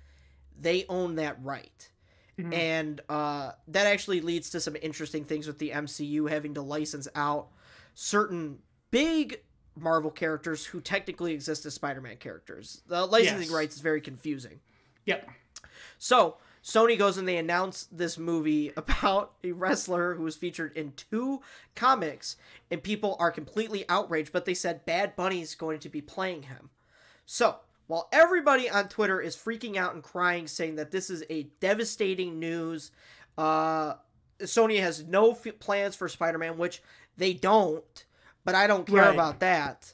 they 0.61 0.85
own 0.89 1.17
that 1.17 1.43
right. 1.43 1.91
Mhm. 2.39 2.55
And 2.55 3.01
uh, 3.09 3.53
that 3.67 3.87
actually 3.89 4.21
leads 4.21 4.51
to 4.51 4.61
some 4.61 4.77
interesting 4.81 5.25
things 5.25 5.49
with 5.49 5.59
the 5.59 5.71
MCU 5.73 6.31
having 6.31 6.55
to 6.55 6.63
license 6.63 7.09
out 7.17 7.49
certain 7.95 8.59
big 8.93 9.41
Marvel 9.75 10.11
characters 10.13 10.65
who 10.67 10.81
technically 10.81 11.33
exist 11.35 11.67
as 11.67 11.75
Spider-Man 11.75 12.19
characters. 12.19 12.83
The 12.87 13.07
licensing 13.07 13.43
Yes. 13.43 13.51
rights 13.51 13.75
is 13.77 13.81
very 13.81 14.01
confusing. 14.01 14.61
Yep. 15.09 15.29
So 15.99 16.37
Sony 16.63 16.99
goes 16.99 17.17
and 17.19 17.27
they 17.27 17.37
announce 17.39 17.89
this 17.91 18.19
movie 18.19 18.73
about 18.77 19.33
a 19.43 19.53
wrestler 19.53 20.15
who 20.15 20.23
was 20.23 20.37
featured 20.37 20.77
in 20.77 20.93
two 20.93 21.41
comics, 21.75 22.37
and 22.71 22.83
people 22.83 23.17
are 23.19 23.31
completely 23.31 23.85
outraged. 23.89 24.33
But 24.33 24.45
they 24.45 24.55
said 24.55 24.85
Bad 24.85 25.17
Bunny 25.17 25.41
is 25.41 25.55
going 25.55 25.81
to 25.81 25.89
be 25.89 26.01
playing 26.01 26.45
him. 26.45 26.71
So 27.27 27.57
while 27.87 28.09
everybody 28.13 28.69
on 28.71 28.89
Twitter 28.89 29.21
is 29.21 29.35
freaking 29.37 29.77
out 29.77 29.95
and 29.95 30.03
crying, 30.03 30.47
saying 30.47 30.77
that 30.77 30.91
this 30.91 31.11
is 31.11 31.25
a 31.31 31.45
devastating 31.61 32.39
news, 32.39 32.91
uh, 33.37 33.95
Sony 34.41 34.79
has 34.81 35.05
no 35.05 35.33
f- 35.33 35.59
plans 35.59 35.97
for 35.97 36.09
Spider-Man, 36.09 36.59
which 36.59 36.83
they 37.17 37.33
don't. 37.33 38.05
But 38.45 38.55
I 38.55 38.67
don't 38.67 38.87
care 38.87 39.03
Right. 39.05 39.15
about 39.15 39.41
that. 39.41 39.93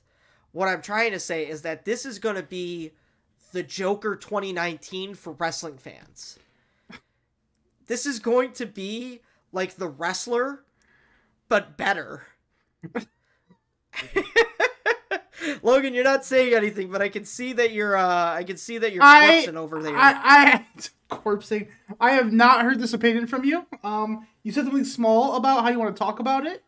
What 0.53 0.69
I'm 0.69 0.83
trying 0.83 1.13
to 1.13 1.19
say 1.21 1.47
is 1.49 1.63
that 1.63 1.85
this 1.85 2.05
is 2.05 2.19
going 2.19 2.37
to 2.37 2.43
be 2.43 2.93
the 3.55 3.63
Joker 3.63 4.17
2019 4.17 5.15
for 5.15 5.33
wrestling 5.33 5.79
fans. 5.79 6.39
This 7.87 8.05
is 8.05 8.19
going 8.19 8.53
to 8.55 8.67
be 8.67 9.21
like 9.53 9.77
the 9.77 9.89
wrestler, 9.89 10.65
but 11.49 11.77
better. 11.77 12.25
Logan, 15.63 15.95
you're 15.95 16.03
not 16.03 16.25
saying 16.25 16.53
anything, 16.55 16.91
but 16.91 17.01
I 17.01 17.09
can 17.09 17.25
see 17.25 17.53
that 17.53 17.73
you're 17.73 17.97
uh 17.97 18.35
I 18.35 18.43
can 18.45 18.57
see 18.57 18.79
that 18.79 18.93
you're 18.93 19.05
I- 19.05 19.45
corpsing 19.47 19.57
over 19.57 19.81
there. 19.83 19.95
I, 19.97 20.13
I 20.25 20.67
corpsing. 21.15 21.69
I 22.01 22.13
have 22.13 22.33
not 22.33 22.63
heard 22.63 22.81
this 22.81 22.93
opinion 22.93 23.29
from 23.29 23.45
you. 23.45 23.67
Um, 23.85 24.27
you 24.43 24.51
said 24.51 24.65
something 24.65 24.85
small 24.85 25.37
about 25.37 25.63
how 25.63 25.71
you 25.71 25.79
want 25.79 25.95
to 25.95 25.99
talk 25.99 26.19
about 26.19 26.45
it, 26.45 26.65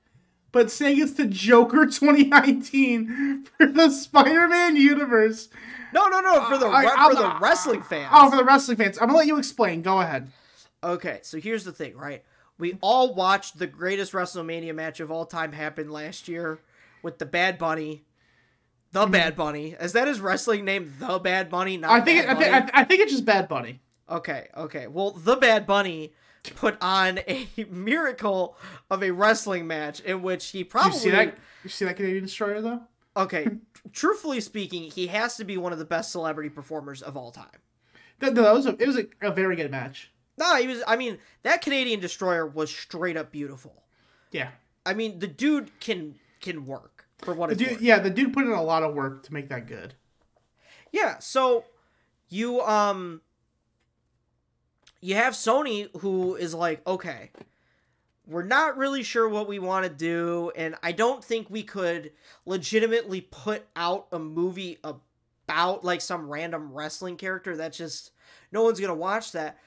but 0.56 0.70
saying 0.70 0.98
it's 0.98 1.12
the 1.12 1.26
Joker 1.26 1.84
2019 1.86 3.44
for 3.58 3.66
the 3.66 3.90
Spider-Man 3.90 4.74
universe. 4.76 5.50
no, 5.92 6.08
no, 6.08 6.20
no, 6.20 6.48
for 6.48 6.56
the 6.56 6.66
uh, 6.66 6.70
I- 6.70 6.82
re- 6.82 7.14
for 7.14 7.14
the 7.14 7.38
wrestling 7.42 7.82
fans. 7.82 8.08
Oh, 8.10 8.30
for 8.30 8.38
the 8.38 8.44
wrestling 8.44 8.78
fans. 8.78 8.96
I'm 8.98 9.08
gonna 9.08 9.18
let 9.18 9.26
you 9.26 9.36
explain. 9.36 9.82
Go 9.82 10.00
ahead. 10.00 10.32
Okay, 10.82 11.18
so 11.22 11.38
here's 11.38 11.64
the 11.64 11.72
thing, 11.72 11.94
right? 11.94 12.24
We 12.56 12.78
all 12.80 13.14
watched 13.14 13.58
the 13.58 13.66
greatest 13.66 14.12
WrestleMania 14.12 14.74
match 14.74 14.98
of 14.98 15.10
all 15.10 15.26
time 15.26 15.52
happen 15.52 15.90
last 15.90 16.26
year 16.26 16.58
with 17.02 17.18
the 17.18 17.26
Bad 17.26 17.58
Bunny. 17.58 18.06
The 18.92 19.02
mm-hmm. 19.02 19.12
Bad 19.12 19.36
Bunny. 19.36 19.76
Is 19.78 19.92
that 19.92 20.08
his 20.08 20.20
wrestling 20.20 20.64
name? 20.64 20.94
The 20.98 21.18
Bad 21.18 21.50
Bunny? 21.50 21.76
Not 21.76 21.90
I 21.90 22.00
think. 22.00 22.24
It, 22.24 22.30
I 22.30 22.34
think. 22.34 22.54
I, 22.74 22.80
I 22.80 22.84
think 22.84 23.02
it's 23.02 23.12
just 23.12 23.26
Bad 23.26 23.46
Bunny. 23.46 23.80
Okay, 24.08 24.48
okay. 24.56 24.86
Well, 24.86 25.10
the 25.10 25.36
Bad 25.36 25.66
Bunny 25.66 26.14
put 26.54 26.76
on 26.80 27.18
a 27.26 27.48
miracle 27.70 28.56
of 28.90 29.02
a 29.02 29.10
wrestling 29.10 29.66
match 29.66 30.00
in 30.00 30.22
which 30.22 30.48
he 30.50 30.62
probably 30.64 30.92
you 30.92 30.98
see 30.98 31.10
that? 31.10 31.36
You 31.64 31.70
see 31.70 31.84
that 31.84 31.96
Canadian 31.96 32.24
Destroyer 32.24 32.60
though? 32.60 32.82
Okay, 33.16 33.46
truthfully 33.92 34.40
speaking, 34.40 34.90
he 34.90 35.06
has 35.08 35.36
to 35.36 35.44
be 35.44 35.56
one 35.56 35.72
of 35.72 35.78
the 35.78 35.84
best 35.84 36.12
celebrity 36.12 36.50
performers 36.50 37.02
of 37.02 37.16
all 37.16 37.30
time. 37.30 37.46
That, 38.18 38.34
that 38.34 38.52
was 38.54 38.66
a, 38.66 38.70
it 38.80 38.86
was 38.86 38.96
a, 38.98 39.06
a 39.22 39.30
very 39.30 39.56
good 39.56 39.70
match. 39.70 40.12
No, 40.38 40.56
he 40.56 40.66
was 40.66 40.82
I 40.86 40.96
mean, 40.96 41.18
that 41.42 41.62
Canadian 41.62 42.00
Destroyer 42.00 42.46
was 42.46 42.70
straight 42.70 43.16
up 43.16 43.32
beautiful. 43.32 43.82
Yeah. 44.30 44.50
I 44.84 44.94
mean, 44.94 45.18
the 45.18 45.26
dude 45.26 45.78
can 45.80 46.16
can 46.40 46.66
work 46.66 47.06
for 47.18 47.32
what 47.34 47.48
The 47.48 47.56
dude, 47.56 47.70
worth. 47.72 47.80
yeah, 47.80 47.98
the 47.98 48.10
dude 48.10 48.32
put 48.34 48.44
in 48.44 48.52
a 48.52 48.62
lot 48.62 48.82
of 48.82 48.94
work 48.94 49.22
to 49.24 49.32
make 49.32 49.48
that 49.48 49.66
good. 49.66 49.94
Yeah, 50.92 51.18
so 51.18 51.64
you 52.28 52.60
um 52.62 53.22
you 55.06 55.14
have 55.14 55.34
Sony 55.34 55.88
who 56.00 56.34
is 56.34 56.52
like, 56.52 56.84
okay, 56.84 57.30
we're 58.26 58.42
not 58.42 58.76
really 58.76 59.04
sure 59.04 59.28
what 59.28 59.46
we 59.46 59.60
want 59.60 59.84
to 59.84 59.90
do, 59.90 60.50
and 60.56 60.74
I 60.82 60.90
don't 60.90 61.22
think 61.22 61.48
we 61.48 61.62
could 61.62 62.10
legitimately 62.44 63.20
put 63.20 63.64
out 63.76 64.08
a 64.10 64.18
movie 64.18 64.78
about 64.82 65.84
like 65.84 66.00
some 66.00 66.28
random 66.28 66.72
wrestling 66.72 67.16
character 67.16 67.56
that's 67.56 67.78
just 67.78 68.10
no 68.50 68.64
one's 68.64 68.80
gonna 68.80 68.96
watch 68.96 69.30
that. 69.30 69.58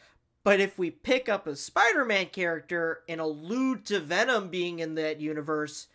But 0.43 0.59
if 0.59 0.77
we 0.77 0.91
pick 0.91 1.29
up 1.29 1.47
a 1.47 1.55
Spider-Man 1.55 2.27
character 2.27 3.03
and 3.07 3.21
allude 3.21 3.85
to 3.85 4.01
Venom 4.01 4.49
being 4.49 4.79
in 4.79 4.95
that 4.95 5.21
universe, 5.21 5.87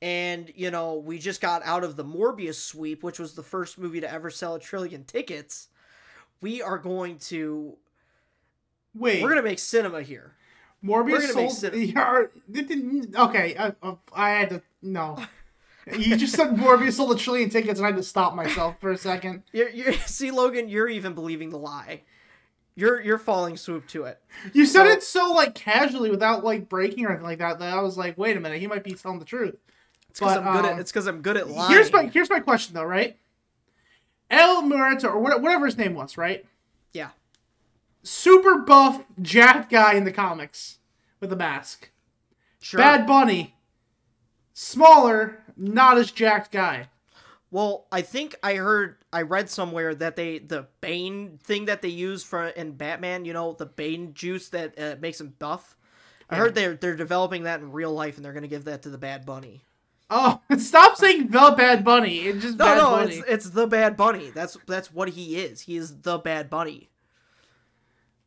and 0.00 0.52
you 0.54 0.70
know 0.70 0.94
we 0.94 1.18
just 1.18 1.40
got 1.40 1.62
out 1.64 1.82
of 1.82 1.96
the 1.96 2.04
Morbius 2.04 2.54
sweep, 2.54 3.02
which 3.02 3.18
was 3.18 3.34
the 3.34 3.42
first 3.42 3.78
movie 3.78 4.00
to 4.00 4.12
ever 4.12 4.30
sell 4.30 4.54
a 4.54 4.60
trillion 4.60 5.02
tickets, 5.02 5.66
we 6.40 6.62
are 6.62 6.78
going 6.78 7.18
to 7.18 7.76
Wait, 8.94 9.22
we're 9.22 9.28
gonna 9.30 9.42
make 9.42 9.58
cinema 9.58 10.02
here. 10.02 10.34
Morbius 10.84 11.28
sold. 11.32 11.52
cin- 11.52 11.72
Yeah, 11.74 12.22
it 12.52 12.68
didn't- 12.68 13.14
okay, 13.16 13.56
I, 13.58 13.72
I 14.12 14.30
had 14.30 14.50
to 14.50 14.62
no. 14.82 15.16
You 15.98 16.16
just 16.16 16.34
said 16.36 16.50
Morbius 16.56 16.92
sold 16.94 17.12
a 17.12 17.16
trillion 17.16 17.50
tickets, 17.50 17.78
and 17.80 17.86
I 17.86 17.90
had 17.90 17.96
to 17.96 18.02
stop 18.04 18.34
myself 18.34 18.76
for 18.80 18.90
a 18.92 18.96
second. 18.98 19.42
You're, 19.52 19.68
you're, 19.70 19.92
see, 19.94 20.30
Logan, 20.30 20.68
you're 20.68 20.88
even 20.88 21.14
believing 21.14 21.50
the 21.50 21.58
lie. 21.58 22.02
You're 22.74 23.00
you're 23.02 23.18
falling 23.18 23.56
swoop 23.56 23.86
to 23.88 24.04
it. 24.04 24.20
You 24.52 24.64
said 24.66 24.84
So- 24.86 24.90
it 24.92 25.02
so 25.02 25.32
like 25.32 25.54
casually, 25.54 26.10
without 26.10 26.42
like 26.44 26.68
breaking 26.68 27.04
or 27.06 27.10
anything 27.10 27.26
like 27.26 27.38
that. 27.38 27.58
That 27.58 27.74
I 27.76 27.80
was 27.82 27.96
like, 27.98 28.16
wait 28.18 28.36
a 28.36 28.40
minute, 28.40 28.60
he 28.60 28.66
might 28.66 28.82
be 28.84 28.92
telling 28.94 29.18
the 29.18 29.24
truth. 29.24 29.56
It's 30.10 30.20
because 30.20 30.36
I'm 30.36 30.44
good 30.52 30.64
um, 30.66 30.74
at 30.74 30.78
it's 30.80 30.90
because 30.92 31.06
I'm 31.06 31.20
good 31.22 31.36
at 31.36 31.48
lying. 31.48 31.72
Here's 31.72 31.92
my 31.92 32.04
here's 32.06 32.30
my 32.30 32.40
question 32.40 32.74
though, 32.74 32.84
right? 32.84 33.16
El 34.30 34.62
Muerto 34.62 35.08
or 35.08 35.18
whatever 35.20 35.66
his 35.66 35.76
name 35.76 35.94
was, 35.94 36.16
right? 36.16 36.44
yeah. 36.92 37.10
Super 38.02 38.58
buff, 38.58 39.04
jacked 39.20 39.70
guy 39.70 39.94
in 39.94 40.04
the 40.04 40.12
comics 40.12 40.78
with 41.20 41.32
a 41.32 41.36
mask. 41.36 41.90
Sure. 42.60 42.78
Bad 42.78 43.06
Bunny, 43.06 43.56
smaller, 44.52 45.42
not 45.56 45.98
as 45.98 46.10
jacked 46.10 46.50
guy. 46.52 46.88
Well, 47.50 47.86
I 47.92 48.00
think 48.02 48.34
I 48.42 48.54
heard 48.54 48.96
I 49.12 49.22
read 49.22 49.50
somewhere 49.50 49.94
that 49.96 50.16
they 50.16 50.38
the 50.38 50.68
Bane 50.80 51.38
thing 51.42 51.66
that 51.66 51.82
they 51.82 51.88
use 51.88 52.24
for 52.24 52.46
in 52.48 52.72
Batman, 52.72 53.24
you 53.24 53.32
know, 53.34 53.52
the 53.52 53.66
Bane 53.66 54.14
juice 54.14 54.48
that 54.50 54.78
uh, 54.78 54.96
makes 55.00 55.20
him 55.20 55.34
buff. 55.38 55.76
I 56.30 56.36
heard 56.36 56.54
they're 56.54 56.74
they're 56.76 56.96
developing 56.96 57.42
that 57.42 57.60
in 57.60 57.72
real 57.72 57.92
life 57.92 58.16
and 58.16 58.24
they're 58.24 58.32
gonna 58.32 58.48
give 58.48 58.64
that 58.64 58.82
to 58.82 58.88
the 58.88 58.96
Bad 58.96 59.26
Bunny. 59.26 59.64
Oh, 60.08 60.40
stop 60.58 60.96
saying 60.96 61.28
the 61.28 61.54
Bad 61.56 61.84
Bunny. 61.84 62.20
It's 62.20 62.42
just 62.42 62.58
No, 62.58 62.64
Bad 62.64 62.76
no, 62.78 62.90
Bunny. 62.90 63.14
it's 63.16 63.28
it's 63.28 63.50
the 63.50 63.66
Bad 63.66 63.96
Bunny. 63.98 64.30
That's 64.30 64.56
that's 64.66 64.90
what 64.92 65.10
he 65.10 65.36
is. 65.36 65.60
He 65.60 65.76
is 65.76 66.00
the 66.00 66.18
Bad 66.18 66.48
Bunny. 66.48 66.88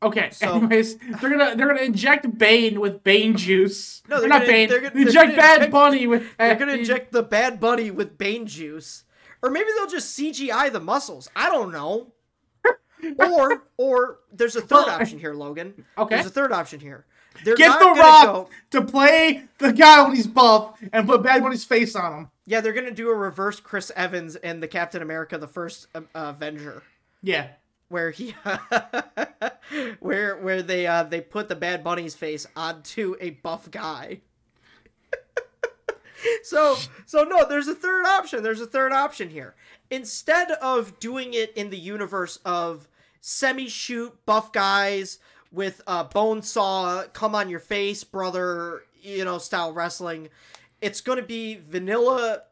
Okay. 0.06 0.30
So- 0.32 0.56
Anyways, 0.56 0.98
they're 0.98 1.30
gonna 1.30 1.56
they're 1.56 1.68
gonna 1.68 1.82
inject 1.82 2.38
Bane 2.38 2.80
with 2.80 3.04
Bane 3.04 3.36
juice. 3.36 4.04
No, 4.08 4.18
Or 4.18 4.20
they're 4.22 4.30
not 4.30 4.46
Bane. 4.46 4.70
they're 4.70 4.80
gonna- 4.82 4.94
they're 4.94 5.02
inject 5.08 5.26
gonna 5.30 5.38
Bad 5.38 5.56
inject- 5.58 5.72
Bunny 5.72 6.08
with. 6.08 6.24
They're 6.38 6.56
gonna 6.56 6.74
inject 6.74 7.12
the 7.12 7.24
Bad 7.24 7.60
Bunny 7.60 7.92
with 7.92 8.18
Bane 8.18 8.46
juice, 8.46 9.04
or 9.42 9.50
maybe 9.50 9.68
they'll 9.76 9.88
just 9.88 10.18
CGI 10.18 10.72
the 10.72 10.80
muscles. 10.80 11.30
I 11.36 11.50
don't 11.50 11.72
know. 11.72 12.12
or 13.20 13.64
or 13.78 14.20
there's 14.32 14.56
a 14.56 14.62
third 14.62 14.86
Well, 14.86 14.90
option 14.90 15.20
here, 15.20 15.34
Logan. 15.34 15.86
Okay. 15.98 16.16
There's 16.16 16.28
a 16.28 16.32
third 16.32 16.52
option 16.52 16.80
here. 16.80 17.06
They're 17.44 17.56
Get 17.56 17.68
not 17.68 17.80
the 17.80 18.00
Rock 18.02 18.24
go- 18.26 18.50
to 18.72 18.82
play 18.86 19.44
the 19.58 19.74
guy 19.74 20.04
when 20.04 20.16
he's 20.16 20.26
buff 20.28 20.80
and 20.94 21.06
put 21.08 21.22
Bad 21.22 21.44
Bunny's 21.44 21.66
face 21.66 21.94
on 21.96 22.14
him. 22.14 22.30
Yeah, 22.46 22.62
they're 22.62 22.74
gonna 22.74 22.92
do 22.92 23.10
a 23.10 23.14
reverse 23.16 23.60
Chris 23.60 23.92
Evans 23.96 24.36
and 24.38 24.64
the 24.64 24.68
Captain 24.68 25.02
America: 25.02 25.38
The 25.38 25.48
First 25.48 25.88
uh, 25.96 26.02
Avenger, 26.14 26.84
Yeah. 27.22 27.48
Where 27.90 28.12
he, 28.12 28.36
where 30.00 30.38
where 30.38 30.62
they 30.62 30.88
uh 30.88 31.04
they 31.04 31.22
put 31.22 31.50
the 31.50 31.56
Bad 31.56 31.84
Bunny's 31.84 32.16
face 32.16 32.48
onto 32.56 33.16
a 33.20 33.32
buff 33.32 33.70
guy. 33.72 34.22
so 36.44 36.76
so 37.06 37.24
no, 37.24 37.48
there's 37.48 37.68
a 37.68 37.76
third 37.76 38.06
option. 38.06 38.44
There's 38.44 38.62
a 38.62 38.68
third 38.68 38.92
option 38.92 39.30
here. 39.30 39.56
Instead 39.90 40.52
of 40.52 41.00
doing 41.00 41.34
it 41.34 41.54
in 41.56 41.70
the 41.70 41.78
universe 41.78 42.38
of 42.46 42.88
semi-shoot 43.22 44.14
buff 44.26 44.52
guys 44.52 45.20
with 45.52 45.82
a 45.88 46.04
bone 46.04 46.42
saw, 46.42 47.04
come 47.14 47.34
on 47.34 47.50
your 47.50 47.60
face, 47.60 48.04
brother, 48.04 48.84
you 49.02 49.24
know, 49.24 49.38
style 49.38 49.74
wrestling, 49.74 50.30
it's 50.82 51.02
going 51.02 51.18
to 51.18 51.26
be 51.26 51.56
vanilla. 51.56 52.44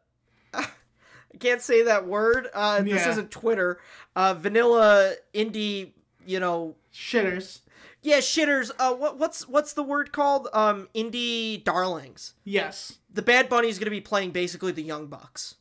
I 1.33 1.37
can't 1.37 1.61
say 1.61 1.83
that 1.83 2.05
word. 2.07 2.47
Uh, 2.53 2.81
This 2.81 3.05
isn't 3.07 3.31
Twitter. 3.31 3.79
Uh, 4.15 4.33
vanilla 4.35 5.13
indie, 5.33 5.91
you 6.25 6.39
know, 6.39 6.75
Shitters. 6.93 7.59
yeah, 8.03 8.17
shitters. 8.19 8.69
Uh, 8.77 8.93
what 8.93 9.17
what's 9.17 9.47
what's 9.47 9.73
the 9.73 9.81
word 9.83 10.11
called? 10.11 10.47
Um, 10.53 10.87
indie 10.93 11.63
darlings. 11.63 12.33
Yes. 12.43 12.99
The 13.11 13.21
Bad 13.23 13.49
Bunny 13.49 13.67
is 13.69 13.77
going 13.79 13.85
to 13.85 13.91
be 13.91 14.01
playing 14.01 14.31
basically 14.31 14.71
the 14.71 14.83
Young 14.83 15.07
Bucks. 15.07 15.55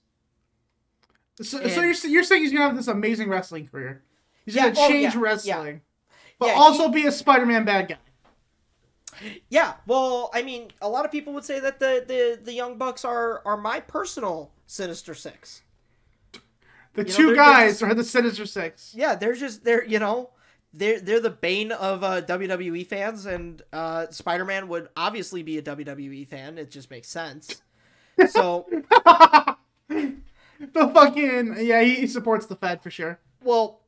So, 1.40 1.66
so 1.66 1.80
you're, 1.80 1.94
you're 1.94 2.22
saying 2.22 2.42
he's 2.42 2.52
gonna 2.52 2.66
have 2.66 2.76
this 2.76 2.88
amazing 2.88 3.28
wrestling 3.30 3.66
career. 3.66 4.02
He's 4.44 4.54
Yeah, 4.54 4.68
gonna 4.68 4.74
oh, 4.78 4.88
change 4.88 5.14
yeah, 5.14 5.20
wrestling, 5.20 5.80
but 6.38 6.48
Yeah, 6.48 6.54
also 6.54 6.88
be 6.88 7.06
a 7.06 7.12
Spider-Man 7.12 7.64
bad 7.64 7.88
guy. 7.88 7.96
Yeah, 9.50 9.74
well, 9.86 10.30
I 10.32 10.42
mean, 10.42 10.70
a 10.80 10.88
lot 10.88 11.04
of 11.04 11.12
people 11.12 11.32
would 11.34 11.44
say 11.44 11.60
that 11.60 11.78
the 11.80 12.04
the, 12.06 12.38
the 12.42 12.52
Young 12.52 12.78
Bucks 12.78 13.04
are 13.04 13.42
are 13.44 13.56
my 13.56 13.80
personal 13.80 14.50
Sinister 14.66 15.14
Six. 15.14 15.62
The 16.94 17.02
You 17.02 17.04
know, 17.04 17.04
two 17.04 17.26
they're- 17.26 17.26
they're 17.26 17.36
guys 17.36 17.70
just- 17.80 17.82
are 17.82 17.94
the 17.94 18.04
Sinister 18.04 18.46
Six. 18.46 18.94
Yeah, 18.96 19.14
they're 19.14 19.34
just 19.34 19.64
they're 19.64 19.84
you 19.84 19.98
know 19.98 20.30
they're 20.74 21.00
they're 21.00 21.20
the 21.20 21.30
bane 21.30 21.72
of 21.72 22.02
uh, 22.02 22.22
WWE 22.22 22.86
fans, 22.86 23.26
and 23.26 23.60
uh, 23.72 24.06
Spider 24.10 24.44
Man 24.46 24.68
would 24.68 24.88
obviously 24.96 25.42
be 25.42 25.58
a 25.58 25.62
WWE 25.62 26.26
fan. 26.26 26.56
It 26.58 26.70
just 26.70 26.90
makes 26.90 27.08
sense. 27.08 27.62
So, 28.28 28.66
The 29.88 30.88
fucking 30.94 31.56
yeah, 31.60 31.82
he 31.82 32.06
supports 32.06 32.46
the 32.46 32.56
Fed 32.56 32.82
for 32.82 32.90
sure. 32.90 33.18
well, 33.42 33.80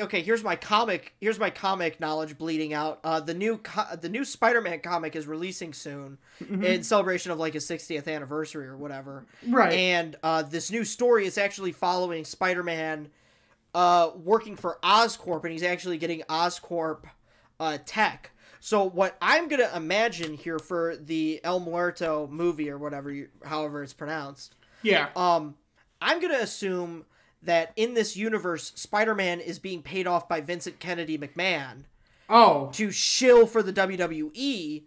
okay. 0.00 0.22
Here's 0.22 0.42
my 0.42 0.56
comic. 0.56 1.14
Here's 1.20 1.38
my 1.38 1.50
comic 1.50 2.00
knowledge 2.00 2.38
bleeding 2.38 2.72
out. 2.72 3.00
Uh, 3.04 3.20
the 3.20 3.34
new 3.34 3.58
co- 3.58 3.96
the 3.96 4.08
new 4.08 4.24
Spider 4.24 4.60
Man 4.60 4.80
comic 4.80 5.16
is 5.16 5.26
releasing 5.26 5.72
soon 5.72 6.18
in 6.40 6.82
celebration 6.82 7.32
of 7.32 7.38
like 7.38 7.54
his 7.54 7.66
60th 7.66 8.08
anniversary 8.08 8.66
or 8.66 8.76
whatever. 8.76 9.26
Right. 9.48 9.72
And 9.72 10.16
uh, 10.22 10.42
this 10.42 10.70
new 10.70 10.84
story 10.84 11.26
is 11.26 11.38
actually 11.38 11.72
following 11.72 12.24
Spider 12.24 12.62
Man 12.62 13.08
uh, 13.74 14.10
working 14.16 14.56
for 14.56 14.78
Oscorp, 14.82 15.42
and 15.44 15.52
he's 15.52 15.62
actually 15.62 15.98
getting 15.98 16.20
Oscorp 16.22 17.04
uh, 17.58 17.78
tech. 17.84 18.30
So 18.60 18.84
what 18.84 19.16
I'm 19.20 19.48
gonna 19.48 19.70
imagine 19.74 20.34
here 20.34 20.58
for 20.58 20.96
the 20.96 21.40
El 21.44 21.60
Muerto 21.60 22.26
movie 22.28 22.70
or 22.70 22.78
whatever, 22.78 23.10
you, 23.10 23.28
however 23.44 23.82
it's 23.82 23.92
pronounced, 23.92 24.54
yeah. 24.82 25.08
um, 25.16 25.54
I'm 26.00 26.20
gonna 26.20 26.38
assume 26.38 27.04
that 27.44 27.72
in 27.76 27.94
this 27.94 28.16
universe, 28.16 28.72
Spider-Man 28.74 29.40
is 29.40 29.58
being 29.58 29.82
paid 29.82 30.06
off 30.06 30.28
by 30.28 30.40
Vincent 30.40 30.78
Kennedy 30.80 31.16
McMahon 31.18 31.84
oh. 32.28 32.70
to 32.72 32.90
shill 32.90 33.46
for 33.46 33.62
the 33.62 33.72
WWE, 33.72 34.82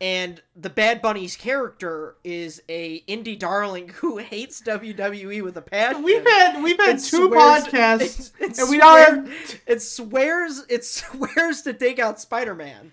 and 0.00 0.40
the 0.54 0.70
Bad 0.70 1.02
Bunny's 1.02 1.36
character 1.36 2.16
is 2.22 2.62
a 2.68 3.00
indie 3.08 3.38
darling 3.38 3.88
who 3.88 4.18
hates 4.18 4.62
WWE 4.62 5.42
with 5.42 5.56
a 5.56 5.62
passion. 5.62 6.02
We've 6.02 6.24
had 6.24 6.62
we've 6.62 6.78
had 6.78 6.98
two 6.98 7.28
swears- 7.28 7.64
podcasts, 7.64 8.32
it- 8.40 8.40
it 8.52 8.58
and 8.58 8.70
we 8.70 8.78
swear- 8.78 9.14
have 9.16 9.60
it 9.66 9.82
swears 9.82 10.64
it 10.68 10.84
swears 10.84 11.62
to 11.62 11.72
take 11.72 11.98
out 11.98 12.20
Spider-Man. 12.20 12.92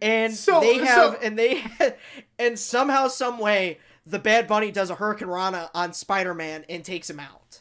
And 0.00 0.34
So- 0.34 0.60
they 0.60 0.78
have 0.78 1.14
so- 1.14 1.18
and 1.22 1.38
they 1.38 1.64
and 2.38 2.58
somehow 2.58 3.08
some 3.08 3.38
way 3.38 3.78
the 4.06 4.18
Bad 4.18 4.46
Bunny 4.48 4.70
does 4.72 4.90
a 4.90 4.96
Hurricanrana 4.96 5.70
on 5.74 5.92
Spider-Man 5.92 6.64
and 6.68 6.84
takes 6.84 7.08
him 7.08 7.20
out. 7.20 7.60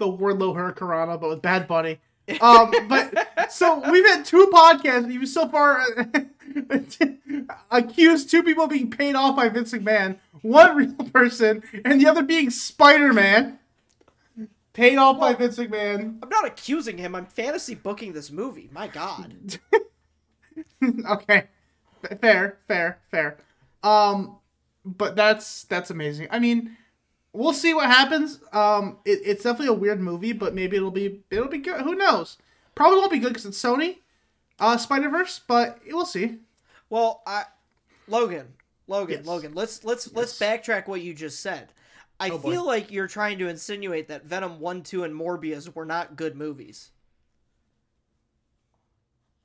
The 0.00 0.06
Wardlow 0.06 0.56
Hurricanrana, 0.56 1.20
but 1.20 1.28
with 1.28 1.42
Bad 1.42 1.68
Bunny. 1.68 2.00
Um, 2.40 2.72
but 2.88 3.50
so 3.50 3.88
we've 3.90 4.06
had 4.06 4.24
two 4.24 4.50
podcasts, 4.52 5.04
and 5.04 5.12
you've 5.12 5.28
so 5.28 5.48
far 5.48 5.82
accused 7.70 8.30
two 8.30 8.42
people 8.42 8.66
being 8.66 8.90
paid 8.90 9.14
off 9.14 9.36
by 9.36 9.48
Vince 9.48 9.72
McMahon, 9.72 10.18
one 10.42 10.76
real 10.76 10.92
person, 11.12 11.62
and 11.84 12.00
the 12.00 12.08
other 12.08 12.22
being 12.22 12.50
Spider 12.50 13.12
Man. 13.12 13.58
Paid 14.72 14.98
off 14.98 15.18
by 15.18 15.34
Vince 15.34 15.58
McMahon. 15.58 16.18
I'm 16.22 16.28
not 16.28 16.46
accusing 16.46 16.96
him. 16.96 17.14
I'm 17.16 17.26
fantasy 17.26 17.74
booking 17.74 18.12
this 18.12 18.30
movie. 18.30 18.70
My 18.72 18.86
God. 18.86 19.58
okay, 21.10 21.48
fair, 22.20 22.56
fair, 22.68 22.98
fair. 23.10 23.36
Um, 23.82 24.38
but 24.84 25.16
that's 25.16 25.64
that's 25.64 25.90
amazing. 25.90 26.28
I 26.30 26.38
mean, 26.38 26.76
we'll 27.32 27.52
see 27.52 27.74
what 27.74 27.86
happens. 27.86 28.40
Um, 28.52 28.98
it, 29.04 29.20
it's 29.24 29.44
definitely 29.44 29.68
a 29.68 29.72
weird 29.78 30.00
movie, 30.00 30.32
but 30.32 30.54
maybe 30.54 30.76
it'll 30.76 30.90
be 30.90 31.20
it'll 31.30 31.48
be 31.48 31.58
good. 31.58 31.82
Who 31.82 31.94
knows? 31.94 32.38
Probably 32.74 32.98
won't 32.98 33.12
be 33.12 33.18
good 33.18 33.28
because 33.30 33.46
it's 33.46 33.62
Sony, 33.62 33.98
uh, 34.58 34.76
Spider 34.76 35.08
Verse, 35.08 35.40
but 35.46 35.80
we'll 35.88 36.06
see. 36.06 36.38
Well, 36.88 37.22
I 37.26 37.44
Logan, 38.08 38.54
Logan, 38.86 39.18
Yes. 39.18 39.26
Logan. 39.26 39.54
Let's 39.54 39.84
let's 39.84 40.12
let's 40.12 40.38
backtrack 40.38 40.86
what 40.88 41.02
you 41.02 41.14
just 41.14 41.40
said. 41.40 41.68
I 42.18 42.30
Oh, 42.30 42.38
feel 42.38 42.66
like 42.66 42.90
you're 42.92 43.06
trying 43.08 43.38
to 43.38 43.48
insinuate 43.48 44.08
that 44.08 44.26
Venom 44.26 44.60
1, 44.60 44.82
2 44.82 45.04
and 45.04 45.14
Morbius 45.14 45.74
were 45.74 45.86
not 45.86 46.16
good 46.16 46.36
movies. 46.36 46.90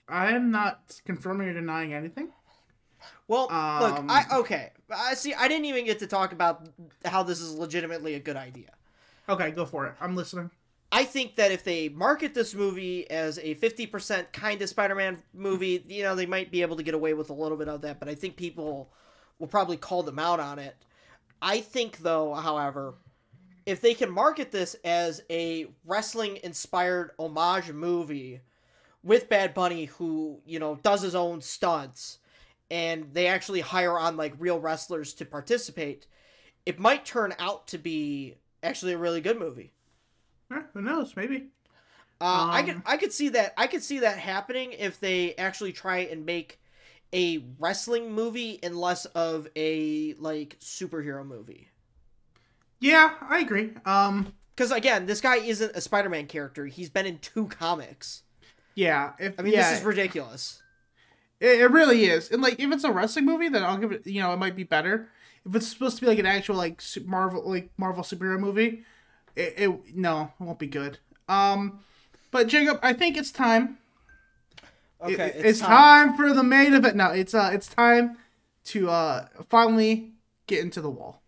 I 0.09 0.33
am 0.33 0.51
not 0.51 0.99
confirming 1.05 1.47
or 1.47 1.53
denying 1.53 1.93
anything. 1.93 2.29
Well, 3.27 3.43
look, 3.43 3.99
Um, 3.99 4.09
I 4.09 4.25
okay. 4.31 4.71
I 4.89 5.15
see 5.15 5.33
I 5.33 5.47
didn't 5.47 5.65
even 5.65 5.85
get 5.85 5.99
to 5.99 6.07
talk 6.07 6.31
about 6.31 6.67
how 7.03 7.23
this 7.23 7.41
is 7.41 7.55
legitimately 7.55 8.13
a 8.15 8.19
good 8.19 8.35
idea. 8.35 8.71
Okay, 9.27 9.51
go 9.51 9.65
for 9.65 9.87
it. 9.87 9.95
I'm 9.99 10.15
listening. 10.15 10.51
I 10.91 11.03
think 11.03 11.35
that 11.37 11.51
if 11.51 11.63
they 11.63 11.89
market 11.89 12.33
this 12.35 12.53
movie 12.53 13.09
as 13.09 13.37
a 13.39 13.55
50% 13.55 14.31
kind 14.31 14.61
of 14.61 14.69
Spider-Man 14.69 15.21
movie, 15.33 15.83
you 15.89 16.03
know, 16.03 16.15
they 16.15 16.27
might 16.27 16.51
be 16.51 16.61
able 16.61 16.77
to 16.77 16.83
get 16.83 16.93
away 16.93 17.13
with 17.13 17.29
a 17.31 17.33
little 17.33 17.57
bit 17.57 17.67
of 17.67 17.81
that, 17.81 17.99
but 17.99 18.07
I 18.07 18.15
think 18.15 18.37
people 18.37 18.91
will 19.39 19.47
probably 19.47 19.77
call 19.77 20.03
them 20.03 20.19
out 20.19 20.39
on 20.39 20.59
it. 20.59 20.75
I 21.41 21.59
think 21.59 21.97
though, 21.97 22.33
however, 22.35 22.93
if 23.65 23.81
they 23.81 23.93
can 23.93 24.11
market 24.11 24.51
this 24.51 24.75
as 24.85 25.21
a 25.29 25.65
wrestling 25.85 26.37
inspired 26.43 27.11
homage 27.19 27.71
movie 27.71 28.41
with 29.03 29.27
Bad 29.27 29.53
Bunny 29.53 29.85
who, 29.85 30.39
you 30.45 30.59
know, 30.59 30.79
does 30.81 31.01
his 31.01 31.15
own 31.15 31.41
stunts 31.41 32.19
and 32.69 33.13
they 33.13 33.27
actually 33.27 33.61
hire 33.61 33.97
on 33.97 34.17
like 34.17 34.33
real 34.39 34.59
wrestlers 34.59 35.13
to 35.15 35.25
participate, 35.25 36.07
it 36.65 36.79
might 36.79 37.05
turn 37.05 37.33
out 37.39 37.67
to 37.67 37.77
be 37.77 38.35
actually 38.63 38.93
a 38.93 38.97
really 38.97 39.21
good 39.21 39.39
movie. 39.39 39.71
Who 40.73 40.81
knows? 40.81 41.15
Maybe. 41.15 41.47
Uh, 42.21 42.47
I 42.49 42.63
could 42.63 42.75
Um, 42.75 42.83
I 42.85 42.97
could 42.97 43.11
see 43.13 43.29
that 43.29 43.53
I 43.57 43.67
could 43.67 43.83
see 43.83 43.99
that 43.99 44.17
happening 44.17 44.71
if 44.73 44.99
they 44.99 45.35
actually 45.35 45.73
try 45.73 45.99
and 45.99 46.25
make 46.25 46.59
a 47.13 47.43
wrestling 47.59 48.11
movie 48.13 48.59
and 48.63 48.77
less 48.77 49.05
of 49.05 49.47
a 49.55 50.13
like 50.15 50.57
superhero 50.59 51.25
movie. 51.25 51.69
Yeah, 52.79 53.13
I 53.21 53.39
agree. 53.39 53.71
Um, 53.85 54.33
Because 54.55 54.71
again, 54.71 55.05
this 55.05 55.21
guy 55.21 55.37
isn't 55.37 55.75
a 55.75 55.81
Spider-Man 55.81 56.27
character. 56.27 56.65
He's 56.67 56.89
been 56.89 57.05
in 57.05 57.19
two 57.19 57.47
comics. 57.47 58.23
yeah. 58.75 59.13
If 59.19 59.39
I 59.39 59.43
mean, 59.43 59.53
yeah, 59.53 59.69
this 59.71 59.79
is 59.79 59.85
ridiculous. 59.85 60.61
It, 61.39 61.61
it 61.61 61.71
really 61.71 62.05
is. 62.05 62.29
And 62.31 62.41
like 62.41 62.59
if 62.59 62.71
it's 62.71 62.83
a 62.83 62.91
wrestling 62.91 63.25
movie, 63.25 63.49
then 63.49 63.63
I'll 63.63 63.77
give 63.77 63.91
it. 63.91 64.05
You 64.07 64.21
know, 64.21 64.33
it 64.33 64.37
might 64.37 64.55
be 64.55 64.63
better. 64.63 65.09
If 65.45 65.55
it's 65.55 65.67
supposed 65.67 65.97
to 65.97 66.01
be 66.01 66.07
like 66.07 66.19
an 66.19 66.25
actual 66.25 66.55
like 66.55 66.81
Marvel 67.05 67.47
like 67.49 67.69
Marvel 67.77 68.03
superhero 68.03 68.39
movie, 68.39 68.83
it, 69.35 69.53
it 69.57 69.95
no, 69.95 70.31
it 70.39 70.43
won't 70.43 70.59
be 70.59 70.67
good. 70.67 70.99
Um, 71.27 71.79
but 72.31 72.47
Jacob, 72.47 72.79
I 72.81 72.93
think 72.93 73.17
it's 73.17 73.31
time. 73.31 73.63
It- 73.63 73.77
Okay, 75.01 75.33
it's, 75.35 75.59
time. 75.59 76.15
for 76.15 76.33
the 76.33 76.41
main 76.41 76.73
event. 76.73 76.95
No, 76.95 77.09
it's 77.11 77.33
uh, 77.35 77.51
it's 77.53 77.67
time 77.67 78.17
to 78.65 78.89
uh 78.89 79.27
finally 79.49 80.13
get 80.47 80.61
into 80.61 80.81
the 80.81 80.89
wall. 80.89 81.21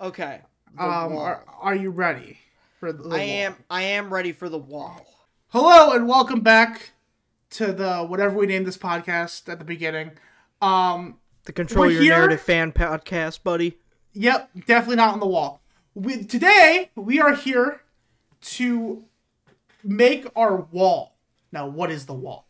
Okay. 0.00 0.42
the 0.76 0.82
Um, 0.84 1.14
wall. 1.14 1.24
are, 1.24 1.44
are 1.60 1.74
you 1.74 1.90
ready 1.90 2.38
for 2.78 2.92
the? 2.92 3.02
the 3.02 3.08
I 3.08 3.18
wall? 3.18 3.20
am 3.20 3.56
I 3.70 3.82
am 3.82 4.12
ready 4.12 4.32
for 4.32 4.48
the 4.48 4.58
wall. 4.58 5.04
Hello 5.48 5.92
and 5.92 6.06
welcome 6.06 6.40
back 6.40 6.90
to 7.54 7.72
the 7.72 7.98
whatever 8.04 8.36
we 8.36 8.46
named 8.46 8.66
this 8.66 8.76
podcast 8.78 9.48
at 9.48 9.58
the 9.58 9.64
beginning. 9.64 10.12
Um, 10.60 11.18
The 11.44 11.52
Control 11.52 11.90
Your 11.90 12.02
here- 12.02 12.12
Narrative 12.16 12.40
fan 12.40 12.72
podcast, 12.72 13.42
buddy. 13.42 13.78
Yep, 14.12 14.50
definitely 14.66 14.96
not 14.96 15.12
on 15.14 15.20
the 15.20 15.26
wall. 15.26 15.60
We, 15.94 16.24
today 16.24 16.90
we 16.96 17.20
are 17.20 17.34
here 17.34 17.82
to 18.42 19.04
make 19.82 20.26
our 20.36 20.56
wall. 20.56 21.16
Now, 21.52 21.66
what 21.68 21.90
is 21.90 22.06
the 22.06 22.14
wall? 22.14 22.48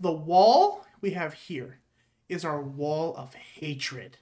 The 0.00 0.12
wall 0.12 0.84
we 1.00 1.10
have 1.10 1.34
here 1.34 1.78
is 2.28 2.44
our 2.44 2.60
wall 2.60 3.14
of 3.16 3.34
hatred. 3.34 4.18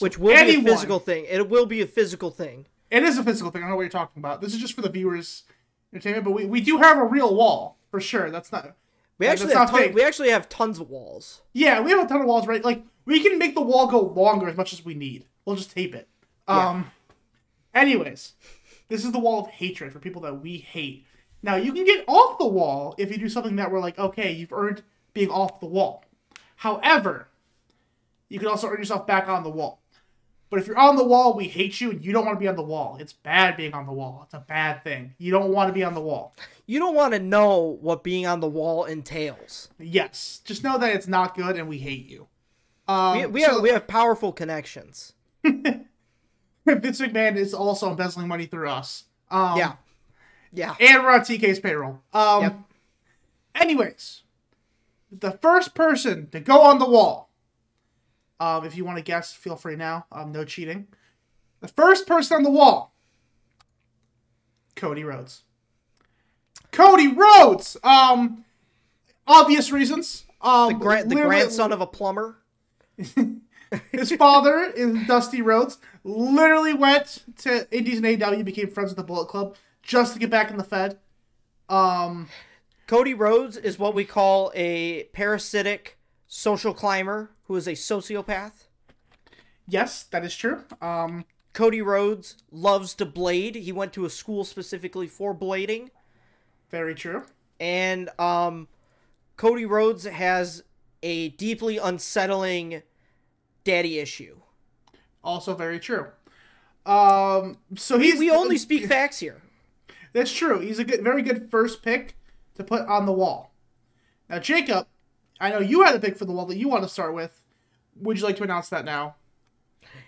Which 0.00 0.18
will 0.18 0.36
anyone- 0.36 0.64
be 0.64 0.70
a 0.70 0.74
physical 0.74 0.98
thing. 0.98 1.26
It 1.28 1.48
will 1.48 1.66
be 1.66 1.80
a 1.80 1.86
physical 1.86 2.30
thing. 2.30 2.66
It 2.90 3.02
is 3.04 3.18
a 3.18 3.22
physical 3.22 3.50
thing. 3.50 3.62
I 3.62 3.64
don't 3.64 3.70
know 3.70 3.76
what 3.76 3.82
you're 3.82 3.90
talking 3.90 4.20
about. 4.20 4.40
This 4.40 4.52
is 4.54 4.60
just 4.60 4.74
for 4.74 4.82
the 4.82 4.88
viewers' 4.90 5.44
entertainment, 5.92 6.24
but 6.24 6.32
we, 6.32 6.44
we 6.44 6.60
do 6.60 6.78
have 6.78 6.98
a 6.98 7.04
real 7.04 7.34
wall 7.34 7.78
for 7.90 8.00
sure. 8.00 8.30
That's 8.30 8.50
not. 8.50 8.74
We 9.22 9.26
Yeah, 9.26 9.32
actually 9.34 9.54
have 9.54 9.70
ton- 9.70 9.92
we 9.92 10.02
actually 10.02 10.30
have 10.30 10.48
tons 10.48 10.80
of 10.80 10.90
walls. 10.90 11.42
Yeah, 11.52 11.78
we 11.80 11.92
have 11.92 12.04
a 12.04 12.08
ton 12.08 12.22
of 12.22 12.26
walls, 12.26 12.48
right? 12.48 12.64
Like 12.64 12.82
we 13.04 13.20
can 13.22 13.38
make 13.38 13.54
the 13.54 13.60
wall 13.60 13.86
go 13.86 14.00
longer 14.00 14.48
as 14.48 14.56
much 14.56 14.72
as 14.72 14.84
we 14.84 14.94
need. 14.94 15.26
We'll 15.44 15.54
just 15.54 15.70
tape 15.70 15.94
it. 15.94 16.08
Um. 16.48 16.90
Anyways, 17.72 18.32
this 18.88 19.04
is 19.04 19.12
the 19.12 19.20
wall 19.20 19.42
of 19.42 19.46
hatred 19.46 19.92
for 19.92 20.00
people 20.00 20.22
that 20.22 20.42
we 20.42 20.56
hate. 20.58 21.06
Now 21.40 21.54
you 21.54 21.72
can 21.72 21.84
get 21.84 22.04
off 22.08 22.36
the 22.38 22.48
wall 22.48 22.96
if 22.98 23.12
you 23.12 23.16
do 23.16 23.28
something 23.28 23.54
that 23.56 23.70
we're 23.70 23.78
like, 23.78 23.96
okay, 23.96 24.32
you've 24.32 24.52
earned 24.52 24.82
being 25.14 25.30
off 25.30 25.60
the 25.60 25.66
wall. 25.66 26.04
However, 26.56 27.28
you 28.28 28.40
can 28.40 28.48
also 28.48 28.66
earn 28.66 28.78
yourself 28.78 29.06
back 29.06 29.28
on 29.28 29.44
the 29.44 29.50
wall. 29.50 29.81
But 30.52 30.60
if 30.60 30.66
you're 30.66 30.76
on 30.78 30.96
the 30.96 31.04
wall, 31.04 31.32
we 31.34 31.48
hate 31.48 31.80
you, 31.80 31.92
and 31.92 32.04
you 32.04 32.12
don't 32.12 32.26
want 32.26 32.36
to 32.36 32.40
be 32.40 32.46
on 32.46 32.56
the 32.56 32.62
wall. 32.62 32.98
It's 33.00 33.14
bad 33.14 33.56
being 33.56 33.72
on 33.72 33.86
the 33.86 33.92
wall. 33.92 34.20
It's 34.26 34.34
a 34.34 34.44
bad 34.46 34.84
thing. 34.84 35.14
You 35.16 35.32
don't 35.32 35.50
want 35.50 35.68
to 35.68 35.72
be 35.72 35.82
on 35.82 35.94
the 35.94 36.00
wall. 36.02 36.34
You 36.66 36.78
don't 36.78 36.94
want 36.94 37.14
to 37.14 37.20
know 37.20 37.78
what 37.80 38.04
being 38.04 38.26
on 38.26 38.40
the 38.40 38.48
wall 38.50 38.84
entails. 38.84 39.70
Yes, 39.78 40.42
just 40.44 40.62
know 40.62 40.76
that 40.76 40.94
it's 40.94 41.08
not 41.08 41.34
good, 41.34 41.56
and 41.56 41.68
we 41.70 41.78
hate 41.78 42.06
you. 42.06 42.28
Um, 42.86 43.16
We, 43.16 43.26
we 43.28 43.42
so- 43.44 43.54
have 43.54 43.62
we 43.62 43.70
have 43.70 43.86
powerful 43.86 44.30
connections. 44.30 45.14
Vince 45.42 47.00
McMahon 47.00 47.36
is 47.36 47.54
also 47.54 47.88
embezzling 47.88 48.28
money 48.28 48.44
through 48.44 48.68
us. 48.68 49.04
Um, 49.30 49.56
Yeah. 49.56 49.72
Yeah. 50.52 50.74
And 50.78 51.02
we're 51.02 51.12
on 51.12 51.20
TK's 51.20 51.60
payroll. 51.60 52.02
Um, 52.12 52.42
Yep. 52.42 52.58
Anyways, 53.54 54.22
the 55.10 55.30
first 55.32 55.74
person 55.74 56.28
to 56.28 56.40
go 56.40 56.60
on 56.60 56.78
the 56.78 56.88
wall, 56.88 57.30
um, 58.42 58.64
if 58.64 58.76
you 58.76 58.84
want 58.84 58.98
to 58.98 59.04
guess, 59.04 59.32
feel 59.32 59.54
free 59.54 59.76
now. 59.76 60.06
Um, 60.10 60.32
no 60.32 60.44
cheating. 60.44 60.88
The 61.60 61.68
first 61.68 62.08
person 62.08 62.38
on 62.38 62.42
the 62.42 62.50
wall, 62.50 62.92
Cody 64.74 65.04
Rhodes. 65.04 65.42
Cody 66.72 67.06
Rhodes! 67.06 67.76
Um, 67.84 68.44
obvious 69.28 69.70
reasons. 69.70 70.24
Um, 70.40 70.72
The, 70.72 70.74
gra- 70.74 71.04
the 71.04 71.14
grandson 71.14 71.70
of 71.70 71.80
a 71.80 71.86
plumber. 71.86 72.38
his 73.92 74.10
father 74.18 74.72
is 74.74 75.06
Dusty 75.06 75.40
Rhodes. 75.40 75.78
Literally 76.02 76.72
went 76.72 77.24
to 77.38 77.68
Indies 77.70 77.98
and 77.98 78.06
AEW, 78.06 78.44
became 78.44 78.70
friends 78.70 78.90
with 78.90 78.96
the 78.96 79.04
Bullet 79.04 79.28
Club 79.28 79.54
just 79.82 80.14
to 80.14 80.18
get 80.18 80.30
back 80.30 80.50
in 80.50 80.56
the 80.56 80.64
Fed. 80.64 80.98
Um, 81.68 82.28
Cody 82.88 83.14
Rhodes 83.14 83.56
is 83.56 83.78
what 83.78 83.94
we 83.94 84.04
call 84.04 84.50
a 84.56 85.04
parasitic 85.12 85.96
social 86.26 86.74
climber 86.74 87.30
who 87.52 87.56
is 87.56 87.68
a 87.68 87.72
sociopath. 87.72 88.64
yes, 89.68 90.04
that 90.04 90.24
is 90.24 90.34
true. 90.34 90.64
Um, 90.80 91.26
Cody 91.52 91.82
Rhodes 91.82 92.38
loves 92.50 92.94
to 92.94 93.04
blade. 93.04 93.56
He 93.56 93.72
went 93.72 93.92
to 93.92 94.06
a 94.06 94.10
school 94.10 94.44
specifically 94.44 95.06
for 95.06 95.34
blading. 95.34 95.90
very 96.70 96.94
true. 96.94 97.24
And 97.60 98.08
um, 98.18 98.68
Cody 99.36 99.66
Rhodes 99.66 100.04
has 100.04 100.62
a 101.02 101.28
deeply 101.28 101.76
unsettling 101.76 102.82
daddy 103.64 103.98
issue. 103.98 104.38
Also 105.22 105.54
very 105.54 105.78
true. 105.78 106.06
Um, 106.86 107.58
so 107.76 107.98
he's 107.98 108.18
We 108.18 108.30
only 108.30 108.56
speak 108.56 108.86
facts 108.86 109.18
here. 109.18 109.42
That's 110.14 110.32
true. 110.32 110.60
He's 110.60 110.78
a 110.78 110.84
good, 110.84 111.04
very 111.04 111.20
good 111.20 111.50
first 111.50 111.82
pick 111.82 112.16
to 112.54 112.64
put 112.64 112.88
on 112.88 113.04
the 113.04 113.12
wall. 113.12 113.52
Now, 114.30 114.38
Jacob, 114.38 114.86
I 115.42 115.50
know 115.50 115.58
you 115.58 115.82
had 115.82 115.96
a 115.96 115.98
pick 115.98 116.16
for 116.16 116.24
the 116.24 116.30
wall 116.30 116.46
that 116.46 116.56
you 116.56 116.68
want 116.68 116.84
to 116.84 116.88
start 116.88 117.14
with. 117.14 117.41
Would 117.96 118.18
you 118.18 118.24
like 118.24 118.36
to 118.36 118.42
announce 118.42 118.68
that 118.70 118.84
now? 118.84 119.16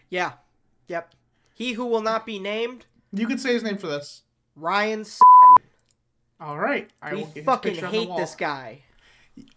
Yeah. 0.09 0.33
Yep. 0.89 1.15
He 1.55 1.73
who 1.73 1.87
will 1.87 2.03
not 2.03 2.27
be 2.27 2.39
named, 2.39 2.87
You 3.13 3.27
can 3.27 3.39
say 3.39 3.53
his 3.53 3.63
name 3.63 3.79
for 3.79 3.87
this. 3.87 4.23
Ryan. 4.57 5.01
S- 5.01 5.21
All 6.41 6.59
right. 6.59 6.91
I 7.03 7.13
we 7.15 7.19
will 7.21 7.27
get 7.27 7.35
his 7.37 7.45
fucking 7.45 7.73
picture 7.73 7.87
on 7.87 7.93
the 7.93 7.99
hate 7.99 8.17
this 8.17 8.35
guy. 8.35 8.83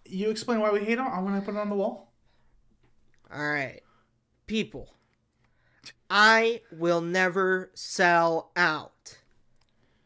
You 0.05 0.29
explain 0.29 0.59
why 0.59 0.71
we 0.71 0.79
hate 0.79 0.97
him. 0.97 1.07
I'm 1.07 1.23
gonna 1.23 1.41
put 1.41 1.55
it 1.55 1.59
on 1.59 1.69
the 1.69 1.75
wall. 1.75 2.11
All 3.31 3.47
right, 3.47 3.81
people. 4.47 4.93
I 6.09 6.61
will 6.71 7.01
never 7.01 7.69
sell 7.73 8.51
out. 8.55 9.17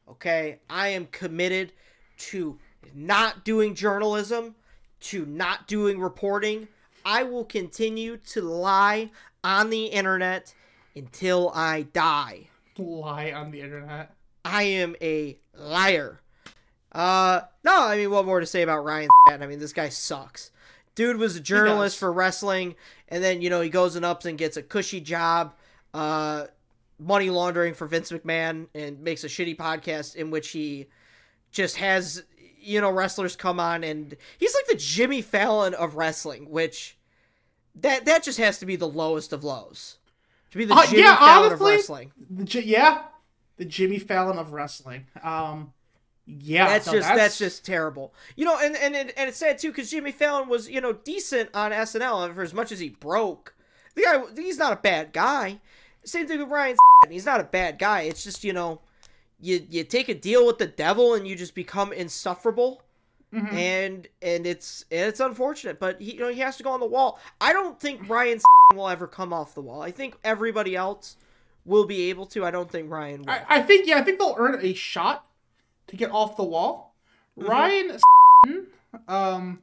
Okay, 0.10 0.60
I 0.70 0.90
am 0.90 1.06
committed 1.08 1.72
to 2.18 2.60
not 2.94 3.46
doing 3.46 3.76
journalism, 3.76 4.56
to 5.02 5.26
not 5.26 5.68
doing 5.68 6.00
reporting. 6.00 6.68
I 7.06 7.24
will 7.24 7.46
continue 7.46 8.18
to 8.18 8.42
lie 8.42 9.12
on 9.44 9.70
the 9.70 9.86
internet 9.86 10.54
until 10.96 11.52
I 11.54 11.84
die. 11.84 12.50
Lie 12.78 13.32
on 13.32 13.52
the 13.52 13.62
internet. 13.62 14.16
I 14.44 14.64
am 14.64 14.96
a 15.02 15.38
liar. 15.56 16.22
Uh, 16.92 17.42
no, 17.64 17.88
I 17.88 17.98
mean, 17.98 18.12
what 18.12 18.26
more 18.26 18.40
to 18.40 18.46
say 18.46 18.62
about 18.62 18.84
Ryan? 18.84 19.10
I 19.30 19.46
mean, 19.46 19.60
this 19.60 19.74
guy 19.74 19.90
sucks. 19.90 20.52
Dude 20.96 21.18
was 21.18 21.36
a 21.36 21.40
journalist 21.40 21.98
for 21.98 22.12
wrestling, 22.12 22.76
and 23.08 23.24
then 23.24 23.42
you 23.42 23.50
know 23.50 23.62
he 23.62 23.70
goes 23.70 23.96
and 23.96 24.04
ups 24.04 24.26
and 24.26 24.38
gets 24.38 24.58
a 24.58 24.62
cushy 24.62 25.00
job, 25.00 25.54
uh, 25.94 26.48
money 27.00 27.30
laundering 27.30 27.74
for 27.74 27.88
Vince 27.88 28.12
McMahon, 28.12 28.68
and 28.76 29.00
makes 29.00 29.24
a 29.24 29.28
shitty 29.28 29.56
podcast 29.56 30.16
in 30.16 30.32
which 30.32 30.50
he 30.50 30.88
just 31.52 31.78
has 31.78 32.24
you 32.62 32.82
know 32.82 32.92
wrestlers 32.92 33.36
come 33.36 33.60
on, 33.60 33.84
and 33.84 34.16
he's 34.38 34.54
like 34.54 34.68
the 34.68 34.76
Jimmy 34.76 35.22
Fallon 35.22 35.74
of 35.74 35.96
wrestling, 35.96 36.50
which 36.50 36.98
that 37.76 38.06
that 38.06 38.24
just 38.24 38.38
has 38.38 38.60
to 38.60 38.66
be 38.66 38.76
the 38.76 38.88
lowest 38.88 39.34
of 39.34 39.44
lows. 39.44 39.98
To 40.52 40.58
be 40.58 40.66
the 40.66 40.74
Uh, 40.74 40.86
Jimmy 40.86 41.04
yeah, 41.04 41.18
Fallon 41.18 41.52
honestly, 41.52 41.74
of 41.74 41.78
wrestling. 41.78 42.12
J- 42.44 42.64
yeah, 42.64 43.04
the 43.58 43.66
Jimmy 43.66 44.00
Fallon 44.00 44.38
of 44.38 44.52
wrestling. 44.54 45.08
Um, 45.24 45.74
yeah, 46.26 46.68
that's 46.68 46.88
no, 46.88 46.94
just 46.94 47.08
that's... 47.08 47.38
just 47.38 47.66
terrible. 47.66 48.14
You 48.36 48.46
know, 48.46 48.58
and 48.60 48.76
and 48.76 48.96
and 48.96 49.12
it's 49.18 49.38
sad 49.38 49.58
too 49.58 49.70
because 49.70 49.92
Jimmy 49.92 50.12
Fallon 50.12 50.50
was 50.50 50.70
you 50.70 50.82
know 50.82 50.94
decent 50.94 51.50
on 51.54 51.72
SNL 51.72 52.26
and 52.26 52.36
for 52.36 52.42
as 52.42 52.54
much 52.54 52.72
as 52.72 52.80
he 52.80 52.90
broke. 52.90 53.56
The 53.96 54.04
guy, 54.04 54.24
he's 54.36 54.58
not 54.58 54.74
a 54.74 54.78
bad 54.78 55.14
guy. 55.14 55.60
Same 56.04 56.28
thing 56.28 56.40
with 56.40 56.50
Ryan. 56.50 56.78
He's 57.10 57.26
not 57.26 57.42
a 57.42 57.44
bad 57.44 57.78
guy. 57.78 58.02
It's 58.02 58.24
just 58.24 58.44
you 58.44 58.54
know, 58.54 58.82
you 59.42 59.66
you 59.70 59.84
take 59.84 60.10
a 60.10 60.14
deal 60.16 60.46
with 60.46 60.58
the 60.58 60.68
devil 60.68 61.14
and 61.14 61.28
you 61.28 61.36
just 61.36 61.56
become 61.56 61.92
insufferable. 61.94 62.84
Mhm. 63.34 63.54
And 63.54 64.08
and 64.22 64.46
it's 64.46 64.84
it's 64.92 65.20
unfortunate, 65.22 65.80
but 65.80 66.02
he 66.02 66.14
you 66.16 66.20
know 66.20 66.28
he 66.30 66.42
has 66.42 66.58
to 66.58 66.64
go 66.64 66.72
on 66.72 66.80
the 66.82 66.86
wall. 66.86 67.18
I 67.40 67.54
don't 67.54 67.80
think 67.80 68.10
Ryan 68.10 68.42
will 68.76 68.90
ever 68.90 69.08
come 69.08 69.32
off 69.32 69.54
the 69.56 69.62
wall. 69.62 69.82
I 69.82 69.92
think 69.92 70.16
everybody 70.24 70.76
else 70.76 71.16
will 71.66 71.86
be 71.86 72.10
able 72.10 72.26
to. 72.28 72.44
I 72.46 72.52
don't 72.52 72.70
think 72.70 72.92
Ryan 72.92 73.22
will. 73.22 73.30
I, 73.32 73.46
I 73.48 73.62
think 73.62 73.88
yeah, 73.88 73.98
I 73.98 74.02
think 74.02 74.20
they'll 74.20 74.36
earn 74.38 74.60
a 74.62 74.74
shot 74.74 75.26
to 75.88 75.96
get 75.96 76.12
off 76.12 76.36
the 76.36 76.44
wall. 76.44 76.94
Mhm. 77.40 77.48
Ryan, 77.48 77.98
um, 79.08 79.62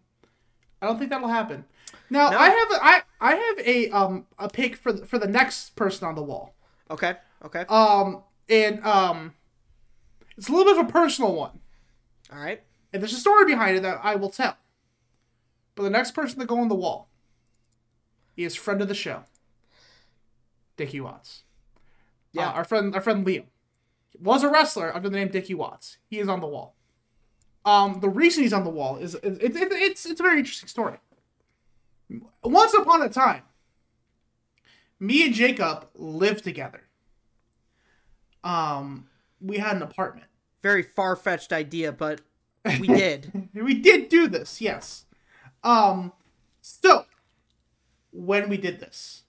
I 0.80 0.86
don't 0.86 0.98
think 0.98 1.10
that'll 1.10 1.28
happen. 1.28 1.64
Now 2.10 2.30
No. 2.30 2.38
I 2.38 2.48
have 2.48 2.70
a, 2.70 2.84
I 2.84 3.02
I 3.20 3.34
have 3.34 3.58
a 3.66 3.90
um 3.90 4.26
a 4.38 4.48
pick 4.48 4.76
for 4.76 4.92
the, 4.94 5.04
for 5.04 5.18
the 5.18 5.28
next 5.28 5.76
person 5.76 6.08
on 6.08 6.14
the 6.14 6.22
wall. 6.22 6.54
okay, 6.90 7.16
okay, 7.44 7.66
Um 7.68 8.22
and 8.48 8.82
um, 8.86 9.34
it's 10.38 10.48
a 10.48 10.52
little 10.52 10.72
bit 10.72 10.80
of 10.80 10.88
a 10.88 10.92
personal 10.92 11.34
one, 11.34 11.58
all 12.32 12.38
right. 12.38 12.62
and 12.92 13.02
there's 13.02 13.12
a 13.12 13.16
story 13.16 13.44
behind 13.44 13.76
it 13.76 13.82
that 13.82 14.00
I 14.02 14.14
will 14.14 14.30
tell. 14.30 14.56
But 15.74 15.82
the 15.82 15.90
next 15.90 16.12
person 16.12 16.40
to 16.40 16.46
go 16.46 16.58
on 16.60 16.68
the 16.68 16.74
wall, 16.74 17.08
is 18.36 18.54
friend 18.54 18.80
of 18.80 18.88
the 18.88 18.94
show, 18.94 19.24
Dickie 20.76 21.00
Watts. 21.00 21.42
Yeah. 22.32 22.48
Uh, 22.48 22.52
our 22.52 22.64
friend, 22.64 22.94
our 22.94 23.00
friend 23.00 23.26
Liam, 23.26 23.44
was 24.18 24.42
a 24.42 24.48
wrestler 24.48 24.94
under 24.94 25.08
the 25.08 25.16
name 25.16 25.28
Dickie 25.28 25.54
Watts. 25.54 25.98
He 26.08 26.18
is 26.18 26.28
on 26.28 26.40
the 26.40 26.46
wall. 26.46 26.76
Um, 27.64 28.00
the 28.00 28.08
reason 28.08 28.44
he's 28.44 28.52
on 28.52 28.64
the 28.64 28.70
wall 28.70 28.96
is 28.96 29.16
it, 29.16 29.24
it, 29.24 29.56
it, 29.56 29.72
it's 29.72 30.06
it's 30.06 30.20
a 30.20 30.22
very 30.22 30.38
interesting 30.38 30.68
story. 30.68 30.98
Once 32.42 32.72
upon 32.72 33.02
a 33.02 33.08
time, 33.08 33.42
me 34.98 35.26
and 35.26 35.34
Jacob 35.34 35.88
lived 35.94 36.44
together. 36.44 36.82
Um, 38.42 39.08
we 39.40 39.58
had 39.58 39.76
an 39.76 39.82
apartment. 39.82 40.27
Very 40.62 40.82
far 40.82 41.14
fetched 41.16 41.52
idea, 41.52 41.92
but 41.92 42.20
we 42.64 42.86
did. 42.88 43.48
We 43.54 43.74
did 43.74 44.08
do 44.08 44.26
this, 44.28 44.60
yes. 44.60 45.04
Um, 45.62 46.12
so 46.60 47.04
when 48.12 48.48
we 48.48 48.56
did 48.56 48.80
this, 48.80 49.22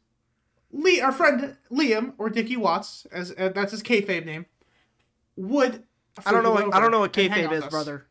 Lee, 0.72 1.02
our 1.02 1.12
friend 1.12 1.56
Liam 1.72 2.14
or 2.18 2.30
Dickie 2.30 2.58
Watts, 2.58 3.06
as 3.12 3.34
uh, 3.38 3.50
that's 3.50 3.72
his 3.72 3.84
kayfabe 3.84 4.26
name, 4.26 4.46
would. 5.36 5.84
I 6.26 6.32
don't 6.32 6.44
know. 6.44 6.52
What, 6.52 6.74
I 6.74 6.80
don't 6.80 6.92
know 6.92 7.00
what 7.00 7.18
over 7.18 7.22
and 7.26 7.34
hang 7.34 7.50
kayfabe 7.50 7.64
is, 7.64 7.66
brother. 7.68 8.06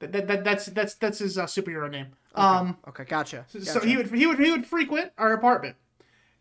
That, 0.00 0.12
that, 0.12 0.28
that- 0.28 0.44
that's 0.44 0.66
that's 0.66 0.94
that's 0.94 1.18
his 1.18 1.38
uh, 1.38 1.46
superhero 1.46 1.90
name. 1.90 2.08
Um, 2.34 2.78
Okay, 2.88 3.04
gotcha. 3.04 3.44
so 3.48 3.60
gotcha. 3.60 3.86
he 3.86 3.96
would 3.96 4.12
he 4.12 4.26
would 4.26 4.38
he 4.38 4.50
would 4.50 4.66
frequent 4.66 5.12
our 5.16 5.32
apartment. 5.32 5.76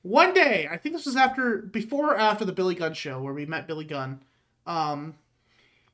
One 0.01 0.33
day, 0.33 0.67
I 0.69 0.75
think 0.77 0.95
this 0.95 1.05
was 1.05 1.15
after 1.15 1.57
before 1.59 2.13
or 2.13 2.17
after 2.17 2.43
the 2.45 2.51
Billy 2.51 2.75
Gunn 2.75 2.93
show 2.93 3.21
where 3.21 3.33
we 3.33 3.45
met 3.45 3.67
Billy 3.67 3.85
Gunn. 3.85 4.21
Um, 4.65 5.15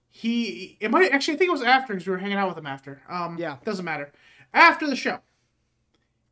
he 0.10 0.78
it 0.80 0.92
might 0.92 1.12
actually 1.12 1.36
I 1.36 1.38
think 1.38 1.50
it 1.50 1.54
was 1.54 1.62
after 1.64 1.94
because 1.94 2.08
we 2.08 2.12
were 2.12 2.18
hanging 2.18 2.38
out 2.38 2.50
with 2.50 2.58
him 2.58 2.66
after. 2.68 3.02
Um, 3.10 3.38
Yeah. 3.38 3.58
doesn't 3.64 3.86
matter. 3.86 4.12
After 4.54 4.88
the 4.88 4.96
show, 4.96 5.20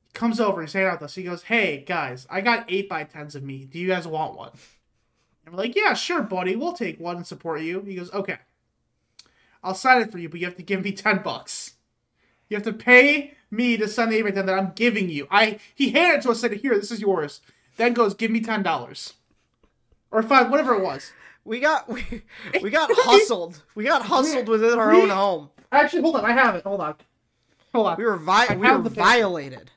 he 0.08 0.12
comes 0.14 0.40
over. 0.40 0.62
He's 0.62 0.74
hanging 0.74 0.88
out 0.90 0.94
with 1.02 1.04
us. 1.04 1.16
He 1.16 1.24
goes, 1.24 1.44
"Hey 1.44 1.84
guys, 1.86 2.26
I 2.30 2.42
got 2.42 2.66
eight 2.70 2.90
by 2.90 3.04
tens 3.04 3.36
of 3.36 3.44
me. 3.44 3.66
Do 3.66 3.78
you 3.80 3.88
guys 3.88 4.08
want 4.08 4.36
one?" 4.36 4.52
And 5.46 5.54
we're 5.56 5.62
like, 5.64 5.76
"Yeah, 5.76 5.94
sure, 5.94 6.22
buddy. 6.24 6.56
We'll 6.56 6.74
take 6.74 7.00
one 7.00 7.18
and 7.18 7.28
support 7.28 7.62
you." 7.62 7.82
He 7.82 7.96
goes, 7.96 8.12
"Okay, 8.12 8.38
I'll 9.64 9.76
sign 9.76 10.02
it 10.02 10.12
for 10.12 10.18
you, 10.18 10.28
but 10.30 10.40
you 10.40 10.46
have 10.48 10.58
to 10.58 10.64
give 10.64 10.84
me 10.84 10.92
ten 10.92 11.22
bucks." 11.22 11.76
You 12.50 12.56
have 12.56 12.64
to 12.64 12.74
pay 12.74 13.34
me 13.52 13.78
to 13.78 13.88
send 13.88 14.12
the 14.12 14.18
eight 14.18 14.24
by 14.24 14.32
ten 14.32 14.46
that 14.48 14.58
I'm 14.58 14.72
giving 14.74 15.10
you. 15.10 15.28
I 15.30 15.60
he 15.76 15.92
handed 15.92 16.20
it 16.20 16.22
to 16.24 16.32
us, 16.32 16.42
said, 16.42 16.54
"Here, 16.54 16.76
this 16.76 16.92
is 16.92 17.02
yours." 17.02 17.42
Then 17.76 17.94
goes, 17.94 18.14
"Give 18.16 18.32
me 18.32 18.42
ten 18.42 18.64
dollars, 18.64 19.14
or 20.10 20.24
five, 20.24 20.50
whatever 20.50 20.74
it 20.74 20.82
was." 20.84 21.12
We 21.48 21.60
got 21.60 21.88
we, 21.90 22.04
we 22.62 22.70
got 22.70 22.90
hustled. 22.94 23.62
We 23.76 23.86
got 23.86 24.02
hustled 24.04 24.48
within 24.48 24.78
our 24.78 24.92
we- 24.94 25.02
own 25.04 25.10
home. 25.10 25.50
Actually, 25.72 26.02
hold 26.04 26.16
on, 26.18 26.26
I 26.26 26.32
have 26.34 26.56
it. 26.56 26.64
Hold 26.64 26.82
on, 26.82 26.96
hold 27.74 27.88
on. 27.88 27.98
We 27.98 28.06
were 28.06 28.18
vi- 28.18 28.56
we 28.56 28.70
were 28.72 28.78
violated. 28.90 29.72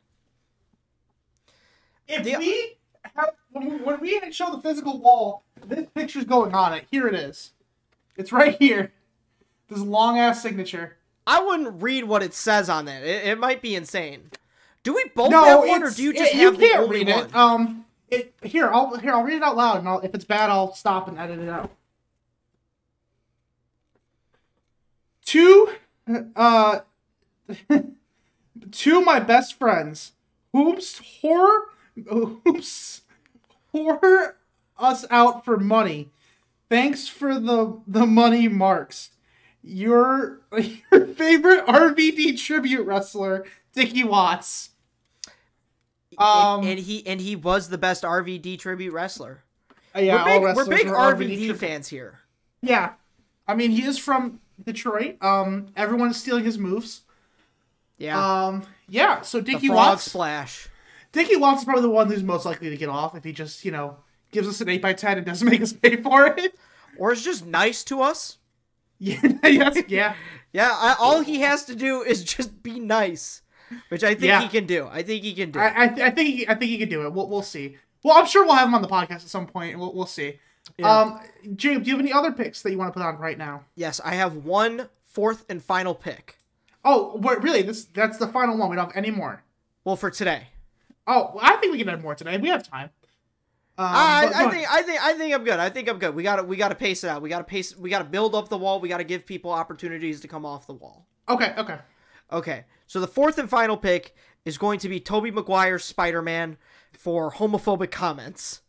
If 2.08 2.24
The- 2.24 2.36
we 2.36 2.76
have, 3.14 3.30
when 3.52 3.68
we, 3.70 3.76
when 3.76 4.00
we 4.00 4.32
show 4.32 4.50
the 4.54 4.60
physical 4.60 4.98
wall, 5.00 5.44
this 5.66 5.86
picture's 5.94 6.24
going 6.24 6.54
on 6.54 6.74
it. 6.74 6.84
Here 6.90 7.06
it 7.06 7.14
is. 7.14 7.52
It's 8.16 8.32
right 8.32 8.56
here. 8.58 8.92
This 9.68 9.78
long 9.78 10.18
ass 10.18 10.42
signature. 10.42 10.96
I 11.26 11.42
wouldn't 11.42 11.80
read 11.82 12.04
what 12.04 12.22
it 12.22 12.34
says 12.34 12.68
on 12.68 12.88
it. 12.88 13.04
It, 13.04 13.26
it 13.28 13.38
might 13.38 13.62
be 13.62 13.74
insane. 13.76 14.30
Do 14.82 14.94
we 14.94 15.04
both 15.14 15.30
no, 15.30 15.44
have 15.44 15.68
one, 15.68 15.82
or 15.82 15.90
do 15.90 16.02
you 16.02 16.12
just 16.12 16.32
it- 16.32 16.38
have 16.38 16.54
you 16.54 16.58
the 16.60 16.66
can't 16.66 16.80
only 16.84 17.04
read 17.04 17.08
one? 17.14 17.24
it. 17.26 17.34
Um, 17.36 17.84
it 18.10 18.34
here. 18.42 18.70
I'll 18.72 18.96
here. 18.96 19.12
I'll 19.12 19.22
read 19.22 19.36
it 19.36 19.42
out 19.42 19.56
loud, 19.56 19.78
and 19.78 19.88
I'll, 19.88 20.00
if 20.00 20.14
it's 20.14 20.24
bad, 20.24 20.50
I'll 20.50 20.74
stop 20.74 21.08
and 21.08 21.18
edit 21.18 21.38
it 21.38 21.48
out. 21.48 21.70
Two, 25.24 25.70
uh, 26.34 26.80
two 28.72 29.00
my 29.00 29.20
best 29.20 29.58
friends, 29.58 30.12
whomst 30.54 31.22
whore, 31.22 31.60
whomst 31.96 33.02
whore 33.74 34.34
us 34.78 35.04
out 35.10 35.44
for 35.44 35.56
money. 35.56 36.10
Thanks 36.68 37.08
for 37.08 37.38
the 37.38 37.80
the 37.86 38.06
money, 38.06 38.48
marks. 38.48 39.10
Your 39.62 40.40
your 40.92 41.06
favorite 41.06 41.66
RVD 41.66 42.38
tribute 42.38 42.84
wrestler, 42.84 43.44
Dickie 43.72 44.04
Watts. 44.04 44.69
Um, 46.18 46.60
and, 46.60 46.70
and 46.70 46.78
he 46.78 47.06
and 47.06 47.20
he 47.20 47.36
was 47.36 47.68
the 47.68 47.78
best 47.78 48.02
RVD 48.02 48.58
tribute 48.58 48.92
wrestler. 48.92 49.42
Uh, 49.94 50.00
yeah, 50.00 50.24
we're 50.38 50.48
big, 50.48 50.56
we're 50.56 50.66
big 50.66 50.86
RVD, 50.86 51.16
tribute. 51.16 51.58
fans 51.58 51.88
here. 51.88 52.20
Yeah, 52.62 52.92
I 53.48 53.54
mean 53.54 53.70
he 53.70 53.84
is 53.84 53.98
from 53.98 54.40
Detroit. 54.64 55.16
Um, 55.20 55.68
everyone's 55.76 56.16
stealing 56.20 56.44
his 56.44 56.58
moves. 56.58 57.02
Yeah, 57.98 58.18
Um, 58.46 58.62
yeah. 58.88 59.20
So 59.22 59.40
Dickie 59.40 59.68
Watts, 59.70 60.04
splash. 60.04 60.68
Dickie 61.12 61.36
Watts 61.36 61.60
is 61.60 61.64
probably 61.64 61.82
the 61.82 61.90
one 61.90 62.08
who's 62.08 62.22
most 62.22 62.46
likely 62.46 62.70
to 62.70 62.76
get 62.76 62.88
off 62.88 63.14
if 63.14 63.24
he 63.24 63.32
just 63.32 63.64
you 63.64 63.70
know 63.72 63.96
gives 64.32 64.48
us 64.48 64.60
an 64.60 64.68
eight 64.68 64.84
x 64.84 65.00
ten 65.02 65.16
and 65.18 65.26
doesn't 65.26 65.48
make 65.50 65.60
us 65.62 65.72
pay 65.72 65.96
for 65.96 66.26
it. 66.26 66.54
Or 66.98 67.12
is 67.12 67.22
just 67.24 67.46
nice 67.46 67.84
to 67.84 68.02
us. 68.02 68.36
Yeah, 69.02 69.22
yes, 69.44 69.78
yeah. 69.88 70.14
Yeah, 70.52 70.68
I, 70.72 70.94
all 70.98 71.22
he 71.22 71.40
has 71.40 71.64
to 71.66 71.74
do 71.74 72.02
is 72.02 72.22
just 72.22 72.62
be 72.62 72.78
nice, 72.80 73.40
which 73.88 74.02
I 74.04 74.10
think 74.14 74.24
Yeah. 74.24 74.40
he 74.42 74.48
can 74.48 74.66
do. 74.66 74.86
I 74.90 75.02
think 75.02 75.22
he 75.22 75.34
can 75.34 75.50
do. 75.50 75.58
I, 75.58 75.84
I, 75.84 75.88
th- 75.88 76.00
I 76.00 76.10
think 76.10 76.28
he, 76.34 76.48
I 76.48 76.54
think 76.54 76.70
he 76.70 76.78
can 76.78 76.88
do 76.88 77.04
it. 77.06 77.12
We'll, 77.12 77.28
we'll 77.28 77.42
see. 77.42 77.76
Well, 78.02 78.16
I'm 78.16 78.26
sure 78.26 78.44
we'll 78.44 78.54
have 78.54 78.68
him 78.68 78.74
on 78.74 78.82
the 78.82 78.88
podcast 78.88 79.12
at 79.16 79.20
some 79.28 79.46
point. 79.46 79.78
We'll, 79.78 79.92
we'll 79.94 80.06
see. 80.06 80.38
Yeah. 80.78 81.00
Um, 81.00 81.20
Jacob, 81.56 81.84
do 81.84 81.90
you 81.90 81.96
have 81.96 82.04
any 82.04 82.12
other 82.12 82.32
picks 82.32 82.62
that 82.62 82.70
you 82.70 82.78
want 82.78 82.92
to 82.92 82.98
put 82.98 83.04
on 83.06 83.18
right 83.18 83.36
now? 83.38 83.64
yes, 83.74 84.00
I 84.04 84.14
have 84.14 84.36
one 84.36 84.88
fourth 85.04 85.44
and 85.48 85.62
final 85.62 85.94
pick. 85.94 86.36
Oh, 86.84 87.16
what, 87.16 87.42
really? 87.42 87.62
This 87.62 87.84
that's 87.84 88.16
the 88.18 88.28
final 88.28 88.56
one. 88.56 88.70
We 88.70 88.76
don't 88.76 88.86
have 88.86 88.96
any 88.96 89.10
more. 89.10 89.42
Well, 89.84 89.96
for 89.96 90.10
today. 90.10 90.48
Oh, 91.06 91.38
I 91.42 91.56
think 91.56 91.72
we 91.72 91.78
can 91.78 91.88
add 91.88 92.02
more 92.02 92.14
today. 92.14 92.38
We 92.38 92.48
have 92.48 92.62
time. 92.68 92.90
Um, 93.78 93.86
I, 93.88 94.26
but- 94.26 94.34
I 94.36 94.44
but- 94.44 94.52
think 94.54 94.72
I 94.72 94.82
think 94.82 95.02
I 95.02 95.12
think 95.14 95.34
I'm 95.34 95.44
good. 95.44 95.58
I 95.58 95.68
think 95.70 95.88
I'm 95.88 95.98
good. 95.98 96.14
We 96.14 96.22
got 96.22 96.36
to 96.36 96.42
we 96.44 96.56
got 96.56 96.68
to 96.68 96.74
pace 96.74 97.02
it 97.04 97.08
out. 97.08 97.20
We 97.22 97.28
got 97.28 97.38
to 97.38 97.44
pace. 97.44 97.76
We 97.76 97.90
got 97.90 97.98
to 97.98 98.04
build 98.04 98.34
up 98.34 98.48
the 98.48 98.58
wall. 98.58 98.80
We 98.80 98.88
got 98.88 98.98
to 98.98 99.04
give 99.04 99.26
people 99.26 99.50
opportunities 99.50 100.20
to 100.20 100.28
come 100.28 100.44
off 100.46 100.66
the 100.66 100.74
wall. 100.74 101.06
Okay, 101.28 101.54
okay. 101.58 101.78
Okay, 102.32 102.64
so 102.86 103.00
the 103.00 103.08
fourth 103.08 103.38
and 103.38 103.48
final 103.50 103.76
pick 103.76 104.14
is 104.44 104.58
going 104.58 104.78
to 104.80 104.88
be 104.88 105.00
Tobey 105.00 105.30
Maguire's 105.30 105.84
Spider-Man 105.84 106.56
for 106.92 107.32
homophobic 107.32 107.90
comments. 107.90 108.62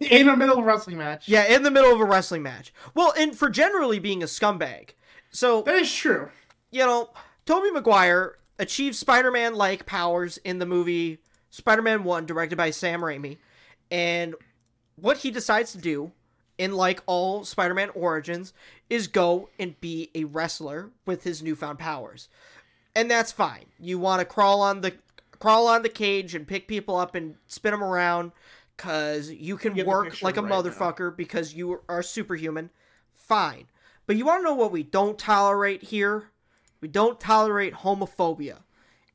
In 0.00 0.26
the 0.26 0.36
middle 0.36 0.56
of 0.58 0.64
a 0.64 0.66
wrestling 0.66 0.96
match. 0.96 1.28
Yeah, 1.28 1.44
in 1.44 1.62
the 1.62 1.70
middle 1.70 1.92
of 1.92 2.00
a 2.00 2.04
wrestling 2.04 2.42
match. 2.42 2.72
Well, 2.94 3.12
and 3.18 3.36
for 3.36 3.50
generally 3.50 3.98
being 3.98 4.22
a 4.22 4.26
scumbag. 4.26 4.90
So 5.30 5.62
That 5.62 5.74
is 5.74 5.92
true. 5.94 6.30
you 6.70 6.80
know, 6.80 7.10
Tobey 7.44 7.70
Maguire 7.70 8.38
achieved 8.58 8.96
Spider-Man 8.96 9.54
like 9.54 9.84
powers 9.86 10.38
in 10.38 10.58
the 10.58 10.66
movie 10.66 11.18
Spider-Man 11.50 12.04
1 12.04 12.26
directed 12.26 12.56
by 12.56 12.70
Sam 12.70 13.00
Raimi. 13.02 13.36
And 13.90 14.34
what 14.96 15.18
he 15.18 15.30
decides 15.30 15.72
to 15.72 15.78
do 15.78 16.12
in 16.60 16.72
like 16.72 17.02
all 17.06 17.42
Spider-Man 17.42 17.88
origins 17.94 18.52
is 18.90 19.06
go 19.08 19.48
and 19.58 19.80
be 19.80 20.10
a 20.14 20.24
wrestler 20.24 20.90
with 21.06 21.24
his 21.24 21.42
newfound 21.42 21.78
powers. 21.78 22.28
And 22.94 23.10
that's 23.10 23.32
fine. 23.32 23.64
You 23.78 23.98
want 23.98 24.20
to 24.20 24.26
crawl 24.26 24.60
on 24.60 24.82
the 24.82 24.92
crawl 25.38 25.66
on 25.66 25.82
the 25.82 25.88
cage 25.88 26.34
and 26.34 26.46
pick 26.46 26.68
people 26.68 26.96
up 26.96 27.14
and 27.14 27.36
spin 27.46 27.70
them 27.72 27.82
around 27.82 28.32
cuz 28.76 29.30
you 29.30 29.56
can 29.56 29.72
Get 29.72 29.86
work 29.86 30.20
like 30.20 30.36
a 30.36 30.42
right 30.42 30.50
now. 30.50 30.60
motherfucker 30.60 31.16
because 31.16 31.54
you 31.54 31.80
are 31.88 32.02
superhuman. 32.02 32.68
Fine. 33.14 33.68
But 34.06 34.16
you 34.16 34.26
want 34.26 34.40
to 34.40 34.44
know 34.44 34.54
what 34.54 34.70
we 34.72 34.82
don't 34.82 35.18
tolerate 35.18 35.84
here? 35.84 36.28
We 36.82 36.88
don't 36.88 37.18
tolerate 37.18 37.72
homophobia. 37.72 38.58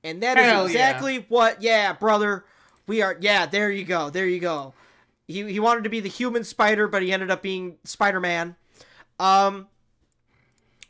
And 0.04 0.24
that 0.24 0.38
is 0.40 0.46
Hell 0.46 0.64
yeah. 0.64 0.72
exactly 0.72 1.26
what, 1.30 1.62
yeah, 1.62 1.94
brother. 1.94 2.46
We 2.88 3.02
are, 3.02 3.18
yeah, 3.20 3.46
there 3.46 3.70
you 3.72 3.84
go. 3.84 4.10
There 4.10 4.28
you 4.28 4.40
go. 4.40 4.74
He, 5.28 5.52
he 5.52 5.60
wanted 5.60 5.84
to 5.84 5.90
be 5.90 6.00
the 6.00 6.10
human 6.10 6.44
spider, 6.44 6.88
but 6.88 7.02
he 7.02 7.12
ended 7.12 7.32
up 7.32 7.42
being 7.42 7.78
Spider 7.84 8.20
Man. 8.20 8.56
Um, 9.20 9.68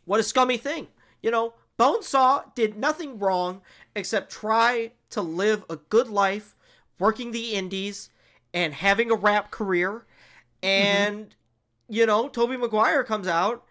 what 0.06 0.20
a 0.20 0.24
scummy 0.24 0.58
thing. 0.58 0.88
You 1.22 1.32
know, 1.32 1.54
Bonesaw 1.80 2.54
did 2.56 2.78
nothing 2.78 3.18
wrong 3.20 3.62
except 3.96 4.32
try 4.32 4.92
to 5.12 5.22
live 5.22 5.64
a 5.70 5.78
good 5.78 6.08
life, 6.08 6.56
working 7.00 7.32
the 7.32 7.54
indies 7.54 8.10
and 8.54 8.74
having 8.74 9.10
a 9.12 9.16
rap 9.16 9.52
career. 9.52 10.06
And 10.62 11.36
you 11.88 12.06
know, 12.06 12.28
Tobey 12.28 12.58
Maguire 12.58 13.04
comes 13.04 13.28
out 13.28 13.64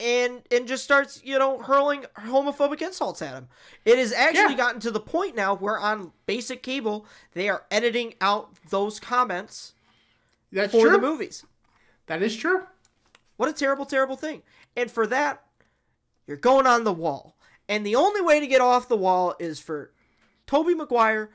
and 0.00 0.42
and 0.50 0.66
just 0.66 0.84
starts, 0.84 1.20
you 1.24 1.38
know, 1.38 1.58
hurling 1.58 2.06
homophobic 2.18 2.80
insults 2.82 3.20
at 3.22 3.34
him. 3.34 3.48
It 3.84 3.98
has 3.98 4.12
actually 4.12 4.52
Yeah. 4.52 4.56
gotten 4.56 4.80
to 4.80 4.90
the 4.90 5.00
point 5.00 5.34
now 5.36 5.54
where 5.54 5.78
on 5.78 6.12
basic 6.26 6.62
cable 6.62 7.06
they 7.32 7.48
are 7.48 7.64
editing 7.70 8.14
out 8.20 8.54
those 8.70 8.98
comments 9.00 9.74
That's 10.52 10.72
for 10.72 10.82
true. 10.82 10.92
the 10.92 10.98
movies. 11.00 11.44
That 12.06 12.22
is 12.22 12.36
true. 12.36 12.62
What 13.36 13.48
a 13.48 13.52
terrible, 13.52 13.86
terrible 13.86 14.16
thing. 14.16 14.42
And 14.76 14.90
for 14.90 15.06
that, 15.06 15.42
you're 16.26 16.36
going 16.36 16.66
on 16.66 16.84
the 16.84 16.92
wall. 16.92 17.36
And 17.68 17.86
the 17.86 17.96
only 17.96 18.20
way 18.20 18.38
to 18.40 18.46
get 18.46 18.60
off 18.60 18.88
the 18.88 18.96
wall 18.96 19.34
is 19.38 19.58
for 19.60 19.92
Tobey 20.46 20.74
Maguire 20.74 21.30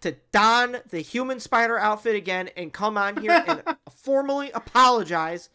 to 0.00 0.16
don 0.32 0.78
the 0.90 1.00
human 1.00 1.38
spider 1.38 1.78
outfit 1.78 2.16
again 2.16 2.48
and 2.56 2.72
come 2.72 2.96
on 2.96 3.16
here 3.18 3.44
and 3.46 3.62
formally 3.96 4.50
apologize 4.52 5.48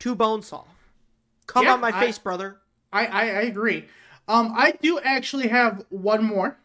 to 0.00 0.16
Bonesaw. 0.16 0.64
Come 1.46 1.64
Yeah, 1.64 1.74
on 1.74 1.80
my 1.80 1.88
I- 1.88 2.00
face, 2.00 2.18
brother. 2.18 2.58
I, 2.92 3.06
I, 3.06 3.20
I 3.22 3.40
agree. 3.42 3.84
Um, 4.26 4.52
I 4.56 4.72
do 4.72 4.98
actually 5.00 5.48
have 5.48 5.84
one 5.90 6.24
more. 6.24 6.58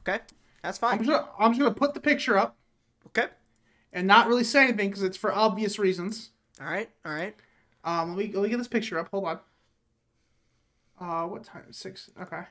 Okay? 0.00 0.20
That's 0.62 0.80
I'm 0.82 0.98
fine. 0.98 1.06
just 1.06 1.10
gonna, 1.10 1.28
I'm 1.38 1.50
just 1.52 1.60
gonna 1.60 1.74
put 1.74 1.94
the 1.94 2.00
picture 2.00 2.38
up 2.38 2.56
Okay? 3.08 3.26
And 3.94 4.06
not 4.06 4.28
really 4.28 4.44
say 4.44 4.64
anything 4.64 4.90
because 4.90 5.02
it's 5.02 5.16
for 5.16 5.32
obvious 5.32 5.78
reasons. 5.78 6.30
All 6.60 6.66
right. 6.66 6.90
All 7.06 7.12
right. 7.12 7.34
Um, 7.84 8.10
let 8.16 8.18
me 8.26 8.32
let 8.34 8.42
me 8.42 8.48
get 8.50 8.58
this 8.58 8.68
picture 8.68 8.98
up. 8.98 9.08
Hold 9.10 9.24
on. 9.24 9.38
Uh, 11.00 11.26
what 11.28 11.44
time? 11.44 11.64
Six. 11.72 12.10
Okay. 12.20 12.42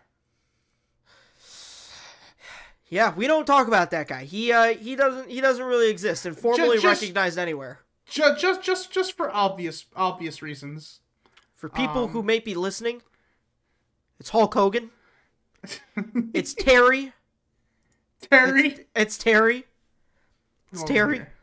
Yeah, 2.90 3.14
we 3.16 3.26
don't 3.28 3.46
talk 3.46 3.68
about 3.68 3.92
that 3.92 4.08
guy. 4.08 4.24
He 4.26 4.52
uh 4.52 4.76
he 4.76 4.96
doesn't 4.96 5.30
he 5.30 5.42
doesn't 5.42 5.66
really 5.66 5.90
exist 5.90 6.26
and 6.26 6.38
formally 6.38 6.78
just- 6.78 7.02
recognized 7.02 7.38
anywhere. 7.38 7.80
Just 8.06 8.40
just 8.42 8.62
just 8.62 8.92
just 8.92 9.14
for 9.18 9.32
obvious 9.32 9.86
obvious 9.96 10.42
reasons. 10.42 11.00
For 11.56 11.70
people 11.70 12.04
Um, 12.04 12.10
who 12.10 12.22
may 12.22 12.40
be 12.40 12.54
listening, 12.56 13.02
it's 14.20 14.30
Hulk 14.30 14.54
Hogan. 14.54 14.92
it's 16.34 16.54
Terry. 16.54 17.14
Terry. 18.30 18.86
It's 18.96 19.18
Terry. 19.18 19.66
It's 20.74 20.84
Terry. 20.84 21.18
here. 21.18 21.34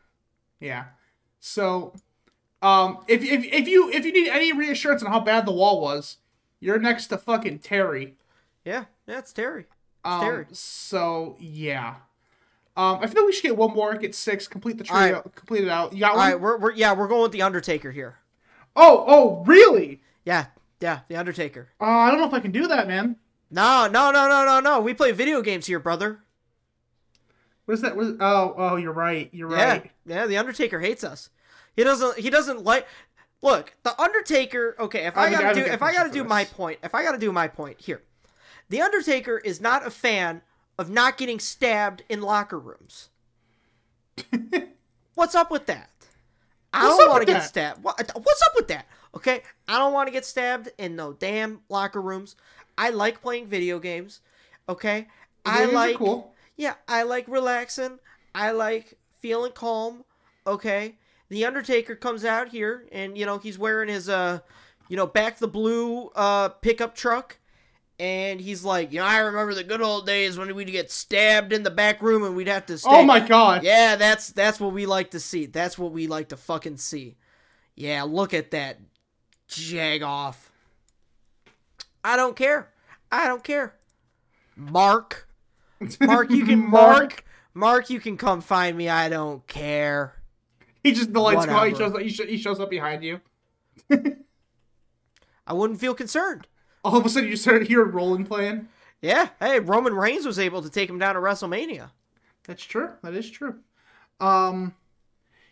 Yeah. 0.59 0.83
So, 1.39 1.93
um, 2.61 2.99
if, 3.07 3.23
if 3.23 3.43
if 3.45 3.67
you 3.67 3.89
if 3.91 4.05
you 4.05 4.13
need 4.13 4.29
any 4.29 4.53
reassurance 4.53 5.01
on 5.03 5.11
how 5.11 5.19
bad 5.19 5.45
the 5.45 5.51
wall 5.51 5.81
was, 5.81 6.17
you're 6.59 6.77
next 6.79 7.07
to 7.07 7.17
fucking 7.17 7.59
Terry. 7.59 8.15
Yeah, 8.63 8.85
yeah, 9.07 9.17
it's 9.19 9.33
Terry. 9.33 9.61
It's 9.61 9.69
Um, 10.05 10.21
Terry. 10.21 10.45
So 10.51 11.35
yeah. 11.39 11.95
Um, 12.77 12.99
I 13.01 13.07
feel 13.07 13.23
like 13.23 13.27
we 13.27 13.33
should 13.33 13.43
get 13.43 13.57
one 13.57 13.73
more, 13.73 13.95
get 13.95 14.15
six, 14.15 14.47
complete 14.47 14.77
the 14.77 14.83
trio, 14.85 14.99
Alright. 15.17 15.35
complete 15.35 15.63
it 15.63 15.69
out. 15.69 15.91
You 15.93 15.99
got 15.99 16.15
one? 16.15 16.31
right, 16.31 16.39
we're, 16.39 16.57
we're 16.57 16.71
yeah, 16.71 16.93
we're 16.93 17.07
going 17.09 17.23
with 17.23 17.33
the 17.33 17.41
Undertaker 17.41 17.91
here. 17.91 18.19
Oh, 18.77 19.03
oh, 19.07 19.43
really? 19.45 20.01
Yeah, 20.23 20.45
yeah, 20.79 20.99
the 21.09 21.17
Undertaker. 21.17 21.67
Uh, 21.81 21.85
I 21.85 22.09
don't 22.11 22.19
know 22.21 22.27
if 22.27 22.33
I 22.33 22.39
can 22.39 22.51
do 22.51 22.67
that, 22.67 22.87
man. 22.87 23.17
No, 23.49 23.87
no, 23.91 24.11
no, 24.11 24.29
no, 24.29 24.45
no, 24.45 24.59
no. 24.61 24.79
We 24.79 24.93
play 24.93 25.11
video 25.11 25.41
games 25.41 25.65
here, 25.65 25.79
brother. 25.79 26.19
What 27.71 27.75
is 27.75 27.81
that? 27.83 27.95
What 27.95 28.05
is, 28.05 28.13
oh, 28.19 28.53
oh, 28.57 28.75
you're 28.75 28.91
right. 28.91 29.29
You're 29.31 29.49
Yeah, 29.49 29.69
right. 29.69 29.91
yeah. 30.05 30.27
The 30.27 30.35
Undertaker 30.35 30.81
hates 30.81 31.05
us. 31.05 31.29
He 31.73 31.85
doesn't. 31.85 32.19
He 32.19 32.29
doesn't 32.29 32.65
like. 32.65 32.85
Look, 33.41 33.71
the 33.83 33.97
Undertaker. 33.97 34.75
Okay, 34.77 35.05
if 35.05 35.15
I 35.17 35.27
I, 35.27 35.31
gotta 35.31 35.55
do, 35.55 35.61
if 35.61 35.81
I 35.81 35.93
gotta 35.93 36.11
do 36.11 36.25
my 36.25 36.43
point, 36.43 36.79
if 36.83 36.93
I 36.93 37.01
gotta 37.01 37.17
do 37.17 37.31
my 37.31 37.47
point 37.47 37.79
here, 37.79 38.01
the 38.67 38.81
Undertaker 38.81 39.37
is 39.37 39.61
not 39.61 39.87
a 39.87 39.89
fan 39.89 40.41
of 40.77 40.89
not 40.89 41.17
getting 41.17 41.39
stabbed 41.39 42.03
in 42.09 42.21
locker 42.21 42.59
rooms. 42.59 43.07
What's 45.15 45.33
up 45.33 45.49
with 45.49 45.65
that? 45.67 45.89
I 46.73 46.87
What's 46.89 46.97
don't 46.97 47.09
want 47.09 47.21
to 47.21 47.25
get 47.25 47.39
that? 47.39 47.47
stabbed. 47.47 47.83
What, 47.85 48.11
what's 48.15 48.41
up 48.41 48.51
with 48.57 48.67
that? 48.67 48.85
Okay, 49.15 49.43
I 49.69 49.77
don't 49.77 49.93
want 49.93 50.07
to 50.07 50.11
get 50.11 50.25
stabbed 50.25 50.67
in 50.77 50.97
no 50.97 51.13
damn 51.13 51.61
locker 51.69 52.01
rooms. 52.01 52.35
I 52.77 52.89
like 52.89 53.21
playing 53.21 53.47
video 53.47 53.79
games. 53.79 54.19
Okay, 54.67 55.07
I 55.45 55.65
like 55.67 55.95
cool. 55.95 56.33
Yeah, 56.61 56.75
I 56.87 57.01
like 57.01 57.27
relaxing. 57.27 57.97
I 58.35 58.51
like 58.51 58.93
feeling 59.19 59.51
calm. 59.51 60.05
Okay. 60.45 60.99
The 61.29 61.43
Undertaker 61.43 61.95
comes 61.95 62.23
out 62.23 62.49
here 62.49 62.85
and 62.91 63.17
you 63.17 63.25
know, 63.25 63.39
he's 63.39 63.57
wearing 63.57 63.89
his 63.89 64.07
uh 64.07 64.41
you 64.87 64.95
know, 64.95 65.07
back 65.07 65.39
the 65.39 65.47
blue 65.47 66.11
uh 66.15 66.49
pickup 66.49 66.93
truck 66.93 67.39
and 67.97 68.39
he's 68.39 68.63
like, 68.63 68.93
you 68.93 68.99
know, 68.99 69.07
I 69.07 69.17
remember 69.17 69.55
the 69.55 69.63
good 69.63 69.81
old 69.81 70.05
days 70.05 70.37
when 70.37 70.53
we'd 70.53 70.71
get 70.71 70.91
stabbed 70.91 71.51
in 71.51 71.63
the 71.63 71.71
back 71.71 71.99
room 71.99 72.23
and 72.23 72.35
we'd 72.35 72.47
have 72.47 72.67
to 72.67 72.77
stay. 72.77 72.89
Oh 72.91 73.03
my 73.03 73.19
god. 73.19 73.63
Yeah, 73.63 73.95
that's 73.95 74.27
that's 74.31 74.59
what 74.59 74.71
we 74.71 74.85
like 74.85 75.09
to 75.11 75.19
see. 75.19 75.47
That's 75.47 75.79
what 75.79 75.91
we 75.91 76.05
like 76.05 76.29
to 76.29 76.37
fucking 76.37 76.77
see. 76.77 77.17
Yeah, 77.75 78.03
look 78.03 78.35
at 78.35 78.51
that 78.51 78.77
jag 79.47 80.03
off. 80.03 80.51
I 82.03 82.15
don't 82.15 82.35
care. 82.35 82.69
I 83.11 83.27
don't 83.27 83.43
care. 83.43 83.73
Mark. 84.55 85.27
Mark, 86.01 86.29
you 86.31 86.45
can 86.45 86.59
mark. 86.69 87.25
Mark, 87.53 87.89
you 87.89 87.99
can 87.99 88.17
come 88.17 88.41
find 88.41 88.77
me. 88.77 88.87
I 88.89 89.09
don't 89.09 89.45
care. 89.47 90.15
He 90.83 90.93
just 90.93 91.13
the 91.13 91.19
lights 91.19 91.45
go 91.45 91.51
out. 91.53 91.67
He 91.67 91.75
shows 91.75 91.93
up. 91.93 91.99
He, 92.01 92.09
sh- 92.09 92.27
he 92.27 92.37
shows 92.37 92.59
up 92.59 92.69
behind 92.69 93.03
you. 93.03 93.19
I 95.47 95.53
wouldn't 95.53 95.79
feel 95.79 95.93
concerned. 95.93 96.47
All 96.83 96.97
of 96.97 97.05
a 97.05 97.09
sudden, 97.09 97.29
you 97.29 97.35
start 97.35 97.67
hearing 97.67 97.91
Rollin' 97.91 98.25
playing. 98.25 98.67
Yeah. 99.01 99.29
Hey, 99.39 99.59
Roman 99.59 99.93
Reigns 99.93 100.25
was 100.25 100.39
able 100.39 100.61
to 100.61 100.69
take 100.69 100.89
him 100.89 100.97
down 100.99 101.15
to 101.15 101.21
WrestleMania. 101.21 101.89
That's 102.45 102.63
true. 102.63 102.91
That 103.03 103.13
is 103.13 103.29
true. 103.29 103.55
Um, 104.19 104.73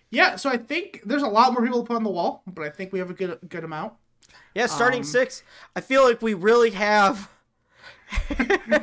yeah. 0.10 0.36
So 0.38 0.50
I 0.50 0.58
think 0.58 1.02
there's 1.06 1.24
a 1.24 1.28
lot 1.28 1.54
more 1.54 1.62
people 1.64 1.82
to 1.82 1.88
put 1.88 1.96
on 1.96 2.04
the 2.04 2.10
wall, 2.10 2.44
but 2.48 2.64
I 2.66 2.70
think 2.70 2.92
we 2.94 3.00
have 3.00 3.10
a 3.10 3.14
good 3.14 3.40
good 3.48 3.64
amount. 3.64 3.94
Yeah, 4.56 4.66
starting 4.68 5.00
Um, 5.02 5.06
six. 5.06 5.44
I 5.76 5.82
feel 5.82 6.04
like 6.04 6.22
we 6.22 6.34
really 6.34 6.72
have. 6.72 7.30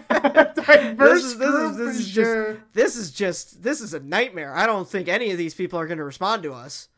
Diverse 0.08 1.22
this 1.22 1.32
is 1.32 1.38
this 1.38 1.48
group 1.50 1.70
is 1.72 1.76
this 1.78 1.96
is 1.98 2.08
sure. 2.08 2.54
just 2.54 2.72
this 2.74 2.96
is 2.96 3.10
just 3.10 3.62
this 3.62 3.80
is 3.80 3.94
a 3.94 4.00
nightmare. 4.00 4.54
I 4.54 4.66
don't 4.66 4.88
think 4.88 5.08
any 5.08 5.30
of 5.30 5.38
these 5.38 5.54
people 5.54 5.78
are 5.78 5.86
going 5.86 5.98
to 5.98 6.04
respond 6.04 6.42
to 6.44 6.52
us. 6.52 6.88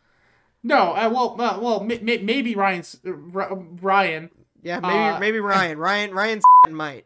No, 0.62 0.92
uh, 0.94 1.08
well, 1.12 1.36
uh, 1.40 1.58
well, 1.60 1.80
m- 1.82 1.90
m- 2.08 2.26
maybe 2.26 2.54
Ryan's 2.54 2.98
uh, 3.06 3.12
Ry- 3.12 3.48
Ryan 3.80 4.30
Yeah, 4.62 4.80
maybe 4.80 4.94
Uh, 4.94 5.18
maybe 5.20 5.40
Ryan. 5.54 5.78
Ryan 5.78 6.12
Ryan 6.14 6.40
might. 6.70 7.04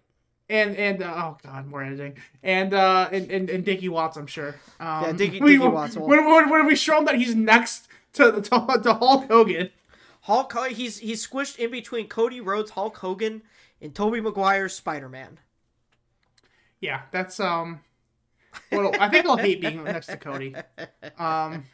and 0.49 0.77
and 0.77 1.03
uh, 1.03 1.13
oh 1.17 1.39
god, 1.43 1.67
more 1.67 1.83
editing 1.83 2.17
and 2.43 2.73
uh 2.75 3.09
and 3.13 3.31
and, 3.31 3.51
and 3.51 3.65
Dickie 3.65 3.89
Watts, 3.89 4.17
I'm 4.17 4.27
sure. 4.27 4.57
Um, 4.81 5.05
Yeah, 5.05 5.13
Dickie- 5.13 5.41
we, 5.43 5.57
Dickie 5.57 5.69
Watts 5.69 5.97
will- 5.97 6.09
When, 6.09 6.25
when, 6.25 6.49
when 6.51 6.67
we 6.67 6.77
show 6.77 6.99
him 6.99 7.05
that 7.07 7.17
he's 7.17 7.35
next 7.35 7.89
to 8.15 8.33
to, 8.41 8.81
to 8.83 8.95
Hulk 8.95 9.29
Hogan. 9.31 9.71
Hulk 10.23 10.53
he's 10.69 10.99
he's 10.99 11.27
squished 11.27 11.59
in 11.59 11.71
between 11.71 12.07
Cody 12.09 12.41
Rhodes, 12.41 12.71
Hulk 12.73 12.97
Hogan, 12.99 13.43
and 13.83 13.95
Tobey 13.95 14.21
Maguire's 14.23 14.73
Spider 14.75 15.09
Man. 15.11 15.39
Yeah, 16.81 17.03
that's 17.11 17.39
um. 17.41 17.81
Well, 18.71 18.93
I 19.01 19.09
think 19.09 19.25
I'll 19.27 19.37
hate 19.37 19.61
being 19.61 19.83
next 19.85 20.07
to 20.09 20.17
Cody. 20.19 20.55
Um, 21.19 21.65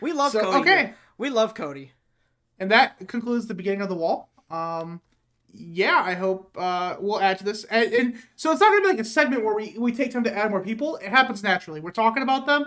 We 0.00 0.12
love 0.12 0.32
So, 0.32 0.40
Cody. 0.40 0.58
okay. 0.60 0.76
here. 0.86 0.96
We 1.18 1.30
love 1.30 1.54
Cody. 1.54 1.92
and 2.58 2.70
that 2.70 3.08
concludes 3.08 3.46
the 3.46 3.54
beginning 3.54 3.80
of 3.82 3.88
the 3.88 3.94
wall. 3.96 4.30
Um, 4.50 5.00
yeah, 5.54 6.00
I 6.04 6.14
hope 6.14 6.56
uh, 6.58 6.96
we'll 7.00 7.20
add 7.20 7.38
to 7.38 7.44
this, 7.44 7.64
and, 7.64 7.92
and 7.92 8.14
so 8.36 8.52
it's 8.52 8.60
not 8.60 8.70
gonna 8.70 8.82
be 8.82 8.88
like 8.88 9.00
a 9.00 9.04
segment 9.04 9.44
where 9.44 9.54
we 9.54 9.74
we 9.78 9.92
take 9.92 10.12
time 10.12 10.24
to 10.24 10.34
add 10.36 10.50
more 10.50 10.60
people. 10.62 10.96
It 10.96 11.08
happens 11.08 11.42
naturally. 11.42 11.80
We're 11.80 11.90
talking 11.90 12.22
about 12.22 12.46
them. 12.46 12.66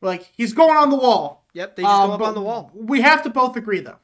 We're 0.00 0.08
like 0.08 0.30
he's 0.36 0.52
going 0.52 0.76
on 0.76 0.90
the 0.90 0.96
wall. 0.96 1.44
Yep, 1.54 1.76
they 1.76 1.82
just 1.82 1.94
Um, 1.94 2.08
go 2.08 2.14
up 2.14 2.20
on 2.22 2.34
the 2.34 2.42
wall. 2.42 2.70
We 2.74 3.00
have 3.02 3.22
to 3.22 3.30
both 3.30 3.56
agree 3.56 3.80
though. 3.80 3.98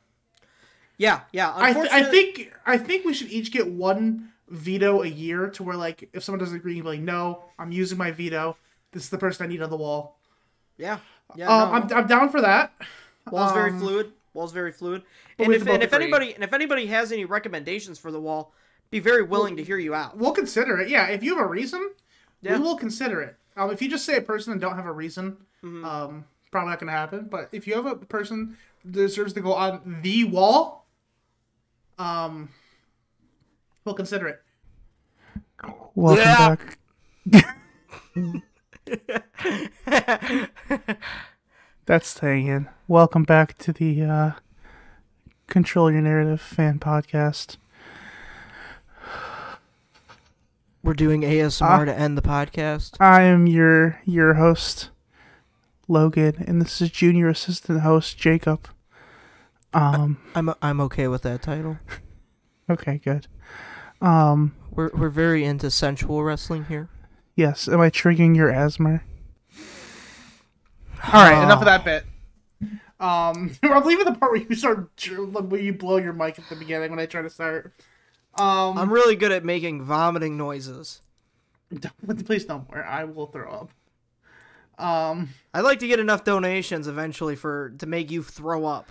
Yeah, 1.03 1.20
yeah. 1.32 1.53
I, 1.57 1.72
th- 1.72 1.90
I 1.90 2.03
think 2.05 2.53
I 2.64 2.78
think 2.78 3.05
we 3.05 3.12
should 3.14 3.30
each 3.30 3.50
get 3.53 3.66
one 3.66 4.28
veto 4.48 5.03
a 5.03 5.07
year 5.09 5.48
to 5.50 5.62
where 5.62 5.76
like 5.76 6.09
if 6.12 6.22
someone 6.22 6.38
doesn't 6.38 6.57
agree, 6.57 6.74
you'd 6.76 6.82
be 6.82 6.88
like, 6.90 7.00
no, 7.00 7.44
I'm 7.59 7.72
using 7.72 7.98
my 7.98 8.11
veto. 8.12 8.57
This 8.92 9.05
is 9.05 9.11
the 9.11 9.18
person 9.18 9.44
I 9.44 9.48
need 9.48 9.62
on 9.62 9.70
the 9.70 9.76
wall. 9.76 10.16
Yeah. 10.78 10.98
Yeah. 11.34 11.48
Um, 11.48 11.68
no. 11.70 11.74
I'm, 11.96 12.03
I'm 12.05 12.07
down 12.07 12.28
for 12.30 12.40
that. 12.42 12.72
Wall's 13.30 13.53
very 13.53 13.70
um, 13.70 13.80
fluid. 13.80 14.12
Wall's 14.34 14.53
very 14.53 14.70
fluid. 14.72 15.03
And 15.38 15.53
if, 15.53 15.66
and 15.66 15.82
if 15.82 15.92
anybody 15.92 16.34
and 16.34 16.44
if 16.44 16.53
anybody 16.53 16.86
has 16.86 17.11
any 17.12 17.24
recommendations 17.24 17.98
for 17.98 18.12
the 18.12 18.20
wall, 18.20 18.53
be 18.90 19.00
very 19.00 19.22
willing 19.22 19.57
to 19.57 19.64
hear 19.64 19.78
you 19.78 19.94
out. 19.94 20.16
We'll 20.16 20.32
consider 20.32 20.78
it. 20.80 20.88
Yeah, 20.88 21.07
if 21.09 21.22
you 21.22 21.36
have 21.36 21.44
a 21.44 21.48
reason, 21.48 21.90
Yeah. 22.42 22.57
we 22.57 22.62
will 22.62 22.76
consider 22.76 23.20
it. 23.22 23.36
Um, 23.57 23.70
if 23.70 23.82
you 23.82 23.88
just 23.90 24.05
say 24.07 24.16
a 24.18 24.22
person 24.22 24.53
and 24.53 24.61
don't 24.61 24.76
have 24.76 24.86
a 24.86 24.92
reason, 24.92 25.36
Mm-hmm. 25.64 25.84
um, 25.84 26.24
probably 26.50 26.70
not 26.70 26.80
going 26.80 26.88
to 26.92 26.98
happen. 26.98 27.28
But 27.30 27.48
if 27.53 27.66
you 27.66 27.74
have 27.74 27.86
a 27.86 27.94
person 27.96 28.57
that 28.84 28.92
deserves 28.92 29.32
to 29.34 29.40
go 29.40 29.55
on 29.55 30.00
the 30.03 30.24
wall, 30.24 30.82
um, 32.03 32.48
we'll 33.84 33.94
consider 33.94 34.26
it. 34.28 34.40
Welcome 35.94 36.24
Yeah. 36.24 36.57
back. 36.57 36.78
That's 41.86 42.09
staying 42.09 42.46
in. 42.48 42.68
Welcome 42.88 43.22
back 43.24 43.57
to 43.59 43.72
the 43.72 44.03
uh, 44.03 44.32
Control 45.46 45.90
Your 45.90 46.00
Narrative 46.00 46.40
fan 46.40 46.78
podcast. 46.78 47.57
We're 50.82 50.94
doing 50.94 51.20
ASMR 51.22 51.84
to 51.86 51.96
end 51.96 52.18
the 52.18 52.22
podcast. 52.22 52.96
I 52.98 53.22
am 53.22 53.46
your 53.46 54.00
your 54.05 54.34
host, 54.34 54.90
Logan, 55.86 56.42
and 56.48 56.61
this 56.61 56.80
is 56.80 56.90
junior 56.90 57.28
assistant 57.28 57.82
host 57.82 58.18
Jacob. 58.18 58.68
Um. 59.75 60.18
I'm 60.35 60.53
I'm 60.61 60.81
okay 60.83 61.09
with 61.09 61.23
that 61.23 61.43
title. 61.43 61.79
Okay. 62.70 62.99
Good. 62.99 63.27
Um. 64.01 64.55
We're 64.70 64.91
we're 64.95 65.09
very 65.11 65.45
into 65.45 65.70
sensual 65.70 66.23
wrestling 66.23 66.66
here. 66.66 66.89
Yes. 67.37 67.68
Am 67.68 67.81
I 67.81 67.91
triggering 67.91 68.37
your 68.37 68.51
asthma? 68.51 69.03
All 71.12 71.12
right. 71.12 71.43
Enough 71.43 71.61
of 71.61 71.64
that 71.66 71.85
bit. 71.85 72.05
Um. 73.01 73.57
I'm 73.62 73.85
leaving 73.85 74.05
the 74.05 74.14
part 74.14 74.33
where 74.33 74.41
you 74.43 74.55
start 74.55 74.91
where 75.33 75.61
you 75.61 75.73
blow 75.73 75.97
your 75.97 76.12
mic 76.12 76.39
at 76.39 76.49
the 76.49 76.57
beginning 76.57 76.91
when 76.91 77.01
I 77.01 77.07
try 77.07 77.23
to 77.23 77.31
start. 77.31 77.75
Um. 78.39 78.79
I'm 78.79 78.93
really 78.93 79.16
good 79.16 79.33
at 79.33 79.45
making 79.45 79.83
vomiting 79.83 80.37
noises. 80.37 81.01
Don't, 81.73 82.27
Please 82.27 82.45
don't. 82.45 82.68
Worry. 82.68 82.85
I 82.85 83.05
will 83.05 83.27
throw 83.27 83.51
up. 83.51 83.70
Um. 84.83 85.31
I'd 85.53 85.62
like 85.62 85.81
to 85.81 85.87
get 85.89 86.01
enough 86.01 86.25
donations 86.25 86.87
eventually 86.87 87.37
for 87.37 87.70
to 87.79 87.87
make 87.87 88.11
you 88.11 88.23
throw 88.23 88.66
up. 88.66 88.91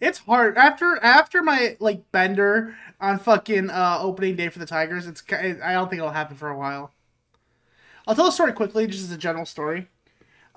It's 0.00 0.18
hard 0.18 0.56
after 0.56 0.98
after 1.02 1.42
my 1.42 1.76
like 1.80 2.10
bender 2.12 2.76
on 3.00 3.18
fucking 3.18 3.70
uh, 3.70 3.98
opening 4.00 4.36
day 4.36 4.48
for 4.48 4.58
the 4.58 4.66
Tigers. 4.66 5.06
It's 5.06 5.22
I 5.32 5.72
don't 5.72 5.88
think 5.88 6.00
it'll 6.00 6.10
happen 6.10 6.36
for 6.36 6.48
a 6.48 6.58
while. 6.58 6.92
I'll 8.06 8.14
tell 8.14 8.28
a 8.28 8.32
story 8.32 8.52
quickly, 8.52 8.86
just 8.86 9.04
as 9.04 9.12
a 9.12 9.18
general 9.18 9.46
story. 9.46 9.88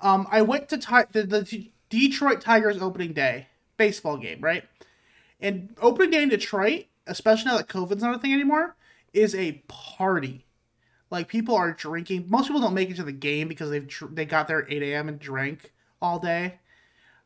Um, 0.00 0.26
I 0.30 0.42
went 0.42 0.68
to 0.70 0.78
ti- 0.78 1.10
the, 1.12 1.22
the 1.24 1.70
Detroit 1.90 2.40
Tigers 2.40 2.80
opening 2.80 3.12
day 3.12 3.48
baseball 3.76 4.16
game, 4.16 4.40
right? 4.40 4.64
And 5.40 5.76
opening 5.80 6.10
day 6.10 6.22
in 6.22 6.28
Detroit, 6.28 6.86
especially 7.06 7.50
now 7.50 7.58
that 7.58 7.68
COVID's 7.68 8.02
not 8.02 8.14
a 8.14 8.18
thing 8.18 8.32
anymore, 8.32 8.76
is 9.12 9.34
a 9.34 9.62
party. 9.68 10.46
Like 11.10 11.28
people 11.28 11.54
are 11.54 11.72
drinking. 11.72 12.26
Most 12.28 12.46
people 12.46 12.62
don't 12.62 12.74
make 12.74 12.90
it 12.90 12.96
to 12.96 13.02
the 13.02 13.12
game 13.12 13.48
because 13.48 13.70
they've 13.70 13.88
they 14.10 14.24
got 14.24 14.48
there 14.48 14.62
at 14.62 14.72
eight 14.72 14.82
a.m. 14.82 15.08
and 15.08 15.18
drank 15.18 15.72
all 16.00 16.18
day. 16.18 16.58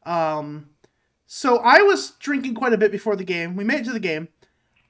Um, 0.05 0.71
so 1.27 1.59
I 1.59 1.83
was 1.83 2.13
drinking 2.13 2.55
quite 2.55 2.73
a 2.73 2.79
bit 2.79 2.93
before 2.93 3.17
the 3.17 3.25
game. 3.25 3.57
We 3.57 3.65
made 3.65 3.81
it 3.81 3.85
to 3.85 3.93
the 3.93 4.01
game. 4.01 4.29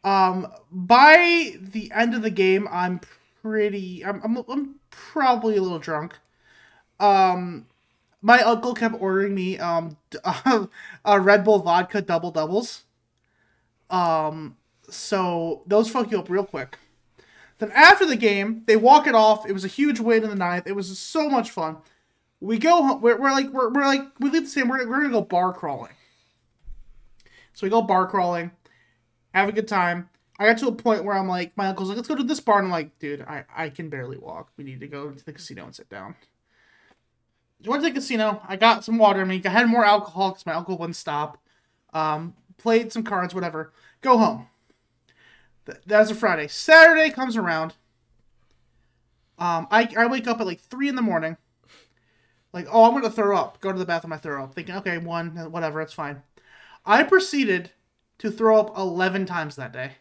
Um, 0.04 0.52
by 0.70 1.56
the 1.60 1.90
end 1.92 2.14
of 2.14 2.22
the 2.22 2.30
game, 2.30 2.68
I'm 2.70 3.00
pretty. 3.42 4.04
I'm, 4.04 4.20
I'm, 4.22 4.36
I'm 4.48 4.74
probably 4.90 5.56
a 5.56 5.62
little 5.62 5.78
drunk. 5.78 6.18
Um, 7.00 7.66
my 8.22 8.40
uncle 8.40 8.74
kept 8.74 9.00
ordering 9.00 9.34
me 9.34 9.58
um 9.58 9.96
a 11.04 11.20
Red 11.20 11.44
Bull 11.44 11.60
vodka 11.60 12.02
double 12.02 12.30
doubles. 12.30 12.84
Um, 13.90 14.56
so 14.88 15.62
those 15.66 15.88
fuck 15.88 16.10
you 16.10 16.18
up 16.18 16.28
real 16.28 16.44
quick. 16.44 16.78
Then 17.58 17.72
after 17.72 18.04
the 18.04 18.16
game, 18.16 18.62
they 18.66 18.76
walk 18.76 19.06
it 19.06 19.14
off. 19.14 19.48
It 19.48 19.52
was 19.52 19.64
a 19.64 19.68
huge 19.68 20.00
win 20.00 20.24
in 20.24 20.30
the 20.30 20.36
ninth. 20.36 20.66
It 20.66 20.76
was 20.76 20.98
so 20.98 21.30
much 21.30 21.50
fun. 21.50 21.78
We 22.40 22.58
go. 22.58 22.82
Home, 22.82 23.00
we're, 23.00 23.18
we're 23.18 23.32
like 23.32 23.50
we're, 23.50 23.72
we're 23.72 23.86
like 23.86 24.02
we 24.20 24.30
leave 24.30 24.44
the 24.44 24.50
same. 24.50 24.68
We're, 24.68 24.86
we're 24.88 25.02
gonna 25.02 25.10
go 25.10 25.22
bar 25.22 25.52
crawling. 25.52 25.92
So 27.56 27.64
we 27.64 27.70
go 27.70 27.80
bar 27.80 28.06
crawling, 28.06 28.50
have 29.32 29.48
a 29.48 29.52
good 29.52 29.66
time. 29.66 30.10
I 30.38 30.44
got 30.44 30.58
to 30.58 30.68
a 30.68 30.72
point 30.72 31.04
where 31.04 31.16
I'm 31.16 31.26
like, 31.26 31.56
my 31.56 31.68
uncle's 31.68 31.88
like, 31.88 31.96
let's 31.96 32.06
go 32.06 32.14
to 32.14 32.22
this 32.22 32.38
bar. 32.38 32.58
And 32.58 32.66
I'm 32.66 32.70
like, 32.70 32.98
dude, 32.98 33.22
I, 33.22 33.44
I 33.56 33.70
can 33.70 33.88
barely 33.88 34.18
walk. 34.18 34.50
We 34.58 34.64
need 34.64 34.78
to 34.80 34.86
go 34.86 35.10
to 35.10 35.24
the 35.24 35.32
casino 35.32 35.64
and 35.64 35.74
sit 35.74 35.88
down. 35.88 36.16
I 37.64 37.70
went 37.70 37.82
to 37.82 37.88
the 37.88 37.94
casino. 37.94 38.42
I 38.46 38.56
got 38.56 38.84
some 38.84 38.98
water 38.98 39.22
in 39.22 39.28
me. 39.28 39.40
I 39.42 39.48
had 39.48 39.68
more 39.68 39.86
alcohol 39.86 40.32
because 40.32 40.44
my 40.44 40.52
uncle 40.52 40.76
wouldn't 40.76 40.96
stop. 40.96 41.38
Um, 41.94 42.34
played 42.58 42.92
some 42.92 43.02
cards, 43.02 43.34
whatever. 43.34 43.72
Go 44.02 44.18
home. 44.18 44.48
Th- 45.64 45.78
that 45.86 46.00
was 46.00 46.10
a 46.10 46.14
Friday. 46.14 46.48
Saturday 46.48 47.08
comes 47.08 47.38
around. 47.38 47.72
Um, 49.38 49.66
I, 49.70 49.88
I 49.96 50.06
wake 50.08 50.26
up 50.26 50.42
at 50.42 50.46
like 50.46 50.60
3 50.60 50.90
in 50.90 50.94
the 50.94 51.00
morning. 51.00 51.38
Like, 52.52 52.66
oh, 52.70 52.84
I'm 52.84 52.90
going 52.90 53.02
to 53.04 53.10
throw 53.10 53.34
up. 53.34 53.62
Go 53.62 53.72
to 53.72 53.78
the 53.78 53.86
bathroom, 53.86 54.12
I 54.12 54.18
throw 54.18 54.44
up. 54.44 54.54
Thinking, 54.54 54.74
okay, 54.76 54.98
one, 54.98 55.30
whatever, 55.50 55.80
it's 55.80 55.94
fine. 55.94 56.22
I 56.86 57.02
proceeded 57.02 57.72
to 58.18 58.30
throw 58.30 58.58
up 58.58 58.76
11 58.78 59.26
times 59.26 59.56
that 59.56 59.72
day. 59.72 59.92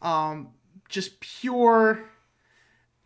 Um, 0.00 0.50
just 0.88 1.20
pure 1.20 2.04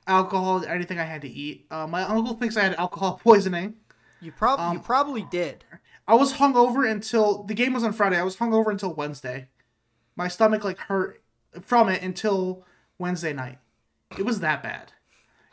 alcohol, 0.07 0.65
anything 0.65 0.99
I 0.99 1.05
had 1.05 1.23
to 1.23 1.29
eat. 1.29 1.67
Uh, 1.71 1.87
my 1.87 2.03
uncle 2.03 2.35
thinks 2.35 2.57
I 2.57 2.63
had 2.63 2.75
alcohol 2.75 3.21
poisoning. 3.25 3.75
You 4.21 4.31
probably 4.33 4.65
um, 4.67 4.77
you 4.77 4.81
probably 4.81 5.23
did. 5.31 5.65
I 6.07 6.15
was 6.15 6.35
hungover 6.35 6.89
until 6.89 7.43
the 7.45 7.55
game 7.55 7.73
was 7.73 7.83
on 7.83 7.93
Friday. 7.93 8.19
I 8.19 8.23
was 8.23 8.37
hungover 8.37 8.71
until 8.71 8.93
Wednesday. 8.95 9.49
My 10.15 10.29
stomach 10.29 10.63
like 10.63 10.79
hurt 10.79 11.23
from 11.63 11.89
it 11.89 12.03
until 12.03 12.65
Wednesday 12.99 13.33
night. 13.33 13.59
It 14.19 14.25
was 14.25 14.41
that 14.41 14.63
bad. 14.63 14.93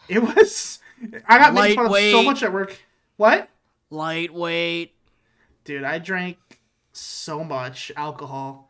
It 0.07 0.21
was. 0.21 0.79
I 1.27 1.37
got 1.37 1.53
made 1.53 1.75
fun 1.75 1.85
of 1.85 1.95
so 1.95 2.23
much 2.23 2.43
at 2.43 2.51
work. 2.51 2.77
What? 3.17 3.49
Lightweight. 3.89 4.93
Dude, 5.63 5.83
I 5.83 5.99
drank 5.99 6.37
so 6.91 7.43
much 7.43 7.91
alcohol. 7.95 8.69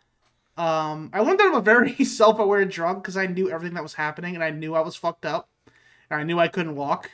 Um, 0.57 1.09
I 1.13 1.21
went 1.21 1.39
down 1.39 1.55
a 1.55 1.61
very 1.61 1.93
self-aware 2.03 2.65
drunk 2.65 3.03
because 3.03 3.17
I 3.17 3.27
knew 3.27 3.49
everything 3.49 3.75
that 3.75 3.83
was 3.83 3.93
happening 3.93 4.35
and 4.35 4.43
I 4.43 4.49
knew 4.49 4.75
I 4.75 4.81
was 4.81 4.95
fucked 4.95 5.25
up, 5.25 5.49
and 6.09 6.19
I 6.19 6.23
knew 6.23 6.39
I 6.39 6.47
couldn't 6.47 6.75
walk. 6.75 7.11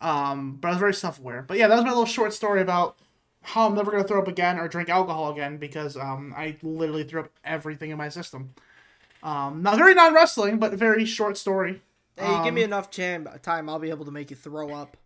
Um, 0.00 0.56
but 0.60 0.68
I 0.68 0.70
was 0.70 0.80
very 0.80 0.94
self-aware. 0.94 1.42
But 1.42 1.58
yeah, 1.58 1.68
that 1.68 1.76
was 1.76 1.84
my 1.84 1.90
little 1.90 2.06
short 2.06 2.32
story 2.32 2.62
about 2.62 2.96
how 3.42 3.66
I'm 3.66 3.74
never 3.74 3.90
gonna 3.90 4.04
throw 4.04 4.20
up 4.20 4.28
again 4.28 4.58
or 4.58 4.68
drink 4.68 4.88
alcohol 4.88 5.30
again 5.30 5.58
because 5.58 5.96
um, 5.96 6.34
I 6.36 6.56
literally 6.62 7.04
threw 7.04 7.20
up 7.20 7.30
everything 7.44 7.90
in 7.90 7.98
my 7.98 8.08
system. 8.08 8.54
Um, 9.22 9.62
not 9.62 9.76
very 9.76 9.94
non-wrestling, 9.94 10.58
but 10.58 10.72
very 10.72 11.04
short 11.04 11.36
story. 11.36 11.82
Hey, 12.16 12.26
um, 12.26 12.44
give 12.44 12.54
me 12.54 12.62
enough 12.62 12.90
time, 12.90 13.28
I'll 13.68 13.78
be 13.78 13.90
able 13.90 14.04
to 14.06 14.10
make 14.10 14.30
you 14.30 14.36
throw 14.36 14.70
up. 14.70 14.96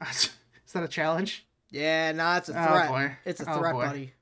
Is 0.10 0.30
that 0.72 0.82
a 0.82 0.88
challenge? 0.88 1.46
Yeah, 1.70 2.12
nah, 2.12 2.38
it's 2.38 2.48
a 2.48 2.60
oh, 2.60 2.66
threat. 2.66 2.90
Oh. 2.90 3.16
It's 3.24 3.40
a 3.40 3.44
threat, 3.44 3.74
oh 3.74 3.78
buddy. 3.78 4.12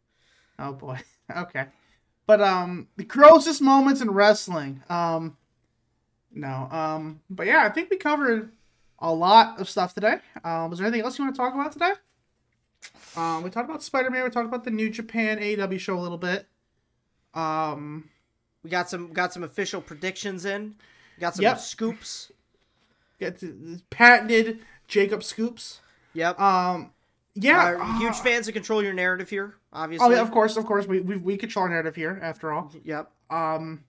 Oh 0.59 0.73
boy. 0.73 0.99
Okay. 1.37 1.67
But 2.27 2.41
um 2.41 2.89
the 2.97 3.05
grossest 3.05 3.61
moments 3.61 4.01
in 4.01 4.11
wrestling. 4.11 4.83
Um 4.89 5.37
no. 6.33 6.69
Um 6.71 7.21
but 7.29 7.47
yeah, 7.47 7.65
I 7.65 7.69
think 7.69 7.91
we 7.91 7.99
covered 7.99 8.51
a 8.99 9.13
lot 9.13 9.61
of 9.61 9.69
stuff 9.69 9.93
today. 9.93 10.21
Um 10.43 10.71
was 10.71 10.79
there 10.79 10.89
anything 10.89 11.05
else 11.05 11.19
you 11.19 11.25
want 11.27 11.35
to 11.35 11.39
talk 11.39 11.53
about 11.53 11.73
today? 11.73 11.93
Um 13.15 13.43
we 13.43 13.51
talked 13.51 13.69
about 13.69 13.83
Spider-Man, 13.83 14.25
we 14.25 14.31
talked 14.31 14.49
about 14.49 14.65
the 14.65 14.71
New 14.71 14.89
Japan 14.89 15.39
AEW 15.39 15.79
show 15.79 15.99
a 15.99 16.01
little 16.01 16.17
bit. 16.17 16.47
Um 17.35 18.09
we 18.63 18.71
got 18.71 18.89
some 18.89 19.13
got 19.13 19.35
some 19.35 19.43
official 19.43 19.83
predictions 19.83 20.47
in. 20.47 20.77
got 21.21 21.35
some 21.35 21.43
yep. 21.43 21.59
scoops. 21.59 22.33
Got 23.21 23.35
patented 23.91 24.61
Jacob 24.87 25.23
scoops. 25.23 25.83
Yep. 26.15 26.41
Um 26.41 26.93
yeah, 27.41 27.77
uh, 27.81 27.99
huge 27.99 28.17
fans 28.17 28.49
of 28.49 28.55
control 28.55 28.83
your 28.83 28.93
narrative 28.93 29.31
here. 29.31 29.55
Obviously. 29.73 30.07
Oh 30.07 30.11
yeah, 30.11 30.21
of 30.21 30.31
course, 30.31 30.57
of 30.57 30.67
course. 30.67 30.87
We 30.87 31.01
we, 31.01 31.17
we 31.17 31.37
control 31.37 31.65
our 31.65 31.69
narrative 31.69 31.95
here. 31.95 32.19
After 32.23 32.53
all. 32.53 32.73
Yep. 32.85 33.11
Um, 33.31 33.85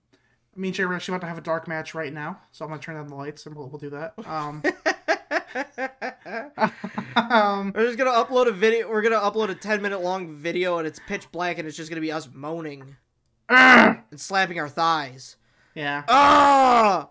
me 0.56 0.68
and 0.68 0.74
Jay 0.74 0.82
are 0.82 0.94
actually 0.94 1.16
about 1.16 1.22
to 1.22 1.28
have 1.28 1.38
a 1.38 1.42
dark 1.42 1.66
match 1.68 1.94
right 1.94 2.12
now, 2.12 2.40
so 2.52 2.64
I'm 2.64 2.70
gonna 2.70 2.82
turn 2.82 2.96
on 2.96 3.08
the 3.08 3.14
lights 3.14 3.46
and 3.46 3.54
we'll, 3.54 3.68
we'll 3.68 3.78
do 3.78 3.90
that. 3.90 4.14
Um. 4.26 4.62
um, 7.16 7.72
we're 7.76 7.86
just 7.86 7.98
gonna 7.98 8.10
upload 8.10 8.46
a 8.46 8.52
video. 8.52 8.88
We're 8.88 9.02
gonna 9.02 9.16
upload 9.16 9.48
a 9.48 9.54
10 9.54 9.82
minute 9.82 10.02
long 10.02 10.36
video, 10.36 10.78
and 10.78 10.86
it's 10.86 11.00
pitch 11.06 11.30
black, 11.32 11.58
and 11.58 11.66
it's 11.66 11.76
just 11.76 11.90
gonna 11.90 12.00
be 12.00 12.12
us 12.12 12.28
moaning 12.32 12.96
and 13.48 14.00
slapping 14.16 14.58
our 14.58 14.68
thighs. 14.68 15.36
Yeah. 15.74 16.04
Oh. 16.08 17.10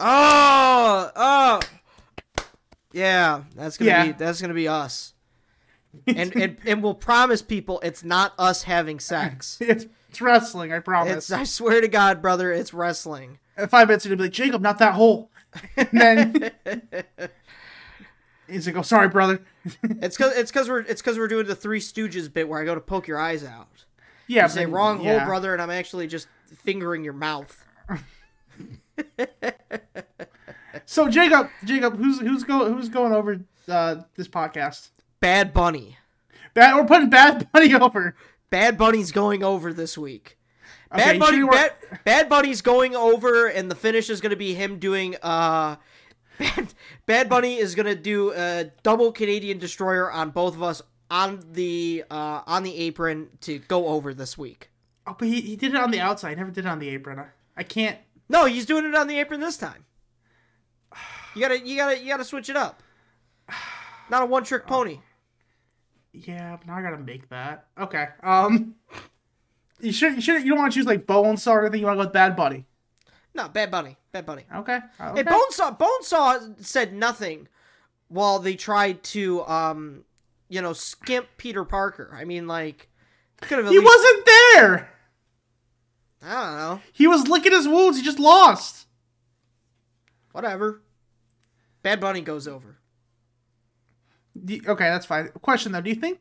Oh. 0.00 1.10
Oh. 1.16 1.60
Yeah, 2.92 3.44
that's 3.56 3.78
gonna 3.78 3.90
yeah. 3.90 4.06
be 4.06 4.12
that's 4.12 4.40
gonna 4.40 4.54
be 4.54 4.68
us 4.68 5.14
and, 6.06 6.34
and 6.36 6.56
and 6.66 6.82
we'll 6.82 6.94
promise 6.94 7.42
people 7.42 7.80
it's 7.80 8.02
not 8.04 8.34
us 8.38 8.62
having 8.64 9.00
sex. 9.00 9.58
it's, 9.60 9.86
it's 10.08 10.20
wrestling, 10.20 10.72
I 10.72 10.78
promise. 10.78 11.16
It's, 11.16 11.32
I 11.32 11.44
swear 11.44 11.80
to 11.80 11.88
God, 11.88 12.22
brother, 12.22 12.52
it's 12.52 12.74
wrestling. 12.74 13.38
In 13.58 13.68
five 13.68 13.88
minutes, 13.88 14.04
you're 14.04 14.16
gonna 14.16 14.24
be 14.24 14.28
like, 14.28 14.32
Jacob, 14.32 14.62
not 14.62 14.78
that 14.78 14.94
hole. 14.94 15.30
And 15.76 15.88
then 15.92 16.50
he's 18.48 18.66
like, 18.66 18.76
"Oh, 18.76 18.82
sorry, 18.82 19.08
brother." 19.08 19.42
it's 19.82 20.16
because 20.16 20.36
it's 20.36 20.50
because 20.50 20.68
we're 20.68 20.80
it's 20.80 21.02
because 21.02 21.18
we're 21.18 21.28
doing 21.28 21.46
the 21.46 21.54
Three 21.54 21.80
Stooges 21.80 22.32
bit 22.32 22.48
where 22.48 22.60
I 22.60 22.64
go 22.64 22.74
to 22.74 22.80
poke 22.80 23.06
your 23.06 23.18
eyes 23.18 23.44
out. 23.44 23.84
Yeah, 24.26 24.44
you 24.44 24.48
say 24.48 24.66
wrong 24.66 25.02
yeah. 25.02 25.18
hole, 25.18 25.26
brother, 25.26 25.52
and 25.52 25.60
I'm 25.60 25.70
actually 25.70 26.06
just 26.06 26.28
fingering 26.46 27.04
your 27.04 27.12
mouth. 27.12 27.66
so 30.86 31.08
Jacob, 31.08 31.50
Jacob, 31.64 31.96
who's 31.96 32.20
who's 32.20 32.44
going 32.44 32.72
who's 32.72 32.88
going 32.88 33.12
over 33.12 33.40
uh, 33.68 33.96
this 34.16 34.28
podcast? 34.28 34.88
Bad 35.22 35.54
Bunny. 35.54 35.96
Bad, 36.52 36.74
we're 36.74 36.84
putting 36.84 37.08
Bad 37.08 37.50
Bunny 37.52 37.72
over. 37.80 38.16
Bad 38.50 38.76
Bunny's 38.76 39.12
going 39.12 39.44
over 39.44 39.72
this 39.72 39.96
week. 39.96 40.36
Bad 40.90 41.10
okay, 41.10 41.18
Bunny, 41.18 41.46
Bad, 41.46 41.72
Bad 42.04 42.28
Bunny's 42.28 42.60
going 42.60 42.96
over, 42.96 43.46
and 43.46 43.70
the 43.70 43.76
finish 43.76 44.10
is 44.10 44.20
going 44.20 44.30
to 44.30 44.36
be 44.36 44.52
him 44.52 44.80
doing. 44.80 45.14
Uh, 45.22 45.76
Bad, 46.38 46.74
Bad 47.06 47.28
Bunny 47.28 47.56
is 47.56 47.76
going 47.76 47.86
to 47.86 47.94
do 47.94 48.32
a 48.32 48.72
double 48.82 49.12
Canadian 49.12 49.58
destroyer 49.58 50.10
on 50.10 50.30
both 50.30 50.56
of 50.56 50.62
us 50.64 50.82
on 51.08 51.40
the 51.52 52.02
uh, 52.10 52.42
on 52.44 52.64
the 52.64 52.76
apron 52.76 53.28
to 53.42 53.60
go 53.60 53.88
over 53.88 54.12
this 54.12 54.36
week. 54.36 54.70
Oh, 55.06 55.14
but 55.16 55.28
he, 55.28 55.40
he 55.40 55.54
did 55.54 55.72
it 55.72 55.80
on 55.80 55.92
the 55.92 56.00
outside. 56.00 56.30
He 56.30 56.34
never 56.34 56.50
did 56.50 56.66
it 56.66 56.68
on 56.68 56.80
the 56.80 56.88
apron. 56.88 57.20
I, 57.20 57.26
I 57.56 57.62
can't. 57.62 57.96
No, 58.28 58.46
he's 58.46 58.66
doing 58.66 58.84
it 58.84 58.94
on 58.96 59.06
the 59.06 59.20
apron 59.20 59.40
this 59.40 59.56
time. 59.56 59.84
You 61.34 61.40
gotta, 61.40 61.66
you 61.66 61.76
gotta, 61.78 61.98
you 61.98 62.08
gotta 62.08 62.24
switch 62.24 62.50
it 62.50 62.56
up. 62.56 62.82
Not 64.10 64.24
a 64.24 64.26
one 64.26 64.44
trick 64.44 64.66
pony. 64.66 64.98
Yeah, 66.12 66.56
but 66.56 66.66
now 66.66 66.76
I 66.76 66.82
gotta 66.82 66.98
make 66.98 67.28
that. 67.30 67.66
Okay. 67.78 68.08
Um. 68.22 68.74
You 69.80 69.92
should. 69.92 70.14
You 70.14 70.20
should. 70.20 70.42
You 70.42 70.50
don't 70.50 70.58
want 70.58 70.72
to 70.72 70.78
choose 70.78 70.86
like 70.86 71.06
Bonesaw 71.06 71.52
or 71.52 71.62
anything. 71.62 71.80
You 71.80 71.86
want 71.86 71.96
to 71.96 72.02
go 72.02 72.06
with 72.06 72.12
Bad 72.12 72.36
Bunny. 72.36 72.66
No, 73.34 73.48
Bad 73.48 73.70
Bunny. 73.70 73.96
Bad 74.12 74.26
Bunny. 74.26 74.44
Okay. 74.54 74.78
okay. 75.00 75.22
Hey, 75.22 75.24
Bonesaw. 75.24 75.78
Bonesaw 75.78 76.64
said 76.64 76.92
nothing 76.92 77.48
while 78.08 78.38
they 78.38 78.54
tried 78.54 79.02
to, 79.04 79.42
um, 79.46 80.04
you 80.48 80.60
know, 80.60 80.74
skimp 80.74 81.26
Peter 81.38 81.64
Parker. 81.64 82.14
I 82.14 82.24
mean, 82.24 82.46
like, 82.46 82.88
could 83.40 83.58
have. 83.58 83.68
he 83.68 83.78
least, 83.78 83.84
wasn't 83.84 84.26
there. 84.26 84.90
I 86.24 86.44
don't 86.44 86.56
know. 86.56 86.80
He 86.92 87.06
was 87.06 87.26
licking 87.26 87.52
his 87.52 87.66
wounds. 87.66 87.96
He 87.96 88.04
just 88.04 88.20
lost. 88.20 88.86
Whatever. 90.32 90.82
Bad 91.82 92.00
Bunny 92.00 92.20
goes 92.20 92.46
over. 92.46 92.78
You- 94.34 94.62
okay, 94.66 94.84
that's 94.84 95.06
fine. 95.06 95.28
Question 95.42 95.72
though: 95.72 95.80
Do 95.80 95.90
you 95.90 95.96
think 95.96 96.20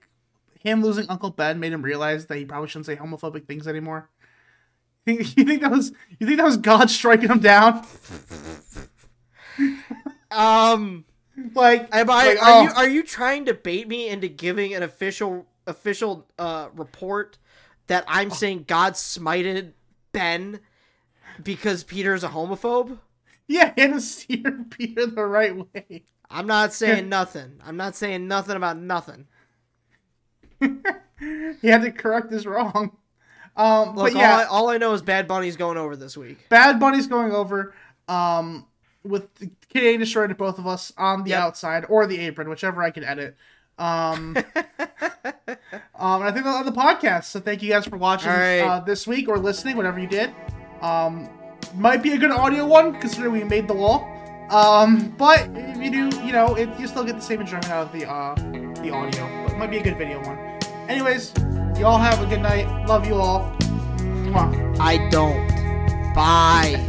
him 0.60 0.82
losing 0.84 1.06
Uncle 1.10 1.30
Ben 1.32 1.60
made 1.60 1.74
him 1.74 1.82
realize 1.82 2.28
that 2.28 2.38
he 2.38 2.46
probably 2.46 2.68
shouldn't 2.70 2.86
say 2.88 2.96
homophobic 2.96 3.46
things 3.48 3.68
anymore? 3.68 4.10
You 5.08 5.16
think, 5.24 5.38
you 5.38 5.44
think 5.46 5.62
that 5.62 5.72
was 5.72 5.92
you 6.20 6.28
think 6.28 6.38
that 6.38 6.46
was 6.46 6.58
God 6.58 6.90
striking 6.92 7.30
him 7.30 7.40
down? 7.40 7.84
Um, 10.30 11.06
Like, 11.56 11.94
am 11.94 12.10
I? 12.10 12.26
like, 12.28 12.38
are 12.42 12.52
oh, 12.52 12.64
you 12.64 12.70
are 12.76 12.88
you 12.88 13.04
trying 13.04 13.46
to 13.46 13.54
bait 13.54 13.88
me 13.88 14.08
into 14.10 14.28
giving 14.28 14.74
an 14.74 14.84
official 14.84 15.46
official 15.68 16.28
uh 16.40 16.70
report 16.74 17.38
that 17.88 18.04
I'm 18.08 18.30
saying 18.30 18.66
God 18.68 18.94
smited 18.94 19.74
Ben 20.14 20.60
because 21.44 21.84
Peter's 21.84 22.24
a 22.24 22.30
homophobe? 22.30 23.00
yeah, 23.48 23.74
and 23.76 23.94
to 23.96 24.02
steer 24.02 24.66
Peter 24.70 25.06
the 25.08 25.26
right 25.26 25.56
way. 25.74 26.04
I'm 26.32 26.48
not 26.48 26.74
saying 26.74 27.10
nothing. 27.10 27.62
I'm 27.66 27.78
not 27.78 27.96
saying 27.96 28.28
nothing 28.28 28.56
about 28.56 28.78
nothing. 28.78 29.28
He 31.62 31.68
had 31.68 31.84
to 31.84 31.92
correct 31.92 32.32
this 32.32 32.48
wrong. 32.48 32.98
Um, 33.56 33.96
Look, 33.96 34.14
but 34.14 34.20
yeah, 34.20 34.32
all, 34.34 34.40
I, 34.40 34.46
all 34.46 34.70
I 34.70 34.78
know 34.78 34.94
is 34.94 35.04
Bad 35.04 35.28
Bunny's 35.28 35.56
going 35.56 35.78
over 35.78 35.96
this 35.96 36.18
week. 36.18 36.50
Bad 36.50 36.80
Bunny's 36.80 37.06
going 37.06 37.32
over. 37.32 37.76
Um, 38.08 38.66
with 39.04 39.34
the 39.36 39.52
Canadian 39.70 40.00
Destroyer 40.00 40.28
to 40.28 40.36
both 40.36 40.60
of 40.60 40.68
us 40.68 40.92
on 40.98 41.24
the 41.24 41.32
Yep. 41.32 41.40
outside 41.40 41.86
or 41.90 42.06
the 42.08 42.20
apron, 42.20 42.50
whichever 42.50 42.82
I 42.84 42.92
can 42.92 43.04
edit. 43.04 43.36
Um, 43.78 44.38
um, 44.68 46.22
and 46.22 46.24
I 46.24 46.32
think 46.32 46.46
that's 46.46 46.58
on 46.58 46.66
the 46.66 46.72
podcast. 46.72 47.26
So 47.26 47.40
thank 47.40 47.64
you 47.64 47.70
guys 47.70 47.86
for 47.86 47.98
watching 47.98 48.30
right. 48.30 48.60
uh, 48.60 48.80
this 48.80 49.08
week 49.08 49.28
or 49.28 49.38
listening, 49.38 49.76
whatever 49.78 50.00
you 50.00 50.08
did. 50.08 50.34
Um, 50.82 51.30
might 51.76 52.04
be 52.04 52.14
a 52.14 52.18
good 52.18 52.32
audio 52.32 52.66
one 52.66 53.00
considering 53.00 53.32
we 53.32 53.44
made 53.44 53.68
the 53.68 53.74
wall. 53.74 54.08
Um, 54.52 55.16
but 55.18 55.48
if 55.56 55.78
you 55.78 55.90
do, 55.92 56.18
you 56.26 56.34
know, 56.34 56.56
it, 56.56 56.70
you 56.78 56.86
still 56.88 57.04
get 57.06 57.16
the 57.16 57.22
same 57.22 57.40
enjoyment 57.40 57.70
out 57.70 57.88
of 57.88 57.92
the 57.94 58.10
uh, 58.10 58.36
the 58.82 58.90
audio. 58.92 59.46
But 59.46 59.54
it 59.54 59.58
might 59.58 59.72
be 59.72 59.78
a 59.78 59.84
good 59.84 59.98
video 59.98 60.22
one. 60.26 60.38
Anyways, 60.90 61.34
you 61.80 61.86
all 61.86 61.98
have 61.98 62.22
a 62.22 62.26
good 62.26 62.42
night. 62.42 62.68
Love 62.88 63.08
you 63.08 63.16
all. 63.16 63.56
Mwah. 64.00 64.78
I 64.80 65.10
don't. 65.10 65.48
Bye. 66.14 66.88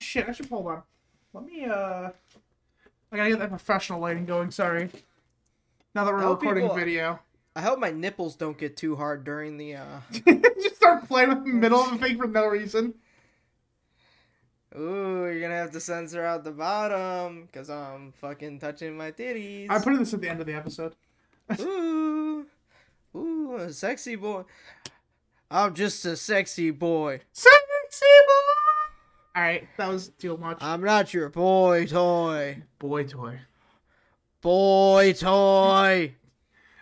Shit, 0.00 0.28
I 0.28 0.32
should 0.32 0.46
hold 0.48 0.66
on. 0.66 0.82
Let 1.32 1.44
me 1.46 1.64
uh 1.66 2.10
I 3.12 3.16
gotta 3.16 3.30
get 3.30 3.38
that 3.38 3.48
professional 3.50 4.00
lighting 4.00 4.24
going, 4.26 4.50
sorry. 4.50 4.88
Now 5.94 6.04
that 6.04 6.12
we're 6.12 6.20
Now 6.20 6.32
recording 6.32 6.64
people- 6.64 6.76
video. 6.76 7.20
I 7.60 7.62
hope 7.62 7.78
my 7.78 7.90
nipples 7.90 8.36
don't 8.36 8.56
get 8.56 8.78
too 8.78 8.96
hard 8.96 9.22
during 9.22 9.58
the 9.58 9.74
uh 9.74 10.00
Just 10.62 10.76
start 10.76 11.06
playing 11.06 11.28
with 11.28 11.44
the 11.44 11.52
middle 11.52 11.78
of 11.78 11.90
the 11.90 11.98
thing 11.98 12.16
for 12.16 12.26
no 12.26 12.46
reason. 12.46 12.94
Ooh, 14.74 15.26
you're 15.26 15.42
gonna 15.42 15.56
have 15.56 15.70
to 15.72 15.80
censor 15.80 16.24
out 16.24 16.42
the 16.42 16.52
bottom 16.52 17.44
because 17.44 17.68
I'm 17.68 18.12
fucking 18.12 18.60
touching 18.60 18.96
my 18.96 19.12
titties. 19.12 19.66
I'm 19.68 19.82
putting 19.82 19.98
this 19.98 20.14
at 20.14 20.22
the 20.22 20.30
end 20.30 20.40
of 20.40 20.46
the 20.46 20.54
episode. 20.54 20.94
Ooh, 21.60 22.46
ooh, 23.14 23.56
a 23.56 23.70
sexy 23.74 24.16
boy. 24.16 24.44
I'm 25.50 25.74
just 25.74 26.02
a 26.06 26.16
sexy 26.16 26.70
boy. 26.70 27.20
Sexy 27.30 28.06
boy! 28.26 29.38
Alright, 29.38 29.68
that 29.76 29.88
was 29.90 30.12
too 30.18 30.38
much. 30.38 30.56
I'm 30.62 30.82
not 30.82 31.12
your 31.12 31.28
boy 31.28 31.84
toy. 31.84 32.62
boy 32.78 33.04
toy. 33.04 33.40
Boy 34.40 35.12
toy. 35.12 36.14